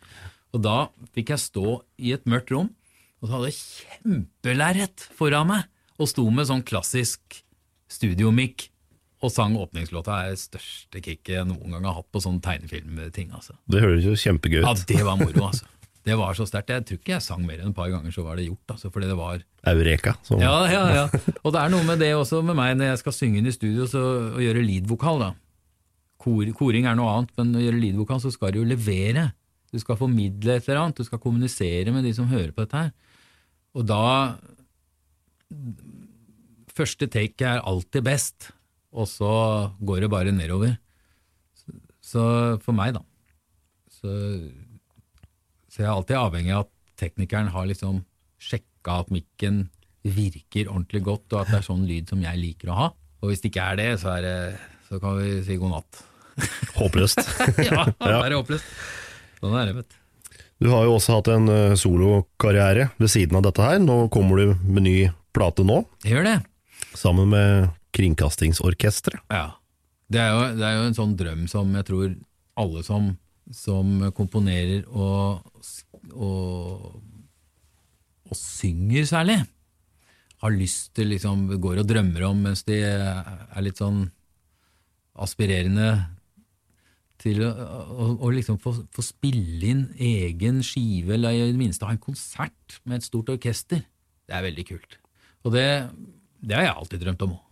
Og 0.55 0.63
da 0.63 0.77
fikk 1.17 1.35
jeg 1.35 1.43
stå 1.43 1.81
i 1.99 2.15
et 2.15 2.29
mørkt 2.31 2.53
rom, 2.55 2.71
og 3.19 3.27
så 3.27 3.37
hadde 3.39 3.51
jeg 3.51 3.59
kjempelerret 3.59 5.09
foran 5.17 5.51
meg, 5.51 5.67
og 5.99 6.11
sto 6.11 6.27
med 6.35 6.47
sånn 6.49 6.63
klassisk 6.67 7.43
studiomikk 7.91 8.69
og 9.25 9.33
sang 9.33 9.55
åpningslåta. 9.59 10.19
Det 10.21 10.25
er 10.25 10.35
det 10.35 10.43
største 10.43 11.01
kicket 11.03 11.33
jeg 11.39 11.49
noen 11.49 11.75
gang 11.75 11.87
har 11.89 11.97
hatt 11.99 12.11
på 12.13 12.23
sånn 12.23 12.41
tegnefilmting. 12.45 13.33
altså. 13.33 13.57
Det 13.71 13.81
høres 13.83 14.05
jo 14.07 14.17
kjempegøy 14.19 14.61
ut. 14.61 14.67
Ja, 14.67 14.75
det 14.91 15.07
var 15.07 15.19
moro, 15.21 15.47
altså. 15.49 15.71
Det 16.05 16.19
var 16.21 16.37
så 16.37 16.45
sterkt. 16.45 16.69
Jeg 16.69 16.85
tror 16.85 16.99
ikke 17.01 17.15
jeg 17.15 17.25
sang 17.25 17.47
mer 17.49 17.63
enn 17.63 17.71
et 17.73 17.77
par 17.79 17.89
ganger, 17.89 18.13
så 18.13 18.27
var 18.27 18.37
det 18.37 18.45
gjort. 18.51 18.75
altså, 18.75 18.91
fordi 18.93 19.09
det 19.09 19.17
var... 19.17 19.39
Eureka. 19.73 20.13
Som, 20.27 20.43
Ja, 20.45 20.59
ja, 20.69 20.83
ja. 20.93 21.05
Og 21.41 21.55
det 21.55 21.63
er 21.63 21.73
noe 21.73 21.87
med 21.89 22.03
det 22.05 22.11
også 22.13 22.43
med 22.45 22.59
meg 22.59 22.75
når 22.77 22.93
jeg 22.93 23.01
skal 23.01 23.17
synge 23.17 23.41
inn 23.41 23.49
i 23.49 23.55
studio 23.57 23.87
så, 23.89 24.03
og 24.35 24.43
gjøre 24.45 24.67
leadvokal. 24.67 25.23
da. 25.23 25.31
Kor, 26.21 26.45
koring 26.59 26.91
er 26.91 26.99
noe 26.99 27.09
annet, 27.15 27.33
men 27.41 27.57
å 27.57 27.65
gjøre 27.65 27.81
leadvokal 27.81 28.21
så 28.21 28.35
skal 28.35 28.53
du 28.53 28.61
jo 28.61 28.69
levere. 28.69 29.31
Du 29.75 29.81
skal 29.83 29.99
formidle 29.99 30.55
et 30.55 30.69
eller 30.69 30.85
annet, 30.85 31.01
du 31.01 31.07
skal 31.07 31.19
kommunisere 31.23 31.91
med 31.91 32.07
de 32.07 32.13
som 32.15 32.31
hører 32.31 32.53
på 32.55 32.63
dette 32.63 32.85
her. 32.87 32.93
Og 33.75 33.87
da 33.91 34.05
Første 36.75 37.07
take 37.07 37.47
er 37.47 37.61
alltid 37.63 38.03
best, 38.03 38.49
og 38.91 39.07
så 39.07 39.35
går 39.79 40.01
det 40.03 40.09
bare 40.11 40.33
nedover. 40.35 40.73
Så, 41.55 41.75
så 42.03 42.25
for 42.65 42.75
meg, 42.75 42.97
da. 42.97 43.05
Så, 43.95 44.11
så 45.71 45.85
jeg 45.85 45.87
er 45.87 45.93
alltid 45.93 46.19
avhengig 46.19 46.57
av 46.57 46.65
at 46.65 46.73
teknikeren 46.99 47.53
har 47.55 47.69
liksom 47.71 48.01
sjekka 48.43 49.05
at 49.05 49.15
mikken 49.15 49.69
virker 50.03 50.73
ordentlig 50.73 51.05
godt, 51.07 51.29
og 51.31 51.45
at 51.45 51.53
det 51.53 51.61
er 51.61 51.69
sånn 51.69 51.87
lyd 51.87 52.11
som 52.11 52.27
jeg 52.27 52.43
liker 52.43 52.75
å 52.75 52.81
ha. 52.81 52.91
Og 53.23 53.31
hvis 53.31 53.45
det 53.45 53.53
ikke 53.53 53.71
er 53.71 53.79
det, 53.79 53.89
så, 54.03 54.17
er 54.19 54.27
det, 54.27 54.37
så 54.91 54.99
kan 55.03 55.17
vi 55.21 55.39
si 55.47 55.61
god 55.63 55.77
natt. 55.79 56.03
Håpløst. 56.75 57.23
ja, 57.71 57.87
det 57.87 58.13
er 58.19 58.35
håpløst. 58.35 58.75
Sånn 59.41 59.57
er 59.59 59.69
det, 59.71 59.77
vet 59.81 59.91
du. 59.93 60.01
Du 60.65 60.69
har 60.71 60.85
jo 60.87 60.95
også 60.97 61.19
hatt 61.19 61.29
en 61.35 61.49
eh, 61.51 61.75
solokarriere 61.79 62.89
ved 63.01 63.11
siden 63.13 63.37
av 63.39 63.43
dette 63.49 63.65
her. 63.65 63.81
Nå 63.83 64.05
kommer 64.15 64.39
du 64.41 64.53
med 64.65 64.87
ny 64.87 64.97
plate 65.35 65.65
nå, 65.67 65.81
Jeg 66.07 66.15
gjør 66.17 66.29
det. 66.29 66.37
sammen 66.95 67.29
med 67.33 67.73
Kringkastingsorkesteret. 67.95 69.21
Ja. 69.31 69.49
Det 70.11 70.21
er, 70.21 70.31
jo, 70.31 70.43
det 70.61 70.65
er 70.69 70.75
jo 70.79 70.87
en 70.89 70.97
sånn 70.97 71.15
drøm 71.19 71.45
som 71.51 71.71
jeg 71.75 71.87
tror 71.89 72.11
alle 72.61 72.83
som, 72.87 73.07
som 73.51 74.05
komponerer 74.15 74.85
og, 74.93 75.43
og, 76.13 77.01
og 78.29 78.37
synger 78.39 79.09
særlig, 79.11 79.39
har 80.45 80.53
lyst 80.55 80.93
til, 80.95 81.09
liksom, 81.15 81.47
går 81.63 81.81
og 81.83 81.89
drømmer 81.89 82.27
om 82.29 82.43
mens 82.47 82.63
de 82.69 82.79
er 82.85 83.65
litt 83.65 83.81
sånn 83.81 84.05
aspirerende 85.25 85.89
til 87.25 87.41
å, 87.47 87.51
å, 87.51 88.09
å 88.27 88.33
liksom 88.35 88.59
få, 88.61 88.75
få 88.93 89.05
spille 89.05 89.71
inn 89.71 89.87
egen 89.97 90.61
skive, 90.67 91.17
eller 91.17 91.37
i 91.37 91.47
det 91.49 91.61
minste 91.61 91.89
ha 91.89 91.95
en 91.95 92.03
konsert 92.03 92.79
med 92.85 93.01
et 93.01 93.07
stort 93.07 93.33
orkester. 93.33 93.81
Det 94.25 94.37
er 94.37 94.45
veldig 94.45 94.67
kult. 94.69 94.99
Og 95.45 95.55
det, 95.57 95.67
det 96.45 96.59
har 96.59 96.69
jeg 96.69 96.77
alltid 96.77 97.05
drømt 97.05 97.27
om 97.27 97.37
òg. 97.39 97.43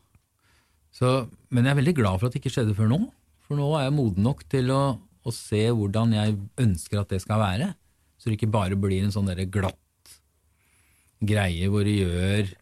Men 1.50 1.64
jeg 1.64 1.72
er 1.72 1.80
veldig 1.80 1.96
glad 1.98 2.20
for 2.20 2.28
at 2.28 2.34
det 2.34 2.42
ikke 2.42 2.52
skjedde 2.52 2.76
før 2.76 2.90
nå. 2.92 3.00
For 3.46 3.58
nå 3.58 3.70
er 3.78 3.88
jeg 3.88 3.96
moden 3.96 4.26
nok 4.28 4.44
til 4.52 4.70
å, 4.74 4.82
å 5.00 5.34
se 5.34 5.64
hvordan 5.72 6.12
jeg 6.14 6.36
ønsker 6.62 7.00
at 7.00 7.14
det 7.14 7.22
skal 7.24 7.40
være. 7.42 7.72
Så 8.20 8.28
det 8.28 8.38
ikke 8.38 8.52
bare 8.54 8.78
blir 8.78 9.02
en 9.02 9.14
sånn 9.14 9.26
derre 9.26 9.48
glatt 9.50 9.78
greie 11.22 11.68
hvor 11.70 11.86
du 11.86 11.94
gjør 11.94 12.52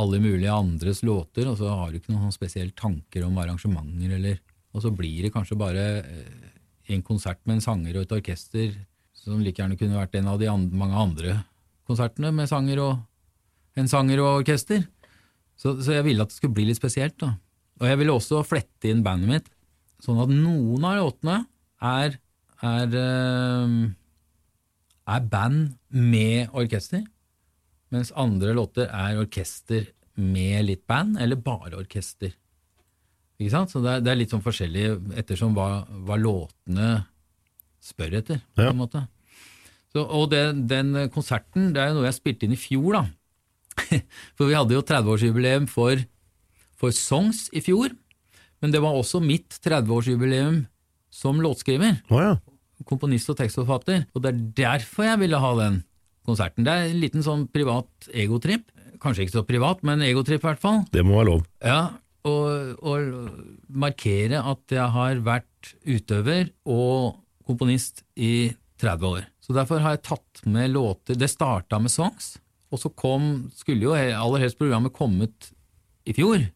alle 0.00 0.18
mulige 0.22 0.54
andres 0.54 1.02
låter, 1.04 1.48
og 1.50 1.58
så 1.60 1.68
har 1.68 1.90
du 1.90 1.98
ikke 1.98 2.14
noen 2.14 2.30
sånn 2.30 2.38
spesielle 2.38 2.74
tanker 2.78 3.26
om 3.26 3.36
arrangementer, 3.42 4.14
eller 4.16 4.38
Og 4.72 4.84
så 4.84 4.92
blir 4.94 5.26
det 5.26 5.32
kanskje 5.34 5.58
bare 5.60 5.84
eh, 6.00 6.50
en 6.94 7.04
konsert 7.04 7.40
med 7.44 7.58
en 7.58 7.64
sanger 7.64 7.96
og 7.96 8.06
et 8.06 8.16
orkester 8.18 8.74
som 9.16 9.40
like 9.42 9.60
gjerne 9.60 9.78
kunne 9.78 9.98
vært 9.98 10.16
en 10.18 10.30
av 10.32 10.40
de 10.40 10.48
andre, 10.50 10.78
mange 10.78 10.98
andre 10.98 11.36
konsertene 11.88 12.32
med 12.34 12.50
sanger 12.50 12.80
og 12.82 13.78
en 13.78 13.88
sanger 13.88 14.20
og 14.22 14.42
orkester. 14.42 14.84
Så, 15.56 15.76
så 15.84 15.98
jeg 15.98 16.06
ville 16.08 16.24
at 16.24 16.32
det 16.32 16.38
skulle 16.38 16.56
bli 16.56 16.66
litt 16.68 16.80
spesielt. 16.80 17.16
da. 17.20 17.34
Og 17.80 17.88
jeg 17.88 18.00
ville 18.00 18.16
også 18.16 18.42
flette 18.46 18.90
inn 18.90 19.04
bandet 19.06 19.30
mitt, 19.30 19.48
sånn 20.02 20.20
at 20.22 20.32
noen 20.32 20.84
av 20.88 20.98
låtene 20.98 21.38
er, 21.82 22.18
er, 22.62 22.96
eh, 22.98 23.76
er 25.14 25.26
band 25.32 25.74
med 25.94 26.52
orkester, 26.58 27.04
mens 27.92 28.12
andre 28.18 28.54
låter 28.56 28.88
er 28.88 29.20
orkester 29.20 29.90
med 30.16 30.66
litt 30.68 30.86
band, 30.88 31.18
eller 31.20 31.40
bare 31.40 31.78
orkester. 31.80 32.34
Ikke 33.40 33.50
sant? 33.54 33.72
Så 33.72 33.80
det 33.82 33.90
er, 33.96 34.00
det 34.04 34.12
er 34.12 34.18
litt 34.20 34.30
sånn 34.34 34.44
forskjellig 34.44 34.84
ettersom 35.18 35.54
hva, 35.56 35.84
hva 36.06 36.18
låtene 36.20 36.90
spør 37.82 38.18
etter, 38.20 38.42
på 38.54 38.62
Ja. 38.66 38.70
en 38.70 38.78
måte. 38.78 39.06
Så, 39.92 40.04
og 40.06 40.30
det, 40.32 40.42
den 40.70 40.94
konserten, 41.12 41.72
det 41.74 41.82
er 41.82 41.90
jo 41.90 41.98
noe 41.98 42.06
jeg 42.08 42.16
spilte 42.20 42.46
inn 42.46 42.54
i 42.54 42.60
fjor, 42.60 42.94
da. 43.00 43.02
For 44.38 44.46
vi 44.48 44.54
hadde 44.56 44.76
jo 44.76 44.82
30-årsjubileum 44.84 45.66
for, 45.68 46.00
for 46.78 46.92
Songs 46.96 47.46
i 47.56 47.60
fjor, 47.64 47.92
men 48.62 48.70
det 48.72 48.80
var 48.84 48.94
også 48.96 49.20
mitt 49.24 49.56
30-årsjubileum 49.64 50.62
som 51.12 51.40
låtskriver, 51.44 51.98
Oh, 52.12 52.20
ja. 52.22 52.36
komponist 52.88 53.28
og 53.32 53.36
tekstforfatter, 53.40 54.06
og 54.14 54.22
det 54.24 54.30
er 54.32 54.44
derfor 54.62 55.04
jeg 55.10 55.20
ville 55.24 55.40
ha 55.42 55.50
den 55.58 55.82
konserten. 56.24 56.64
Det 56.64 56.72
er 56.72 56.86
en 56.92 57.00
liten 57.02 57.24
sånn 57.26 57.48
privat 57.52 58.08
egotripp, 58.14 58.68
kanskje 59.02 59.26
ikke 59.26 59.34
så 59.40 59.44
privat, 59.48 59.82
men 59.84 60.00
egotripp 60.06 60.44
i 60.44 60.48
hvert 60.52 60.62
fall. 60.62 60.84
Det 60.94 61.02
må 61.04 61.18
være 61.18 61.28
lov. 61.32 61.44
Ja, 61.66 61.80
og, 62.28 62.78
å 62.82 62.94
markere 63.68 64.42
at 64.52 64.74
jeg 64.74 64.88
har 64.94 65.22
vært 65.26 65.72
utøver 65.86 66.52
og 66.70 67.18
komponist 67.46 68.04
i 68.14 68.52
30 68.82 69.08
år. 69.08 69.28
Så 69.42 69.54
derfor 69.56 69.82
har 69.82 69.96
jeg 69.96 70.06
tatt 70.06 70.42
med 70.46 70.70
låter 70.74 71.18
Det 71.18 71.30
starta 71.30 71.80
med 71.82 71.90
songs, 71.90 72.36
og 72.72 72.80
så 72.80 72.90
kom, 72.94 73.50
skulle 73.54 73.88
jo 73.88 73.94
aller 73.94 74.44
helst 74.44 74.58
programmet 74.60 74.94
kommet 74.94 75.50
i 76.08 76.14
fjor. 76.16 76.46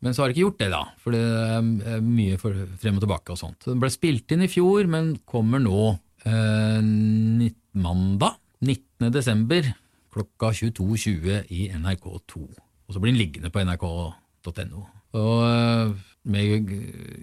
Men 0.00 0.14
så 0.14 0.22
har 0.22 0.30
det 0.30 0.36
ikke 0.36 0.46
gjort 0.46 0.60
det, 0.62 0.70
da, 0.72 0.82
for 1.00 1.14
det 1.14 1.20
er 1.20 2.04
mye 2.04 2.38
frem 2.40 2.96
og 2.96 3.02
tilbake 3.04 3.34
og 3.34 3.40
sånt. 3.40 3.58
Så 3.60 3.74
Det 3.74 3.82
ble 3.82 3.92
spilt 3.92 4.32
inn 4.32 4.46
i 4.46 4.50
fjor, 4.50 4.88
men 4.88 5.12
kommer 5.28 5.60
nå 5.60 5.82
eh, 6.24 6.80
mandag 7.76 8.38
19. 8.60 9.10
desember 9.12 9.68
klokka 10.10 10.50
22.20 10.56 11.52
i 11.54 11.68
NRK2. 11.76 12.40
Og 12.40 12.94
så 12.96 13.02
blir 13.02 13.12
den 13.12 13.20
liggende 13.20 13.52
på 13.52 13.62
nrk.no. 14.40 14.84
Og 15.18 15.42
eh, 15.46 15.92
med, 16.30 16.70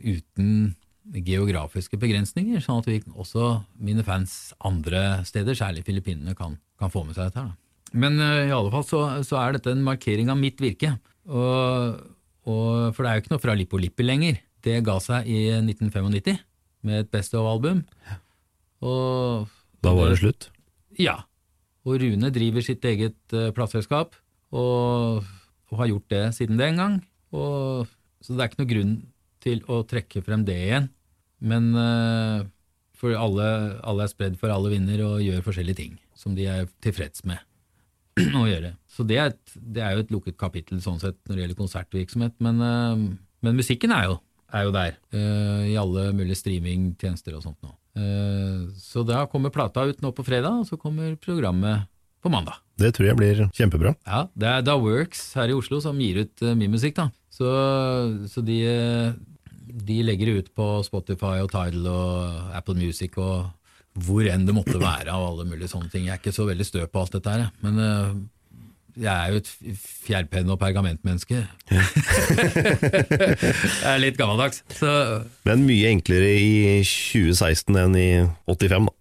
uten 0.04 0.76
geografiske 1.24 1.98
begrensninger, 2.00 2.60
sånn 2.64 2.82
at 2.82 2.90
vi 2.90 3.00
også, 3.16 3.62
mine 3.80 4.04
fans 4.04 4.54
andre 4.66 5.24
steder, 5.28 5.56
særlig 5.56 5.86
Filippinene, 5.88 6.36
kan, 6.36 6.58
kan 6.80 6.92
få 6.92 7.06
med 7.08 7.16
seg 7.16 7.30
dette. 7.30 7.44
her. 7.46 7.54
da. 7.54 7.94
Men 7.98 8.20
eh, 8.20 8.50
i 8.50 8.56
alle 8.56 8.74
fall 8.74 8.86
så, 8.88 9.02
så 9.28 9.40
er 9.42 9.56
dette 9.56 9.72
en 9.72 9.86
markering 9.86 10.32
av 10.34 10.40
mitt 10.40 10.60
virke. 10.62 10.98
Og, 11.28 12.04
og, 12.48 12.94
for 12.96 13.04
det 13.04 13.10
er 13.10 13.18
jo 13.18 13.26
ikke 13.26 13.36
noe 13.36 13.44
fra 13.44 13.56
Lippo 13.58 13.80
Lippi 13.80 14.06
lenger. 14.06 14.42
Det 14.64 14.82
ga 14.84 14.98
seg 15.04 15.28
i 15.32 15.48
1995 15.62 16.44
med 16.88 17.04
et 17.04 17.12
Best 17.14 17.36
of-album. 17.38 17.86
Og 18.84 19.48
Da 19.84 19.94
var 19.96 20.12
det 20.12 20.22
slutt. 20.22 20.52
ja. 21.00 21.22
Og 21.88 22.02
Rune 22.02 22.28
driver 22.36 22.64
sitt 22.66 22.84
eget 22.84 23.16
uh, 23.32 23.48
plateselskap, 23.56 24.18
og, 24.52 25.24
og 25.72 25.82
har 25.82 25.90
gjort 25.92 26.12
det 26.14 26.24
siden 26.38 26.60
den 26.60 26.80
gang. 26.80 27.00
Og, 27.36 27.88
så 28.24 28.34
det 28.34 28.44
er 28.44 28.52
ikke 28.52 28.62
noe 28.64 28.72
grunn 28.72 28.94
til 29.44 29.64
å 29.72 29.82
trekke 29.88 30.24
frem 30.26 30.46
det 30.48 30.58
igjen. 30.68 30.88
Men 31.44 31.70
eh, 31.78 32.46
for 32.98 33.14
alle, 33.18 33.48
alle 33.86 34.08
er 34.08 34.12
spredd 34.14 34.38
for 34.42 34.54
alle 34.54 34.72
vinner 34.74 35.04
og 35.06 35.22
gjør 35.22 35.44
forskjellige 35.46 35.82
ting 35.82 35.98
som 36.18 36.34
de 36.38 36.48
er 36.50 36.70
tilfreds 36.82 37.26
med 37.30 37.44
å 38.42 38.48
gjøre. 38.50 38.74
Så 38.90 39.06
det 39.06 39.20
er, 39.22 39.34
et, 39.36 39.58
det 39.62 39.84
er 39.86 39.94
jo 39.94 40.06
et 40.06 40.14
lukket 40.16 40.40
kapittel 40.40 40.82
sånn 40.82 41.02
sett 41.04 41.20
når 41.28 41.36
det 41.36 41.44
gjelder 41.44 41.60
konsertvirksomhet, 41.60 42.38
men, 42.44 42.64
eh, 42.66 43.04
men 43.46 43.60
musikken 43.60 43.94
er 43.94 44.08
jo, 44.10 44.16
er 44.56 44.66
jo 44.66 44.74
der. 44.74 44.98
eh, 45.14 45.68
I 45.74 45.78
alle 45.78 46.08
mulige 46.16 46.40
streamingtjenester 46.42 47.38
og 47.38 47.46
sånt 47.46 47.60
nå. 47.66 47.76
Så 48.78 49.02
da 49.02 49.24
kommer 49.26 49.50
plata 49.50 49.82
ut 49.90 50.04
nå 50.06 50.12
på 50.14 50.22
fredag, 50.22 50.60
og 50.62 50.68
så 50.70 50.78
kommer 50.78 51.16
programmet 51.18 51.88
på 52.28 52.34
mandag. 52.34 52.60
Det 52.78 52.92
tror 52.94 53.10
jeg 53.10 53.18
blir 53.18 53.42
kjempebra. 53.58 53.96
Ja, 54.06 54.28
Det 54.38 54.52
er 54.52 54.66
Da 54.68 54.78
Works 54.78 55.32
her 55.40 55.50
i 55.50 55.58
Oslo 55.58 55.80
som 55.84 55.98
gir 56.04 56.22
ut 56.26 56.46
uh, 56.46 56.54
min 56.58 56.74
musikk, 56.74 57.00
da. 57.00 57.10
Så, 57.34 57.50
så 58.32 58.42
de, 58.42 58.58
eh, 58.66 59.12
de 59.88 59.98
legger 60.02 60.40
ut 60.40 60.48
på 60.58 60.66
Spotify 60.86 61.38
og 61.44 61.52
Tidal 61.54 61.86
og 61.92 62.56
Apple 62.58 62.74
Music 62.80 63.14
og 63.22 63.52
hvor 63.98 64.26
enn 64.30 64.46
det 64.46 64.54
måtte 64.54 64.78
være 64.82 65.14
av 65.14 65.24
alle 65.26 65.46
mulige 65.50 65.70
sånne 65.72 65.90
ting. 65.94 66.08
Jeg 66.08 66.16
er 66.16 66.22
ikke 66.22 66.34
så 66.34 66.46
veldig 66.50 66.66
stø 66.66 66.84
på 66.90 67.02
alt 67.02 67.14
dette 67.18 67.34
her, 67.34 67.48
men 67.66 67.78
uh, 67.82 68.10
jeg 68.98 69.14
er 69.14 69.34
jo 69.34 69.42
et 69.42 69.50
fjærpenn- 70.08 70.50
og 70.54 70.60
pergamentmenneske. 70.62 71.44
jeg 73.82 73.90
er 73.92 74.02
litt 74.02 74.18
gammeldags. 74.18 74.64
Så 74.80 74.90
Men 75.46 75.66
mye 75.70 75.92
enklere 75.94 76.32
i 76.34 76.82
2016 76.82 77.78
enn 77.84 77.98
i 78.02 78.10
85, 78.50 78.90
da. 78.90 78.94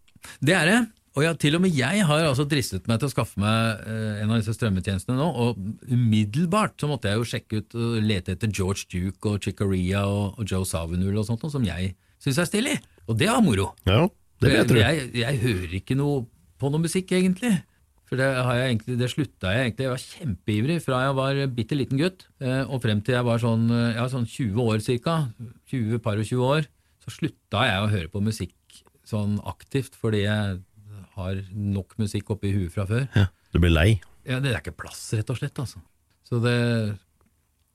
Det 0.44 0.56
er 0.56 0.70
det. 0.72 0.80
Og 1.16 1.24
ja, 1.24 1.32
til 1.40 1.56
og 1.56 1.62
med 1.64 1.72
jeg 1.72 2.04
har 2.04 2.26
altså 2.26 2.44
dristet 2.48 2.88
meg 2.90 3.00
til 3.00 3.08
å 3.08 3.12
skaffe 3.14 3.40
meg 3.40 3.86
eh, 3.88 4.18
en 4.20 4.32
av 4.34 4.40
disse 4.40 4.52
strømmetjenestene 4.52 5.16
nå, 5.16 5.28
og 5.32 5.88
umiddelbart 5.88 6.76
så 6.76 6.90
måtte 6.90 7.08
jeg 7.08 7.22
jo 7.22 7.28
sjekke 7.30 7.60
ut 7.62 7.76
og 7.80 7.94
lete 8.04 8.34
etter 8.36 8.52
George 8.52 8.84
Duke 8.92 9.32
og 9.32 9.40
Chicoria 9.40 10.04
og, 10.10 10.36
og 10.36 10.50
Joe 10.50 10.68
Savinul 10.68 11.16
og 11.16 11.24
sånt, 11.28 11.40
noe 11.40 11.54
som 11.54 11.64
jeg 11.64 11.94
syns 12.20 12.42
er 12.42 12.50
stilig. 12.50 12.76
Og 13.08 13.16
det 13.16 13.30
er 13.32 13.40
moro. 13.44 13.70
Ja, 13.88 14.04
det 14.44 14.52
vil 14.52 14.82
jeg 14.82 15.00
jeg, 15.00 15.08
jeg 15.22 15.40
hører 15.46 15.74
ikke 15.80 15.96
noe 15.96 16.26
på 16.60 16.68
noe 16.72 16.84
musikk, 16.84 17.16
egentlig. 17.16 17.54
For 18.06 18.20
det, 18.20 18.28
har 18.36 18.60
jeg 18.60 18.74
egentlig, 18.74 18.98
det 19.00 19.10
slutta 19.10 19.56
jeg 19.56 19.64
egentlig. 19.64 19.86
Jeg 19.86 19.94
var 19.94 20.04
kjempeivrig 20.04 20.76
fra 20.84 21.00
jeg 21.02 21.16
var 21.18 21.40
bitte 21.56 21.78
liten 21.78 21.98
gutt 21.98 22.28
eh, 22.44 22.62
og 22.62 22.84
frem 22.84 23.00
til 23.02 23.16
jeg 23.16 23.26
var 23.26 23.40
sånn, 23.42 23.66
eh, 23.72 23.96
ja, 23.96 24.04
sånn 24.12 24.28
20 24.28 24.62
år 24.62 24.84
cirka. 24.84 25.16
20, 25.72 25.98
par 26.04 26.20
og 26.20 26.28
20 26.28 26.46
år. 26.46 26.68
Så 27.02 27.16
slutta 27.16 27.64
jeg 27.66 27.82
å 27.82 27.90
høre 27.90 28.12
på 28.12 28.22
musikk 28.22 28.54
sånn 29.06 29.40
aktivt 29.46 29.94
fordi 29.98 30.24
jeg 30.24 30.60
har 31.16 31.40
nok 31.52 31.96
musikk 31.98 32.30
oppi 32.34 32.52
huet 32.54 32.72
fra 32.74 32.86
før. 32.88 33.06
Ja, 33.16 33.26
du 33.52 33.58
blir 33.62 33.72
lei. 33.72 34.00
Ja, 34.26 34.40
Det 34.40 34.52
er 34.52 34.60
ikke 34.60 34.76
plass, 34.76 35.02
rett 35.16 35.30
og 35.30 35.38
slett. 35.38 35.58
altså. 35.62 35.80
Så 36.26 36.40
det, 36.42 36.98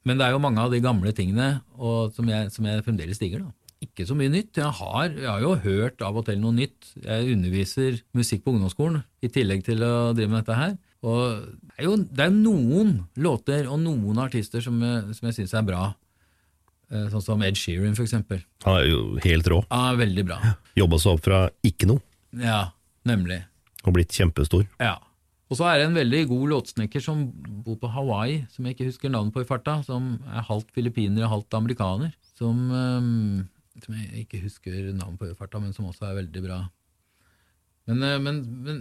men 0.05 0.17
det 0.19 0.25
er 0.27 0.31
jo 0.35 0.39
mange 0.43 0.59
av 0.59 0.71
de 0.73 0.79
gamle 0.83 1.13
tingene 1.15 1.61
og, 1.77 2.11
som, 2.15 2.27
jeg, 2.27 2.51
som 2.51 2.65
jeg 2.67 2.83
fremdeles 2.85 3.19
digger. 3.21 3.45
da. 3.45 3.51
Ikke 3.81 4.05
så 4.05 4.13
mye 4.17 4.29
nytt. 4.29 4.57
Jeg 4.59 4.69
har, 4.77 5.07
jeg 5.09 5.25
har 5.29 5.41
jo 5.41 5.55
hørt 5.63 6.01
av 6.05 6.17
og 6.19 6.25
til 6.27 6.37
noe 6.41 6.53
nytt. 6.53 6.91
Jeg 7.01 7.31
underviser 7.33 8.01
musikk 8.13 8.43
på 8.45 8.53
ungdomsskolen 8.53 8.99
i 9.25 9.29
tillegg 9.33 9.63
til 9.65 9.81
å 9.87 10.11
drive 10.13 10.29
med 10.29 10.43
dette 10.43 10.57
her. 10.59 10.75
Og 11.01 11.47
det 11.71 11.79
er 11.79 11.87
jo 11.87 11.95
det 12.03 12.25
er 12.27 12.35
noen 12.35 12.91
låter 13.17 13.65
og 13.71 13.79
noen 13.81 14.19
artister 14.21 14.61
som, 14.61 14.77
jeg- 14.85 15.15
som 15.17 15.27
jeg 15.31 15.39
syns 15.39 15.55
er 15.57 15.65
bra. 15.65 15.87
Eh, 16.91 17.07
Sånn 17.09 17.23
som 17.23 17.41
Ed 17.41 17.55
Sheeran, 17.57 17.95
for 17.95 18.03
eksempel. 18.03 18.43
Han 18.67 18.75
er 18.81 18.85
jo 18.91 19.17
helt 19.23 19.47
rå. 19.49 19.61
Ja, 19.71 19.95
veldig 19.97 20.25
bra. 20.27 20.37
Jobba 20.77 20.99
seg 20.99 21.13
opp 21.15 21.23
fra 21.25 21.39
ikke 21.65 21.87
noe 21.89 22.01
Ja, 22.37 22.69
nemlig. 23.07 23.43
og 23.85 23.95
blitt 23.95 24.13
kjempestor. 24.13 24.67
Ja. 24.79 24.99
Og 25.51 25.57
så 25.59 25.65
er 25.67 25.79
det 25.81 25.87
en 25.89 25.97
veldig 25.97 26.19
god 26.29 26.43
låtsnekker 26.53 27.01
som 27.03 27.25
bor 27.65 27.75
på 27.81 27.89
Hawaii, 27.91 28.45
som 28.53 28.65
jeg 28.65 28.77
ikke 28.77 28.87
husker 28.87 29.11
navnet 29.11 29.33
på 29.35 29.41
i 29.43 29.47
farta, 29.47 29.81
som 29.83 30.13
er 30.31 30.45
halvt 30.47 30.69
filippiner 30.71 31.25
og 31.25 31.33
halvt 31.33 31.57
amerikaner, 31.59 32.13
som, 32.39 32.61
ehm, 32.71 33.47
som 33.83 33.97
jeg 33.97 34.23
ikke 34.23 34.39
husker 34.45 34.77
navnet 34.93 35.19
på 35.19 35.27
i 35.27 35.35
farta, 35.35 35.59
men 35.59 35.73
som 35.75 35.89
også 35.89 36.07
er 36.07 36.21
veldig 36.21 36.43
bra. 36.45 36.61
Men, 37.89 38.03
eh, 38.05 38.19
men, 38.23 38.39
men 38.63 38.79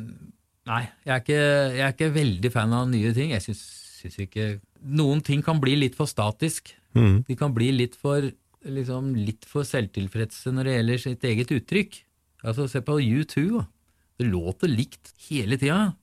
nei, 0.69 0.85
jeg 1.07 1.15
er, 1.17 1.25
ikke, 1.25 1.41
jeg 1.75 1.87
er 1.89 1.97
ikke 1.97 2.13
veldig 2.15 2.53
fan 2.55 2.77
av 2.77 2.87
nye 2.93 3.15
ting. 3.17 3.35
Jeg 3.35 3.43
syns, 3.49 3.65
syns 4.03 4.21
ikke 4.27 4.53
Noen 4.81 5.21
ting 5.21 5.43
kan 5.45 5.59
bli 5.61 5.75
litt 5.77 5.97
for 5.99 6.09
statisk. 6.09 6.71
Mm. 6.97 7.25
De 7.27 7.35
kan 7.37 7.53
bli 7.53 7.67
litt 7.75 7.99
for, 8.01 8.31
liksom, 8.65 9.11
litt 9.27 9.45
for 9.45 9.67
selvtilfredse 9.69 10.55
når 10.55 10.65
det 10.71 10.77
gjelder 10.79 11.03
sitt 11.03 11.27
eget 11.29 11.53
uttrykk. 11.53 11.99
Altså, 12.47 12.65
Se 12.71 12.81
på 12.81 12.97
U2. 12.97 13.43
da. 13.59 13.67
Det 14.21 14.29
låter 14.29 14.69
likt 14.69 15.15
hele 15.31 15.57
tida. 15.57 15.95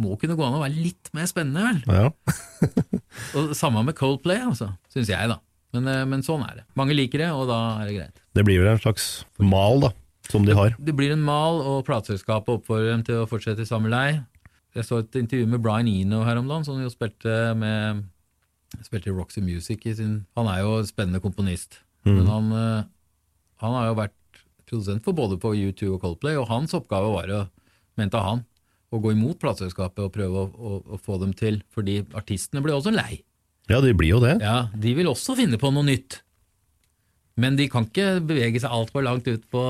Må 0.00 0.16
kunne 0.18 0.34
gå 0.34 0.42
an 0.42 0.56
å 0.58 0.62
være 0.64 0.74
litt 0.74 1.10
mer 1.14 1.28
spennende, 1.30 1.62
vel? 1.62 1.80
Ja. 1.86 2.10
Og 3.38 3.54
Samme 3.58 3.84
med 3.86 3.94
Coldplay, 3.98 4.40
altså, 4.42 4.72
syns 4.90 5.12
jeg, 5.12 5.30
da. 5.30 5.38
Men, 5.76 5.86
eh, 5.86 6.04
men 6.08 6.24
sånn 6.26 6.42
er 6.46 6.60
det. 6.60 6.64
Mange 6.78 6.96
liker 6.96 7.22
det, 7.22 7.28
og 7.30 7.44
da 7.46 7.58
er 7.78 7.86
det 7.86 7.94
greit. 7.94 8.22
Det 8.34 8.42
blir 8.46 8.58
vel 8.58 8.72
en 8.72 8.82
slags 8.82 9.08
mal, 9.38 9.84
da, 9.84 9.92
som 10.32 10.46
de 10.46 10.56
har. 10.58 10.74
Det 10.82 10.94
blir 10.98 11.14
en 11.14 11.22
mal, 11.22 11.60
og 11.62 11.84
plateselskapet 11.86 12.56
oppfordrer 12.58 12.90
dem 12.90 13.04
til 13.06 13.22
å 13.22 13.28
fortsette 13.30 13.62
i 13.62 13.68
samme 13.68 13.92
lei. 13.92 14.18
Jeg 14.74 14.86
så 14.86 15.00
et 15.02 15.18
intervju 15.18 15.46
med 15.50 15.62
Brian 15.62 15.90
Eno 15.90 16.24
her 16.26 16.40
om 16.40 16.50
dagen, 16.50 16.66
som 16.66 16.80
jo 16.82 16.90
spilte 16.90 17.36
med 17.58 18.02
spilte 18.86 19.10
i 19.10 19.14
Roxy 19.14 19.42
Music 19.42 19.86
i 19.90 19.94
sin 19.98 20.20
Han 20.38 20.46
er 20.46 20.60
jo 20.62 20.76
en 20.78 20.86
spennende 20.86 21.22
komponist, 21.22 21.80
men 22.06 22.26
han, 22.30 22.52
eh, 22.54 22.84
han 23.62 23.74
har 23.74 23.88
jo 23.90 23.96
vært 23.98 24.14
produsent 24.70 25.02
for 25.04 25.16
både 25.16 25.38
på 25.42 25.52
U2 25.54 25.96
og 25.96 26.04
Coldplay, 26.04 26.38
og 26.38 26.48
hans 26.48 26.74
oppgave 26.78 27.10
var 27.10 27.32
å, 27.34 27.40
mente 28.00 28.20
han, 28.20 28.44
å 28.90 28.98
gå 28.98 29.12
imot 29.14 29.38
plateselskapet 29.42 30.02
og 30.02 30.14
prøve 30.14 30.42
å, 30.42 30.48
å, 30.50 30.80
å 30.96 30.98
få 31.00 31.20
dem 31.22 31.34
til, 31.36 31.60
fordi 31.74 32.00
artistene 32.18 32.62
blir 32.64 32.78
også 32.78 32.94
lei. 32.94 33.20
Ja, 33.70 33.78
de 33.84 33.92
blir 33.94 34.16
jo 34.16 34.20
det. 34.22 34.40
Ja, 34.42 34.64
de 34.74 34.96
vil 34.98 35.10
også 35.10 35.36
finne 35.38 35.60
på 35.60 35.70
noe 35.70 35.86
nytt. 35.86 36.18
Men 37.40 37.56
de 37.56 37.68
kan 37.70 37.86
ikke 37.86 38.18
bevege 38.26 38.60
seg 38.60 38.72
altfor 38.74 39.04
langt 39.06 39.28
ut 39.30 39.44
på 39.52 39.62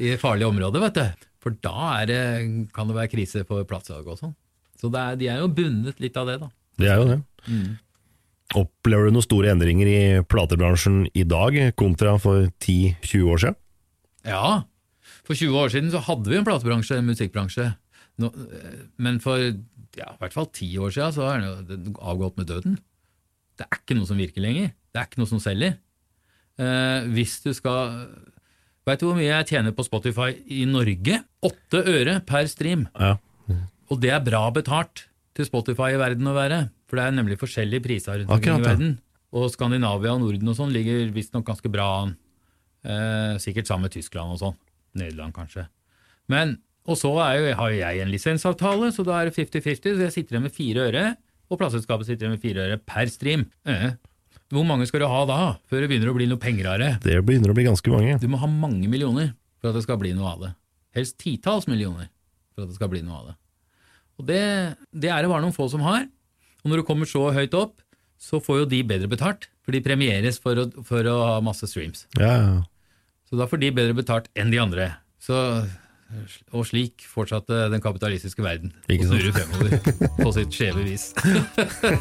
i 0.00 0.16
farlige 0.20 0.50
områder, 0.50 0.82
vet 0.88 0.98
du. 0.98 1.28
For 1.40 1.56
da 1.64 1.92
er 2.00 2.08
det, 2.10 2.22
kan 2.74 2.90
det 2.90 2.96
være 2.98 3.12
krise 3.12 3.44
for 3.48 3.64
platesalg 3.68 4.08
og 4.10 4.18
sånn. 4.18 4.34
Så 4.80 4.90
det 4.92 5.00
er, 5.00 5.20
de 5.20 5.30
er 5.30 5.38
jo 5.40 5.52
bundet 5.52 6.02
litt 6.02 6.18
av 6.20 6.28
det, 6.28 6.36
da. 6.42 6.50
De 6.80 6.88
er 6.88 7.00
jo 7.00 7.06
det. 7.08 7.20
Opplever 8.58 9.06
du 9.06 9.14
noen 9.14 9.24
store 9.24 9.52
endringer 9.52 9.88
i 9.88 10.00
platebransjen 10.26 11.04
i 11.14 11.24
dag 11.28 11.56
kontra 11.78 12.16
for 12.20 12.48
10-20 12.58 13.28
år 13.30 13.42
siden? 13.44 13.58
Ja, 14.26 14.62
for 15.30 15.38
20 15.38 15.60
år 15.62 15.70
siden 15.70 15.92
så 15.92 16.02
hadde 16.02 16.30
vi 16.30 16.38
en 16.40 16.46
platebransje, 16.46 16.98
en 16.98 17.06
musikkbransje. 17.06 17.68
Nå, 18.20 18.30
eh, 18.50 18.80
men 18.98 19.20
for 19.22 19.38
ja, 19.38 20.08
i 20.10 20.18
hvert 20.22 20.34
fall 20.34 20.48
10 20.50 20.72
år 20.82 20.94
siden 20.96 21.14
så 21.14 21.28
er 21.30 21.44
den 21.68 21.94
avgått 21.98 22.40
med 22.40 22.50
døden. 22.50 22.80
Det 23.58 23.66
er 23.68 23.78
ikke 23.78 23.98
noe 23.98 24.08
som 24.08 24.18
virker 24.18 24.42
lenger. 24.42 24.72
Det 24.90 25.00
er 25.00 25.06
ikke 25.06 25.22
noe 25.22 25.30
som 25.30 25.42
selger. 25.42 25.78
Eh, 26.60 27.08
hvis 27.14 27.38
du 27.44 27.52
skal 27.56 28.10
Veit 28.88 29.02
du 29.02 29.04
hvor 29.06 29.14
mye 29.14 29.28
jeg 29.28 29.46
tjener 29.52 29.74
på 29.76 29.84
Spotify 29.84 30.32
i 30.50 30.64
Norge? 30.66 31.18
Åtte 31.46 31.82
øre 31.84 32.14
per 32.26 32.46
stream. 32.50 32.86
Ja. 32.96 33.18
Og 33.92 34.00
det 34.00 34.10
er 34.14 34.22
bra 34.24 34.40
betalt 34.56 35.04
til 35.36 35.46
Spotify 35.46 35.92
i 35.94 36.00
verden 36.00 36.26
å 36.26 36.32
være, 36.34 36.62
for 36.88 36.98
det 36.98 37.04
er 37.04 37.14
nemlig 37.14 37.36
forskjellige 37.38 37.84
priser 37.84 38.22
rundt 38.22 38.32
omkring 38.34 38.64
i 38.64 38.64
verden. 38.64 38.94
Og 39.36 39.50
Skandinavia 39.52 40.14
og 40.16 40.24
Norden 40.24 40.50
og 40.50 40.56
sånn 40.58 40.72
ligger 40.74 41.12
visstnok 41.14 41.44
ganske 41.46 41.70
bra 41.70 41.86
an. 42.00 42.16
Eh, 42.80 43.36
sikkert 43.44 43.68
sammen 43.68 43.86
med 43.86 43.94
Tyskland 43.94 44.32
og 44.34 44.40
sånn. 44.40 44.56
Nederland 44.98 45.34
kanskje. 45.36 45.66
Men, 46.30 46.58
og 46.88 46.98
så 46.98 47.12
er 47.24 47.38
jo, 47.38 47.48
har 47.58 47.72
jo 47.72 47.80
jeg 47.80 48.04
en 48.04 48.12
lisensavtale, 48.12 48.92
så 48.94 49.04
da 49.06 49.18
er 49.18 49.30
det 49.30 49.36
50-50, 49.38 49.82
så 49.96 50.06
jeg 50.06 50.14
sitter 50.16 50.36
igjen 50.36 50.46
med 50.46 50.54
fire 50.54 50.86
øre, 50.90 51.04
og 51.50 51.58
plateselskapet 51.58 52.08
sitter 52.08 52.26
igjen 52.26 52.36
med 52.36 52.44
fire 52.44 52.68
øre 52.68 52.78
per 52.86 53.10
stream. 53.10 53.48
Eh. 53.68 53.92
Hvor 54.50 54.66
mange 54.66 54.86
skal 54.90 55.04
du 55.04 55.08
ha 55.10 55.20
da, 55.30 55.40
før 55.70 55.84
det 55.84 55.90
begynner 55.90 56.10
å 56.10 56.16
bli 56.16 56.26
noe 56.30 56.42
penger 56.42 56.72
av 56.72 56.80
det? 56.82 56.90
Det 57.04 57.18
begynner 57.26 57.52
å 57.52 57.58
bli 57.58 57.68
ganske 57.68 57.92
mange. 57.92 58.16
Du 58.22 58.26
må 58.30 58.40
ha 58.42 58.48
mange 58.50 58.90
millioner 58.90 59.34
for 59.60 59.70
at 59.70 59.78
det 59.78 59.84
skal 59.84 60.00
bli 60.00 60.14
noe 60.16 60.32
av 60.32 60.46
det. 60.46 60.54
helst 60.96 61.20
titalls 61.22 61.68
millioner, 61.70 62.08
for 62.50 62.64
at 62.64 62.72
det 62.72 62.78
skal 62.78 62.90
bli 62.90 63.02
noe 63.06 63.18
av 63.20 63.28
det. 63.28 63.36
Og 64.18 64.26
det, 64.26 64.42
det 64.90 65.12
er 65.12 65.22
det 65.22 65.30
bare 65.30 65.44
noen 65.44 65.54
få 65.54 65.68
som 65.70 65.84
har. 65.86 66.08
Og 66.64 66.72
når 66.72 66.82
du 66.82 66.86
kommer 66.88 67.08
så 67.08 67.28
høyt 67.32 67.54
opp, 67.56 67.78
så 68.20 68.40
får 68.42 68.64
jo 68.64 68.66
de 68.72 68.82
bedre 68.84 69.08
betalt, 69.08 69.46
for 69.64 69.72
de 69.72 69.80
premieres 69.84 70.40
for 70.42 70.58
å, 70.58 70.66
for 70.84 71.06
å 71.08 71.14
ha 71.24 71.38
masse 71.44 71.68
streams. 71.70 72.04
Ja, 72.18 72.34
ja. 72.34 72.58
Så 73.30 73.38
da 73.38 73.46
får 73.46 73.60
de 73.62 73.70
bedre 73.70 73.94
betalt 73.94 74.26
enn 74.34 74.50
de 74.50 74.58
andre. 74.58 74.88
Så, 75.22 75.36
og 76.50 76.64
slik 76.66 77.04
fortsatte 77.06 77.68
den 77.70 77.82
kapitalistiske 77.84 78.42
verden 78.42 78.72
å 78.74 78.90
Ikke 78.90 79.06
sant? 79.06 79.22
snurre 79.22 79.34
fremover 79.38 80.16
på 80.18 80.32
sitt 80.34 80.58
skjeve 80.58 80.82
vis. 80.88 81.10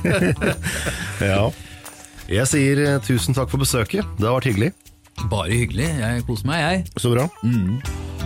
ja. 1.29 1.43
Jeg 2.29 2.49
sier 2.49 2.83
eh, 2.85 2.99
tusen 3.05 3.37
takk 3.37 3.53
for 3.53 3.61
besøket. 3.61 4.05
Det 4.17 4.25
har 4.25 4.39
vært 4.39 4.49
hyggelig. 4.49 4.73
Bare 5.29 5.53
hyggelig. 5.53 5.89
Jeg 6.01 6.25
koser 6.29 6.49
meg, 6.49 6.65
jeg. 6.65 6.85
Så 6.97 7.13
bra. 7.13 7.29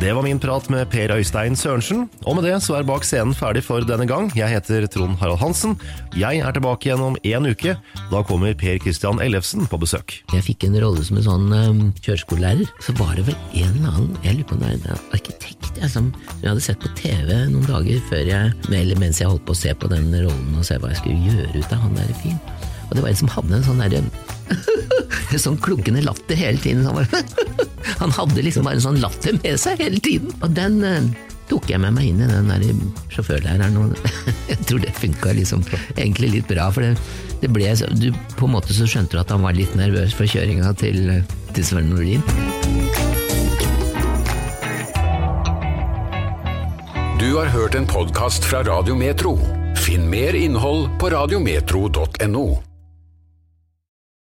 Det 0.04 0.12
var 0.14 0.24
min 0.24 0.39
prat 0.39 0.66
med 0.68 0.89
Per 0.91 1.14
Øystein 1.16 1.54
Sørensen, 1.56 2.10
og 2.28 2.36
med 2.36 2.43
det 2.43 2.58
så 2.66 2.76
er 2.76 2.84
Bak 2.84 3.06
scenen 3.08 3.32
ferdig 3.32 3.62
for 3.64 3.86
denne 3.88 4.04
gang. 4.04 4.26
Jeg 4.36 4.51
heter 4.51 4.84
Trond 4.91 5.16
Harald 5.22 5.39
Hansen. 5.39 5.78
Jeg 6.20 6.41
er 6.43 6.51
tilbake 6.51 6.89
igjen 6.89 6.99
om 7.06 7.16
én 7.24 7.47
uke. 7.47 7.78
Da 8.12 8.24
kommer 8.28 8.51
Per 8.51 8.82
Christian 8.84 9.22
Ellefsen 9.24 9.64
på 9.72 9.80
besøk. 9.80 10.18
Jeg 10.34 10.43
fikk 10.43 10.66
en 10.68 10.76
rolle 10.84 11.06
som 11.08 11.22
en 11.22 11.28
sånn 11.30 11.56
um, 11.56 11.80
kjøreskolelærer. 12.04 12.68
Så 12.84 12.97
var 12.99 13.16
det 13.16 13.30
vel 13.30 13.39
en 13.62 13.72
eller 13.78 13.93
annen 13.93 14.20
jeg 14.28 14.41
lurer 14.41 14.49
på 14.49 14.58
om 14.58 14.66
det 14.66 14.74
er 14.74 14.76
en 14.76 15.08
arkitekt 15.16 15.80
jeg, 15.80 15.93
som 15.95 16.12
jeg 16.34 16.49
hadde 16.49 16.68
sett 16.68 16.84
på 16.84 16.91
TV 16.99 17.32
noen 17.54 17.72
dager 17.72 18.04
før 18.12 18.28
jeg, 18.28 18.51
eller 18.76 18.99
mens 18.99 19.24
jeg 19.24 19.32
holdt 19.32 19.47
på 19.47 19.56
å 19.56 19.62
se 19.64 19.72
på 19.72 19.93
den 19.93 20.12
rollen 20.12 20.60
og 20.60 20.68
se 20.68 20.82
hva 20.84 20.91
jeg 20.91 20.99
skulle 20.99 21.32
gjøre 21.32 21.64
ut 21.64 21.78
av 21.78 21.88
han 21.88 21.95
der 22.01 22.12
fyren. 22.20 22.43
Og 22.89 22.97
det 22.97 23.08
var 23.08 23.14
en 23.14 23.24
som 23.24 23.32
hadde 23.38 23.56
en 23.56 23.68
sånn 23.72 23.80
derre 23.86 24.04
sånn 25.44 25.60
klunkende 25.62 26.04
latter 26.06 26.38
hele 26.38 26.62
tiden. 26.62 26.88
Han, 28.02 28.14
hadde 28.14 28.46
liksom 28.46 28.68
bare 28.68 28.80
en 28.80 28.86
sånn 28.88 29.02
latter 29.04 29.38
med 29.41 29.60
seg 29.62 29.82
hele 29.84 30.02
tiden. 30.04 30.34
Og 30.41 30.54
den 30.56 30.80
eh, 30.88 31.10
tok 31.52 31.70
jeg 31.72 31.82
med 31.84 31.96
meg 31.98 32.12
inn 32.12 32.24
i 32.24 32.30
den 32.30 32.52
der 32.52 32.66
sjåførlæreren. 33.14 33.80
Og 33.82 33.98
jeg 34.52 34.60
tror 34.68 34.84
det 34.84 34.96
funka 35.00 35.36
liksom 35.39 35.66
egentlig 35.96 36.34
litt 36.38 36.50
bra. 36.52 36.70
For 36.74 36.86
det, 36.86 36.96
det 37.44 37.52
ble 37.54 37.74
du, 38.00 38.12
På 38.38 38.48
en 38.50 38.56
måte 38.58 38.76
så 38.76 38.88
skjønte 38.89 39.18
du 39.18 39.24
at 39.24 39.34
han 39.34 39.44
var 39.46 39.58
litt 39.58 39.74
nervøs 39.80 40.16
for 40.18 40.30
kjøringa 40.30 40.76
til, 40.80 41.20
til 41.54 41.68
Sven 41.68 41.91
Nordin. 41.94 42.24
Du 47.24 47.38
har 47.38 47.48
hørt 47.54 47.76
en 47.80 47.88
podkast 47.88 48.44
fra 48.46 48.66
Radio 48.68 48.98
Metro. 49.00 49.38
Finn 49.80 50.10
mer 50.12 50.36
innhold 50.36 50.89
på 51.00 51.10
radiometro.no. 51.14 52.73